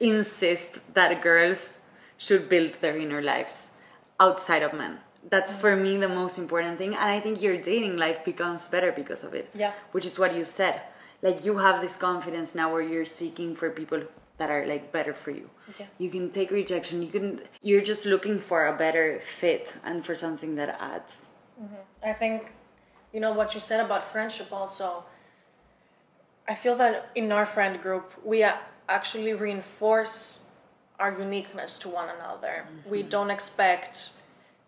insist 0.00 0.94
that 0.94 1.20
girls 1.22 1.80
should 2.18 2.48
build 2.48 2.74
their 2.80 2.96
inner 2.96 3.22
lives 3.22 3.72
outside 4.20 4.62
of 4.62 4.72
men. 4.72 4.98
That's 5.28 5.52
mm. 5.52 5.58
for 5.58 5.76
me 5.76 5.96
the 5.96 6.08
most 6.08 6.38
important 6.38 6.78
thing, 6.78 6.94
and 6.94 7.08
I 7.10 7.20
think 7.20 7.40
your 7.40 7.56
dating 7.56 7.96
life 7.96 8.24
becomes 8.24 8.68
better 8.68 8.90
because 8.92 9.22
of 9.24 9.34
it. 9.34 9.50
Yeah. 9.54 9.72
Which 9.92 10.04
is 10.04 10.18
what 10.18 10.34
you 10.34 10.44
said. 10.44 10.80
Like 11.22 11.44
you 11.44 11.58
have 11.58 11.80
this 11.80 11.96
confidence 11.96 12.54
now 12.54 12.72
where 12.72 12.82
you're 12.82 13.04
seeking 13.04 13.54
for 13.54 13.70
people 13.70 14.02
that 14.38 14.50
are 14.50 14.66
like 14.66 14.90
better 14.90 15.14
for 15.14 15.30
you. 15.30 15.50
Yeah. 15.78 15.86
You 15.98 16.10
can 16.10 16.30
take 16.30 16.50
rejection. 16.50 17.02
You 17.02 17.08
can. 17.08 17.40
You're 17.60 17.82
just 17.82 18.04
looking 18.06 18.40
for 18.40 18.66
a 18.66 18.76
better 18.76 19.20
fit 19.20 19.78
and 19.84 20.04
for 20.04 20.16
something 20.16 20.56
that 20.56 20.76
adds. 20.80 21.26
Mm-hmm. 21.60 22.08
I 22.10 22.12
think, 22.12 22.50
you 23.12 23.20
know, 23.20 23.32
what 23.32 23.54
you 23.54 23.60
said 23.60 23.84
about 23.84 24.04
friendship 24.04 24.52
also. 24.52 25.04
I 26.48 26.54
feel 26.54 26.76
that 26.76 27.10
in 27.14 27.30
our 27.30 27.46
friend 27.46 27.80
group, 27.80 28.12
we 28.24 28.44
actually 28.88 29.32
reinforce 29.32 30.44
our 30.98 31.12
uniqueness 31.18 31.78
to 31.80 31.88
one 31.88 32.08
another. 32.08 32.66
We 32.88 33.00
mm-hmm. 33.00 33.08
don't 33.08 33.30
expect 33.30 34.10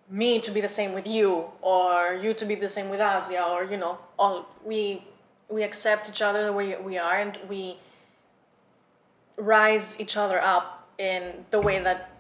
me 0.09 0.40
to 0.40 0.51
be 0.51 0.61
the 0.61 0.68
same 0.68 0.92
with 0.92 1.07
you 1.07 1.47
or 1.62 2.18
you 2.20 2.34
to 2.34 2.45
be 2.45 2.55
the 2.55 2.68
same 2.68 2.90
with 2.90 3.01
Asia 3.01 3.42
or 3.42 3.64
you 3.64 3.76
know 3.76 3.99
all 4.18 4.47
we 4.64 5.03
we 5.49 5.62
accept 5.62 6.09
each 6.11 6.20
other 6.20 6.45
the 6.45 6.53
way 6.53 6.76
we 6.76 6.99
are 6.99 7.18
and 7.18 7.38
we 7.49 7.78
rise 9.36 9.99
each 9.99 10.16
other 10.16 10.40
up 10.40 10.88
in 10.99 11.45
the 11.51 11.61
way 11.61 11.78
that 11.82 12.11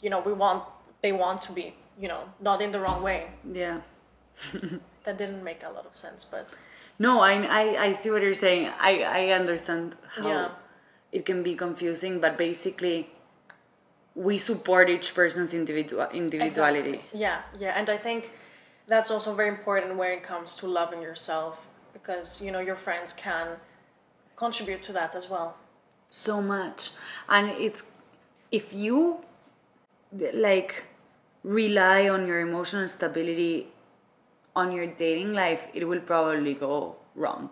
you 0.00 0.08
know 0.08 0.20
we 0.20 0.32
want 0.32 0.64
they 1.02 1.12
want 1.12 1.42
to 1.42 1.52
be 1.52 1.74
you 2.00 2.08
know 2.08 2.22
not 2.40 2.62
in 2.62 2.72
the 2.72 2.80
wrong 2.80 3.02
way 3.02 3.26
Yeah. 3.52 3.80
that 5.04 5.18
didn't 5.18 5.44
make 5.44 5.62
a 5.62 5.70
lot 5.70 5.86
of 5.86 5.94
sense 5.96 6.24
but 6.24 6.54
No, 6.98 7.20
I, 7.20 7.32
I, 7.60 7.64
I 7.86 7.92
see 7.92 8.10
what 8.12 8.22
you're 8.22 8.36
saying. 8.48 8.68
I, 8.80 8.92
I 9.20 9.22
understand 9.40 9.94
how 10.16 10.28
Yeah. 10.28 10.48
it 11.18 11.22
can 11.26 11.42
be 11.42 11.54
confusing, 11.56 12.20
but 12.20 12.36
basically, 12.38 12.98
we 14.14 14.38
support 14.38 14.88
each 14.88 15.12
person's 15.14 15.52
individual 15.54 16.06
individuality. 16.12 16.94
Exactly. 17.00 17.20
Yeah, 17.24 17.38
yeah, 17.58 17.72
and 17.78 17.90
I 17.90 17.98
think 18.06 18.30
that's 18.86 19.10
also 19.10 19.34
very 19.34 19.48
important 19.48 19.96
when 19.96 20.12
it 20.18 20.22
comes 20.22 20.54
to 20.60 20.66
loving 20.68 21.02
yourself 21.02 21.66
because 21.92 22.40
you 22.44 22.52
know 22.52 22.60
your 22.70 22.76
friends 22.76 23.12
can 23.12 23.46
contribute 24.36 24.82
to 24.88 24.92
that 24.92 25.14
as 25.20 25.28
well. 25.34 25.48
so 26.10 26.40
much 26.40 26.80
and 27.28 27.44
it's 27.66 27.82
if 28.58 28.72
you 28.72 28.96
like 30.32 30.84
rely 31.42 32.08
on 32.08 32.26
your 32.26 32.40
emotional 32.40 32.88
stability 32.88 33.66
on 34.56 34.72
your 34.72 34.86
dating 34.86 35.32
life 35.32 35.66
it 35.74 35.86
will 35.88 36.00
probably 36.00 36.54
go 36.54 36.96
wrong. 37.14 37.50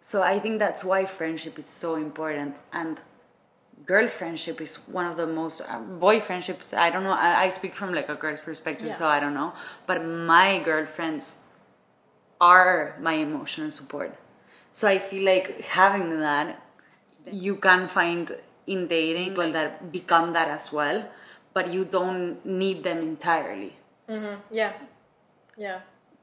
So 0.00 0.22
i 0.22 0.38
think 0.38 0.58
that's 0.58 0.84
why 0.84 1.04
friendship 1.04 1.58
is 1.58 1.68
so 1.68 1.94
important. 1.96 2.56
And 2.72 3.00
girl 3.84 4.08
friendship 4.08 4.60
is 4.60 4.76
one 4.88 5.06
of 5.06 5.16
the 5.16 5.26
most 5.26 5.60
uh, 5.60 5.78
boy 5.78 6.18
friendships 6.18 6.72
i 6.72 6.88
don't 6.90 7.04
know 7.04 7.12
I, 7.12 7.42
I 7.44 7.48
speak 7.50 7.74
from 7.74 7.92
like 7.94 8.08
a 8.08 8.14
girl's 8.14 8.40
perspective 8.40 8.86
Yeah. 8.86 8.92
so 9.00 9.06
i 9.08 9.18
don't 9.20 9.34
know. 9.34 9.52
But 9.86 10.04
my 10.04 10.60
girlfriends 10.60 11.40
are 12.40 12.96
my 13.00 13.14
emotional 13.14 13.70
support. 13.70 14.14
So 14.72 14.88
i 14.88 14.98
feel 14.98 15.24
like 15.24 15.60
having 15.62 16.10
that 16.20 16.62
you 17.30 17.56
can 17.56 17.88
find 17.88 18.34
in 18.66 18.86
dating 18.88 19.28
people 19.30 19.52
that 19.52 19.92
become 19.92 20.32
that 20.32 20.48
as 20.48 20.72
well 20.72 21.04
but 21.54 21.72
you 21.72 21.84
don't 21.84 22.44
need 22.44 22.82
them 22.82 22.98
entirely. 22.98 23.72
Yeah, 24.50 24.72
yeah, 25.56 25.80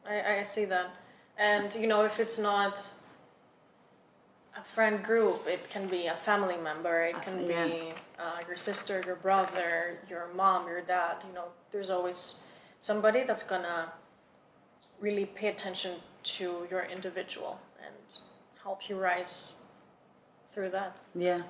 I, 0.08 0.40
I 0.40 0.42
see 0.44 0.66
that, 0.66 0.92
and 1.38 1.74
you 1.76 1.88
know 1.88 2.04
if 2.06 2.20
it's 2.20 2.38
not 2.40 2.82
a 4.58 4.64
friend 4.64 5.04
group, 5.04 5.48
it 5.48 5.70
can 5.70 5.88
be 5.88 6.06
a 6.08 6.16
family 6.16 6.58
member, 6.58 7.02
it 7.04 7.20
can 7.24 7.50
Yeah. 7.50 7.66
be 7.66 7.94
uh, 8.20 8.40
your 8.48 8.58
sister, 8.58 9.02
your 9.06 9.16
brother, 9.16 9.98
your 10.10 10.28
mom, 10.36 10.68
your 10.68 10.82
dad. 10.82 11.16
You 11.28 11.34
know, 11.34 11.48
there's 11.72 11.90
always 11.90 12.38
somebody 12.80 13.24
that's 13.24 13.44
gonna 13.44 13.94
really 15.00 15.26
pay 15.26 15.48
attention 15.48 15.94
to 16.24 16.68
your 16.70 16.84
individual 16.84 17.60
and 17.84 17.96
help 18.64 18.88
you 18.90 18.98
rise 19.00 19.54
through 20.52 20.70
that. 20.70 20.98
Yeah. 21.16 21.42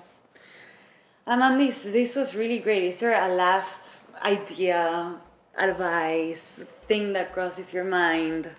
Amanda, 1.26 1.64
this, 1.64 1.84
this 1.84 2.16
was 2.16 2.34
really 2.34 2.58
great. 2.58 2.84
Is 2.84 3.00
there 3.00 3.14
a 3.22 3.28
last 3.34 4.10
idea, 4.22 5.16
advice, 5.56 6.66
thing 6.88 7.12
that 7.14 7.32
crosses 7.32 7.72
your 7.72 7.84
mind 7.84 8.50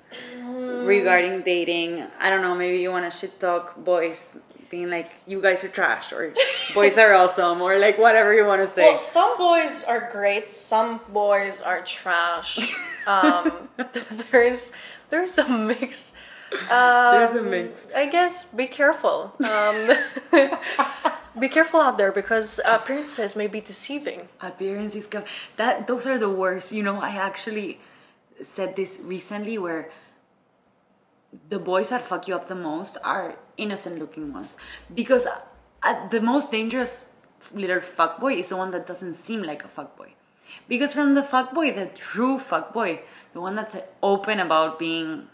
regarding 0.41 1.41
dating? 1.41 2.03
I 2.19 2.29
don't 2.29 2.41
know, 2.41 2.55
maybe 2.55 2.79
you 2.79 2.91
want 2.91 3.09
to 3.11 3.17
shit 3.17 3.39
talk 3.39 3.75
boys, 3.77 4.39
being 4.69 4.89
like, 4.89 5.11
you 5.27 5.41
guys 5.41 5.63
are 5.63 5.69
trash, 5.69 6.11
or 6.11 6.33
boys 6.73 6.97
are 6.97 7.13
awesome, 7.13 7.61
or 7.61 7.77
like 7.79 7.97
whatever 7.97 8.33
you 8.33 8.45
want 8.45 8.61
to 8.61 8.67
say. 8.67 8.83
Well, 8.83 8.97
some 8.97 9.37
boys 9.37 9.83
are 9.83 10.09
great. 10.11 10.49
Some 10.49 10.99
boys 11.09 11.61
are 11.61 11.81
trash. 11.81 12.59
Um, 13.05 13.69
there's 14.31 14.73
there's 15.11 15.37
a 15.37 15.47
mix. 15.47 16.17
There's 16.49 17.35
a 17.37 17.43
mix. 17.43 17.85
I 17.95 18.07
guess 18.07 18.51
be 18.51 18.65
careful. 18.65 19.35
Um, 19.45 19.91
be 21.37 21.47
careful 21.47 21.81
out 21.81 21.99
there 21.99 22.11
because 22.11 22.59
appearances 22.65 23.35
may 23.35 23.45
be 23.45 23.61
deceiving. 23.61 24.29
appearances 24.41 25.07
that 25.57 25.85
those 25.85 26.07
are 26.07 26.17
the 26.17 26.29
worst 26.29 26.71
you 26.71 26.81
know 26.81 26.99
i 26.99 27.09
actually 27.11 27.77
said 28.41 28.75
this 28.75 28.99
recently 29.03 29.57
where 29.57 29.91
the 31.49 31.59
boys 31.59 31.89
that 31.89 32.01
fuck 32.01 32.27
you 32.27 32.35
up 32.35 32.47
the 32.47 32.55
most 32.55 32.97
are 33.03 33.35
innocent 33.57 33.99
looking 33.99 34.33
ones. 34.33 34.57
Because 34.93 35.27
uh, 35.83 36.09
the 36.09 36.21
most 36.21 36.51
dangerous 36.51 37.11
little 37.53 37.79
fuckboy 37.79 38.39
is 38.39 38.49
the 38.49 38.57
one 38.57 38.71
that 38.71 38.87
doesn't 38.87 39.13
seem 39.13 39.43
like 39.43 39.63
a 39.63 39.67
fuckboy. 39.67 40.11
Because 40.67 40.93
from 40.93 41.15
the 41.15 41.21
fuckboy 41.21 41.75
the 41.75 41.87
true 41.87 42.39
fuckboy 42.39 43.01
the 43.33 43.41
one 43.41 43.55
that's 43.55 43.75
open 44.01 44.39
about 44.39 44.79
being 44.79 45.27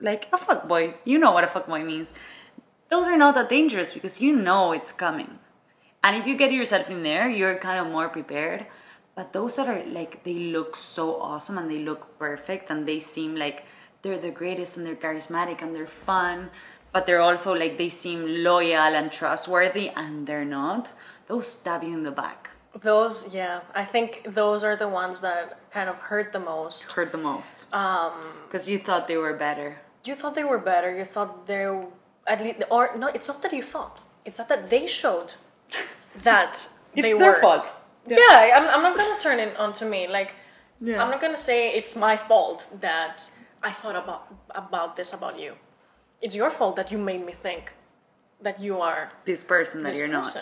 like 0.00 0.26
a 0.32 0.36
fuckboy 0.36 0.94
you 1.04 1.18
know 1.18 1.32
what 1.32 1.44
a 1.44 1.46
fuckboy 1.46 1.84
means 1.84 2.14
those 2.88 3.08
are 3.08 3.16
not 3.16 3.34
that 3.34 3.48
dangerous 3.48 3.92
because 3.92 4.20
you 4.20 4.34
know 4.34 4.72
it's 4.72 4.92
coming. 4.92 5.38
And 6.02 6.16
if 6.16 6.26
you 6.26 6.36
get 6.36 6.52
yourself 6.52 6.90
in 6.90 7.02
there, 7.02 7.28
you're 7.28 7.58
kind 7.58 7.80
of 7.80 7.90
more 7.90 8.08
prepared. 8.08 8.66
But 9.14 9.32
those 9.32 9.56
that 9.56 9.68
are 9.68 9.84
like, 9.86 10.24
they 10.24 10.34
look 10.34 10.74
so 10.76 11.20
awesome 11.20 11.56
and 11.58 11.70
they 11.70 11.78
look 11.78 12.18
perfect 12.18 12.70
and 12.70 12.86
they 12.86 12.98
seem 13.00 13.36
like 13.36 13.64
they're 14.02 14.18
the 14.18 14.30
greatest 14.30 14.76
and 14.76 14.84
they're 14.86 14.96
charismatic 14.96 15.62
and 15.62 15.74
they're 15.74 15.86
fun, 15.86 16.50
but 16.92 17.06
they're 17.06 17.20
also 17.20 17.54
like, 17.54 17.78
they 17.78 17.88
seem 17.88 18.42
loyal 18.42 18.94
and 18.94 19.12
trustworthy 19.12 19.90
and 19.90 20.26
they're 20.26 20.44
not. 20.44 20.92
Those 21.28 21.46
stab 21.46 21.82
you 21.82 21.94
in 21.94 22.02
the 22.02 22.10
back. 22.10 22.50
Those, 22.80 23.32
yeah, 23.32 23.60
I 23.72 23.84
think 23.84 24.26
those 24.26 24.64
are 24.64 24.74
the 24.74 24.88
ones 24.88 25.20
that 25.20 25.70
kind 25.70 25.88
of 25.88 25.94
hurt 25.96 26.32
the 26.32 26.40
most. 26.40 26.90
Hurt 26.90 27.12
the 27.12 27.18
most. 27.18 27.72
Um, 27.72 28.12
because 28.46 28.68
you 28.68 28.78
thought 28.78 29.06
they 29.06 29.16
were 29.16 29.32
better. 29.32 29.78
You 30.04 30.16
thought 30.16 30.34
they 30.34 30.44
were 30.44 30.58
better. 30.58 30.94
You 30.96 31.04
thought 31.04 31.46
they 31.46 31.66
were 31.66 31.86
at 32.26 32.42
least, 32.42 32.64
or 32.70 32.90
no, 32.98 33.08
it's 33.08 33.28
not 33.28 33.42
that 33.42 33.52
you 33.52 33.62
thought. 33.62 34.02
It's 34.24 34.38
not 34.38 34.48
that 34.48 34.70
they 34.70 34.86
showed 34.88 35.34
that 36.22 36.68
they 36.94 37.14
were. 37.14 37.20
Yeah, 38.06 38.52
I'm, 38.56 38.68
I'm 38.68 38.82
not 38.82 38.96
gonna 38.96 39.20
turn 39.20 39.38
it 39.40 39.56
onto 39.56 39.84
me. 39.86 40.06
Like, 40.08 40.34
Yeah. 40.80 41.02
I'm 41.02 41.10
not 41.10 41.20
gonna 41.20 41.36
say 41.36 41.70
it's 41.72 41.96
my 41.96 42.16
fault 42.16 42.66
that 42.80 43.30
I 43.62 43.72
thought 43.72 43.96
about 43.96 44.22
about 44.50 44.96
this 44.96 45.12
about 45.12 45.38
you. 45.38 45.54
It's 46.20 46.34
your 46.34 46.50
fault 46.50 46.76
that 46.76 46.90
you 46.92 46.98
made 46.98 47.24
me 47.24 47.32
think 47.32 47.72
that 48.42 48.60
you 48.60 48.80
are 48.80 49.10
This 49.24 49.42
person 49.44 49.82
that 49.82 49.90
this 49.90 49.98
you're 49.98 50.08
not. 50.08 50.36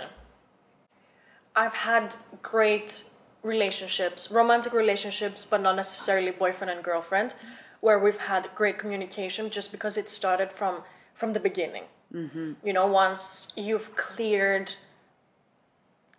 I've 1.54 1.74
had 1.74 2.16
great 2.42 3.04
relationships, 3.42 4.30
romantic 4.30 4.72
relationships, 4.72 5.46
but 5.46 5.60
not 5.60 5.76
necessarily 5.76 6.30
boyfriend 6.30 6.70
and 6.70 6.82
girlfriend, 6.82 7.34
where 7.80 7.98
we've 7.98 8.18
had 8.18 8.48
great 8.54 8.78
communication 8.78 9.50
just 9.50 9.70
because 9.72 9.96
it 9.96 10.08
started 10.08 10.50
from 10.52 10.82
from 11.14 11.32
the 11.32 11.40
beginning. 11.40 11.84
Mm-hmm. 12.12 12.52
You 12.64 12.72
know, 12.72 12.86
once 12.86 13.52
you've 13.56 13.96
cleared, 13.96 14.74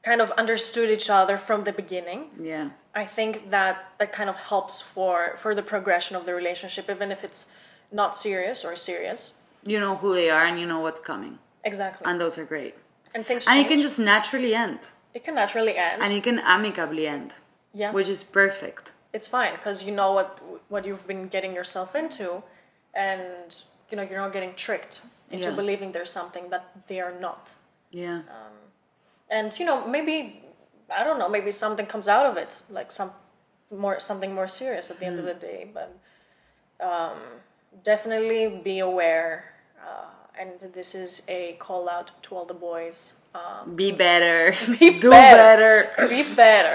kind 0.04 0.22
of 0.22 0.32
understood 0.32 0.89
each 0.89 1.10
other 1.10 1.38
from 1.38 1.64
the 1.64 1.72
beginning, 1.72 2.22
Yeah. 2.51 2.70
I 2.95 3.06
think 3.06 3.49
that 3.49 3.76
that 3.99 4.12
kind 4.18 4.30
of 4.30 4.36
helps 4.51 4.76
for 4.82 5.16
for 5.41 5.56
the 5.56 5.64
progression 5.74 6.16
of 6.20 6.24
the 6.28 6.34
relationship, 6.41 6.86
even 6.89 7.12
if 7.12 7.24
it's 7.24 7.41
not 7.91 8.16
serious 8.16 8.64
or 8.66 8.76
serious. 8.76 9.22
You 9.72 9.80
know 9.80 9.95
who 10.01 10.14
they 10.14 10.30
are 10.30 10.45
and 10.49 10.60
you 10.60 10.68
know 10.72 10.82
what's 10.86 11.01
coming. 11.01 11.39
Exactly. 11.64 12.06
And 12.10 12.20
those 12.22 12.38
are 12.38 12.45
great. 12.45 12.74
And 13.16 13.26
things 13.26 13.47
And 13.47 13.60
it 13.60 13.68
can 13.68 13.80
just 13.88 13.97
naturally 13.99 14.54
end. 14.66 14.80
it 15.14 15.24
can 15.24 15.36
naturally 15.36 15.76
end. 15.89 16.01
And 16.04 16.12
it 16.14 16.24
can 16.24 16.39
amicably 16.56 17.06
end. 17.08 17.30
yeah. 17.82 17.91
Which 17.97 18.10
is 18.16 18.24
perfect. 18.41 18.91
it's 19.18 19.28
fine 19.38 19.54
because 19.60 19.78
you 19.88 19.93
know 19.99 20.12
what 20.18 20.30
what 20.74 20.82
you've 20.88 21.06
been 21.12 21.24
getting 21.36 21.54
yourself 21.60 21.89
into 22.01 22.28
and 23.08 23.49
you 23.89 23.95
know 23.97 24.04
you're 24.08 24.24
not 24.26 24.34
getting 24.38 24.54
tricked 24.66 24.95
into 25.36 25.49
Yeah. 25.49 25.56
believing 25.62 25.89
there's 25.95 26.14
something 26.20 26.45
that 26.54 26.64
they 26.89 26.99
are 27.06 27.16
not 27.28 27.41
Yeah. 28.04 28.20
Um, 28.38 28.56
and 29.38 29.48
you 29.60 29.66
know 29.70 29.78
maybe 29.96 30.16
i 31.00 31.02
don't 31.08 31.20
know 31.22 31.30
maybe 31.38 31.52
something 31.66 31.88
comes 31.94 32.08
out 32.16 32.26
of 32.32 32.36
it 32.44 32.52
like 32.78 32.90
some 33.00 33.12
more 33.84 33.96
something 34.10 34.32
more 34.40 34.48
serious 34.62 34.86
at 34.92 34.98
the 35.00 35.06
end 35.10 35.18
of 35.22 35.26
the 35.32 35.34
day 35.50 35.60
but 35.78 35.90
um, 36.90 37.18
definitely 37.84 38.42
be 38.70 38.80
aware 38.80 39.34
uh, 39.88 40.10
and 40.40 40.52
this 40.74 40.90
is 41.04 41.12
a 41.28 41.42
call 41.66 41.84
out 41.90 42.12
to 42.24 42.36
all 42.36 42.46
the 42.46 42.54
boys 42.70 43.14
um, 43.36 43.76
Be 43.76 43.92
better. 43.92 44.54
Be 44.80 45.00
Do 45.06 45.10
better. 45.10 45.90
better. 45.98 46.08
be 46.08 46.22
better 46.36 46.74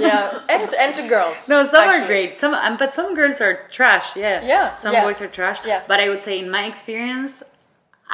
yeah 0.00 0.40
and 0.54 0.72
and 0.82 0.94
to 0.94 1.02
girls 1.14 1.46
No, 1.52 1.58
some 1.74 1.86
are 1.90 2.06
great. 2.06 2.38
Some, 2.38 2.54
um, 2.54 2.78
but 2.78 2.94
some 2.94 3.14
girls 3.14 3.38
are 3.46 3.54
trash. 3.76 4.16
Yeah. 4.16 4.40
Yeah, 4.52 4.66
Some 4.82 4.94
yeah. 4.94 5.04
boys 5.04 5.20
are 5.20 5.28
trash. 5.28 5.58
Yeah. 5.72 5.82
But 5.86 6.00
I 6.00 6.08
would 6.08 6.22
say, 6.28 6.38
in 6.38 6.48
my 6.50 6.64
experience, 6.72 7.42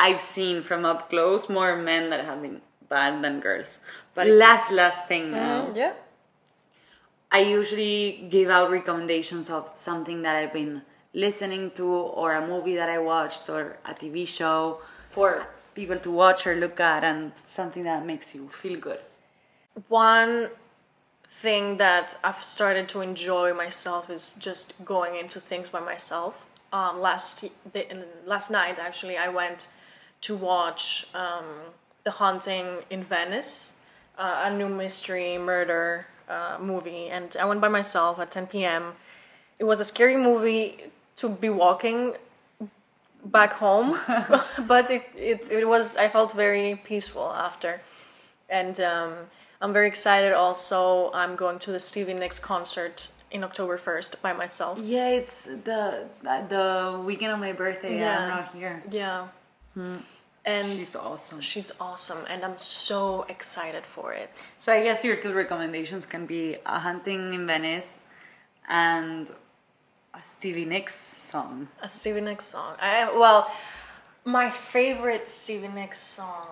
I've 0.07 0.21
seen 0.21 0.57
from 0.69 0.85
up 0.85 1.01
close 1.11 1.49
more 1.49 1.77
men 1.91 2.11
that 2.11 2.25
have 2.29 2.43
been 2.43 2.61
bad 2.89 3.23
than 3.23 3.41
girls. 3.41 3.81
But 4.15 4.27
last, 4.29 4.73
last 4.73 5.07
thing 5.09 5.31
now. 5.33 5.73
yeah 5.75 5.93
I 7.31 7.41
usually 7.41 8.27
give 8.31 8.49
out 8.51 8.71
recommendations 8.71 9.51
of 9.51 9.71
something 9.75 10.23
that 10.23 10.37
I've 10.37 10.53
been 10.53 10.83
listening 11.13 11.71
to, 11.73 11.87
or 11.87 12.35
a 12.35 12.47
movie 12.47 12.77
that 12.77 12.89
I 12.89 12.99
watched, 12.99 13.49
or 13.49 13.79
a 13.85 13.95
TV 13.95 14.27
show 14.29 14.81
for 15.11 15.47
people 15.75 15.99
to 15.99 16.11
watch 16.11 16.47
or 16.47 16.55
look 16.55 16.79
at, 16.81 17.03
and 17.05 17.37
something 17.37 17.85
that 17.85 18.07
makes 18.07 18.35
you 18.35 18.49
feel 18.49 18.79
good. 18.79 19.01
one 19.89 20.49
thing 21.29 21.77
that 21.79 22.17
I've 22.23 22.43
started 22.45 22.89
to 22.91 23.01
enjoy 23.01 23.53
myself 23.53 24.09
is 24.09 24.35
just 24.35 24.85
going 24.85 25.17
into 25.17 25.41
things 25.41 25.69
by 25.69 25.81
myself. 25.81 26.47
Um, 26.73 27.01
last 27.01 27.45
last 28.25 28.51
night, 28.51 28.79
actually, 28.79 29.17
I 29.17 29.29
went 29.29 29.69
to 30.23 30.37
watch 30.37 31.09
um, 31.15 31.47
The 32.07 32.13
Haunting 32.13 32.69
in 32.89 33.03
Venice. 33.03 33.53
uh, 34.17 34.45
a 34.47 34.51
new 34.61 34.69
mystery 34.69 35.37
murder 35.39 36.07
uh, 36.29 36.57
movie, 36.61 37.09
and 37.17 37.37
I 37.43 37.45
went 37.45 37.61
by 37.61 37.69
myself 37.69 38.19
at 38.21 38.31
10 38.31 38.47
p.m. 38.47 38.85
It 39.59 39.65
was 39.65 39.81
a 39.81 39.85
scary 39.85 40.17
movie 40.17 40.65
to 41.17 41.29
be 41.29 41.51
walking 41.51 42.15
back 43.25 43.55
home, 43.55 43.99
but 44.73 44.91
it, 44.91 45.05
it, 45.17 45.51
it 45.51 45.69
was, 45.69 45.97
I 45.97 46.09
felt 46.09 46.33
very 46.33 46.81
peaceful 46.91 47.33
after. 47.33 47.81
And 48.49 48.79
um, 48.81 49.13
I'm 49.61 49.73
very 49.73 49.89
excited 49.89 50.33
also. 50.33 51.11
I'm 51.13 51.35
going 51.35 51.59
to 51.59 51.73
the 51.73 51.81
Stevie 51.81 52.15
Nicks 52.15 52.39
concert 52.39 53.09
in 53.31 53.43
October 53.43 53.77
1st 53.77 54.23
by 54.23 54.33
myself. 54.33 54.79
Yeah, 54.81 55.09
it's 55.09 55.47
the 55.69 56.07
the 56.23 57.03
weekend 57.05 57.33
of 57.33 57.41
my 57.41 57.53
birthday. 57.53 57.99
Yeah. 57.99 58.19
I'm 58.19 58.29
not 58.29 58.55
here. 58.55 58.83
Yeah. 58.91 59.27
And 60.47 60.65
She's 60.67 60.95
awesome. 60.95 61.41
she's 61.41 61.73
awesome, 61.81 62.25
and 62.31 62.45
I'm 62.45 62.57
so 62.57 63.27
excited 63.29 63.85
for 63.85 64.13
it. 64.13 64.31
So 64.61 64.73
I 64.73 64.81
guess 64.85 65.05
your 65.05 65.17
two 65.17 65.33
recommendations 65.35 66.07
can 66.07 66.25
be 66.25 66.57
a 66.65 66.79
Haunting 66.79 67.35
in 67.35 67.49
Venice 67.49 68.03
and 68.69 69.29
a 70.15 70.21
Stevie 70.25 70.65
Nicks 70.65 70.95
song. 70.95 71.67
A 71.83 71.89
Stevie 71.89 72.21
Nicks 72.21 72.45
song. 72.45 72.77
I 72.81 73.11
well, 73.11 73.51
my 74.25 74.49
favorite 74.49 75.27
Stevie 75.27 75.67
Nicks 75.67 75.99
song. 76.01 76.47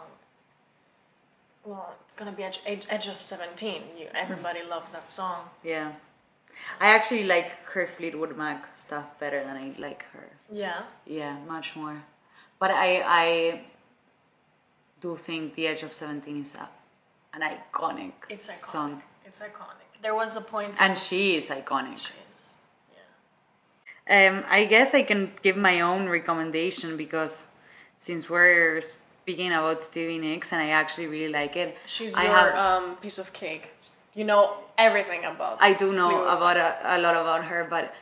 Well, 1.65 1.95
it's 2.05 2.15
gonna 2.17 2.33
be 2.33 2.43
Edge, 2.43 2.61
Edge, 2.67 2.87
Edge 2.91 3.07
of 3.07 3.23
Seventeen. 3.23 3.83
You, 3.97 4.09
everybody 4.13 4.63
loves 4.69 4.91
that 4.93 5.09
song. 5.11 5.51
Yeah. 5.63 5.93
I 6.81 6.89
actually 6.95 7.25
like 7.25 7.51
her 7.75 7.87
Fleetwood 7.97 8.37
Mac 8.37 8.77
stuff 8.77 9.07
better 9.21 9.43
than 9.45 9.57
I 9.57 9.75
like 9.79 10.05
her. 10.13 10.29
Yeah. 10.53 10.83
Yeah, 11.07 11.37
much 11.47 11.77
more. 11.77 12.03
But 12.59 12.71
I 12.73 13.03
I 13.23 13.61
do 15.01 15.17
think 15.17 15.55
The 15.55 15.67
Edge 15.67 15.83
of 15.83 15.93
Seventeen 15.93 16.43
is 16.43 16.55
a, 16.55 16.69
an 17.35 17.43
iconic 17.43 18.13
It's 18.29 18.49
iconic. 18.49 18.59
song. 18.73 19.03
It's 19.27 19.39
iconic. 19.41 19.89
There 20.03 20.15
was 20.15 20.37
a 20.37 20.41
point. 20.41 20.75
And 20.79 20.97
she 20.99 21.37
is 21.37 21.51
iconic. 21.51 21.97
She 21.99 22.13
is. 22.13 22.51
Yeah. 24.09 24.29
Um, 24.31 24.45
I 24.49 24.65
guess 24.67 24.95
I 24.95 25.03
can 25.03 25.33
give 25.43 25.57
my 25.57 25.81
own 25.81 26.09
recommendation 26.09 26.97
because 26.97 27.53
since 27.97 28.29
we're 28.29 28.81
speaking 28.81 29.53
about 29.53 29.81
Stevie 29.81 30.19
Nicks 30.19 30.53
and 30.53 30.61
I 30.61 30.69
actually 30.71 31.07
really 31.07 31.33
like 31.33 31.57
it, 31.57 31.77
She's 31.87 32.15
I 32.17 32.25
your 32.25 32.33
have 32.33 32.55
um, 32.57 32.97
piece 32.97 33.19
of 33.19 33.33
cake. 33.33 33.71
You 34.15 34.25
know 34.25 34.59
everything 34.79 35.25
about. 35.25 35.59
I 35.61 35.73
do 35.73 35.93
know 35.93 36.09
Fleetwood 36.11 36.35
about 36.37 36.57
a, 36.57 36.97
a 36.97 36.99
lot 36.99 37.17
about 37.17 37.45
her, 37.47 37.67
but 37.69 37.95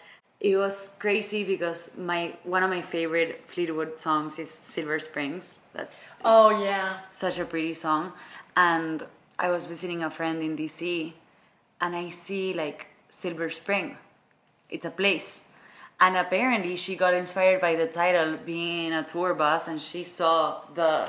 it 0.42 0.56
was 0.56 0.96
crazy 0.98 1.44
because 1.44 1.96
my 1.96 2.34
one 2.42 2.62
of 2.64 2.70
my 2.70 2.82
favorite 2.82 3.44
Fleetwood 3.46 4.00
songs 4.00 4.38
is 4.38 4.50
Silver 4.50 4.98
Springs. 4.98 5.60
That's 5.72 6.14
Oh 6.24 6.50
yeah. 6.64 6.98
such 7.12 7.38
a 7.38 7.44
pretty 7.44 7.74
song, 7.74 8.12
and 8.56 9.06
I 9.38 9.50
was 9.50 9.66
visiting 9.66 10.02
a 10.02 10.10
friend 10.10 10.42
in 10.42 10.56
DC, 10.56 11.12
and 11.80 11.94
I 11.94 12.08
see 12.10 12.52
like 12.52 12.86
Silver 13.08 13.50
Spring, 13.50 13.96
it's 14.68 14.84
a 14.84 14.90
place, 14.90 15.48
and 16.00 16.16
apparently 16.16 16.76
she 16.76 16.96
got 16.96 17.14
inspired 17.14 17.60
by 17.60 17.76
the 17.76 17.86
title 17.86 18.36
being 18.44 18.86
in 18.88 18.92
a 18.92 19.04
tour 19.04 19.34
bus, 19.34 19.68
and 19.68 19.80
she 19.80 20.02
saw 20.04 20.62
the 20.74 21.08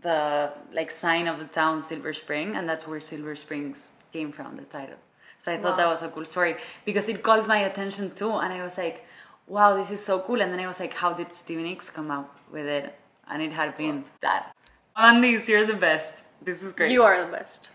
the 0.00 0.50
like 0.72 0.90
sign 0.90 1.28
of 1.28 1.38
the 1.38 1.46
town 1.60 1.82
Silver 1.82 2.14
Spring, 2.14 2.56
and 2.56 2.68
that's 2.68 2.86
where 2.88 3.00
Silver 3.00 3.36
Springs 3.36 3.92
came 4.12 4.32
from, 4.32 4.56
the 4.56 4.62
title. 4.78 4.96
So 5.44 5.52
I 5.52 5.58
thought 5.58 5.76
that 5.76 5.86
was 5.86 6.02
a 6.02 6.08
cool 6.08 6.24
story 6.24 6.56
because 6.86 7.06
it 7.10 7.22
called 7.22 7.46
my 7.46 7.58
attention 7.58 8.14
too, 8.14 8.32
and 8.32 8.50
I 8.50 8.64
was 8.64 8.78
like, 8.78 9.04
"Wow, 9.46 9.76
this 9.76 9.90
is 9.90 10.02
so 10.02 10.20
cool!" 10.20 10.40
And 10.40 10.50
then 10.50 10.60
I 10.60 10.66
was 10.66 10.80
like, 10.80 10.94
"How 10.94 11.10
did 11.12 11.34
Stevie 11.34 11.64
Nicks 11.64 11.90
come 11.90 12.10
out 12.10 12.30
with 12.50 12.66
it?" 12.76 12.86
And 13.28 13.42
it 13.42 13.52
had 13.52 13.76
been 13.76 14.04
that. 14.22 14.54
Andis, 14.96 15.46
you're 15.46 15.66
the 15.66 15.80
best. 15.88 16.24
This 16.40 16.62
is 16.62 16.72
great. 16.72 16.90
You 16.90 17.02
are 17.02 17.16
the 17.26 17.30
best. 17.30 17.68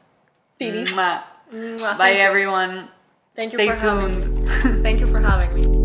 Mwah. 0.96 1.22
Mwah, 1.54 1.80
Bye, 1.80 1.96
thank 2.06 2.18
you. 2.18 2.30
everyone. 2.30 2.74
Thank 3.36 3.54
you 3.54 3.60
Stay 3.60 3.68
for 3.68 3.76
having 3.76 4.24
tuned. 4.24 4.84
Thank 4.88 5.00
you 5.00 5.08
for 5.14 5.20
having 5.20 5.54
me. 5.54 5.79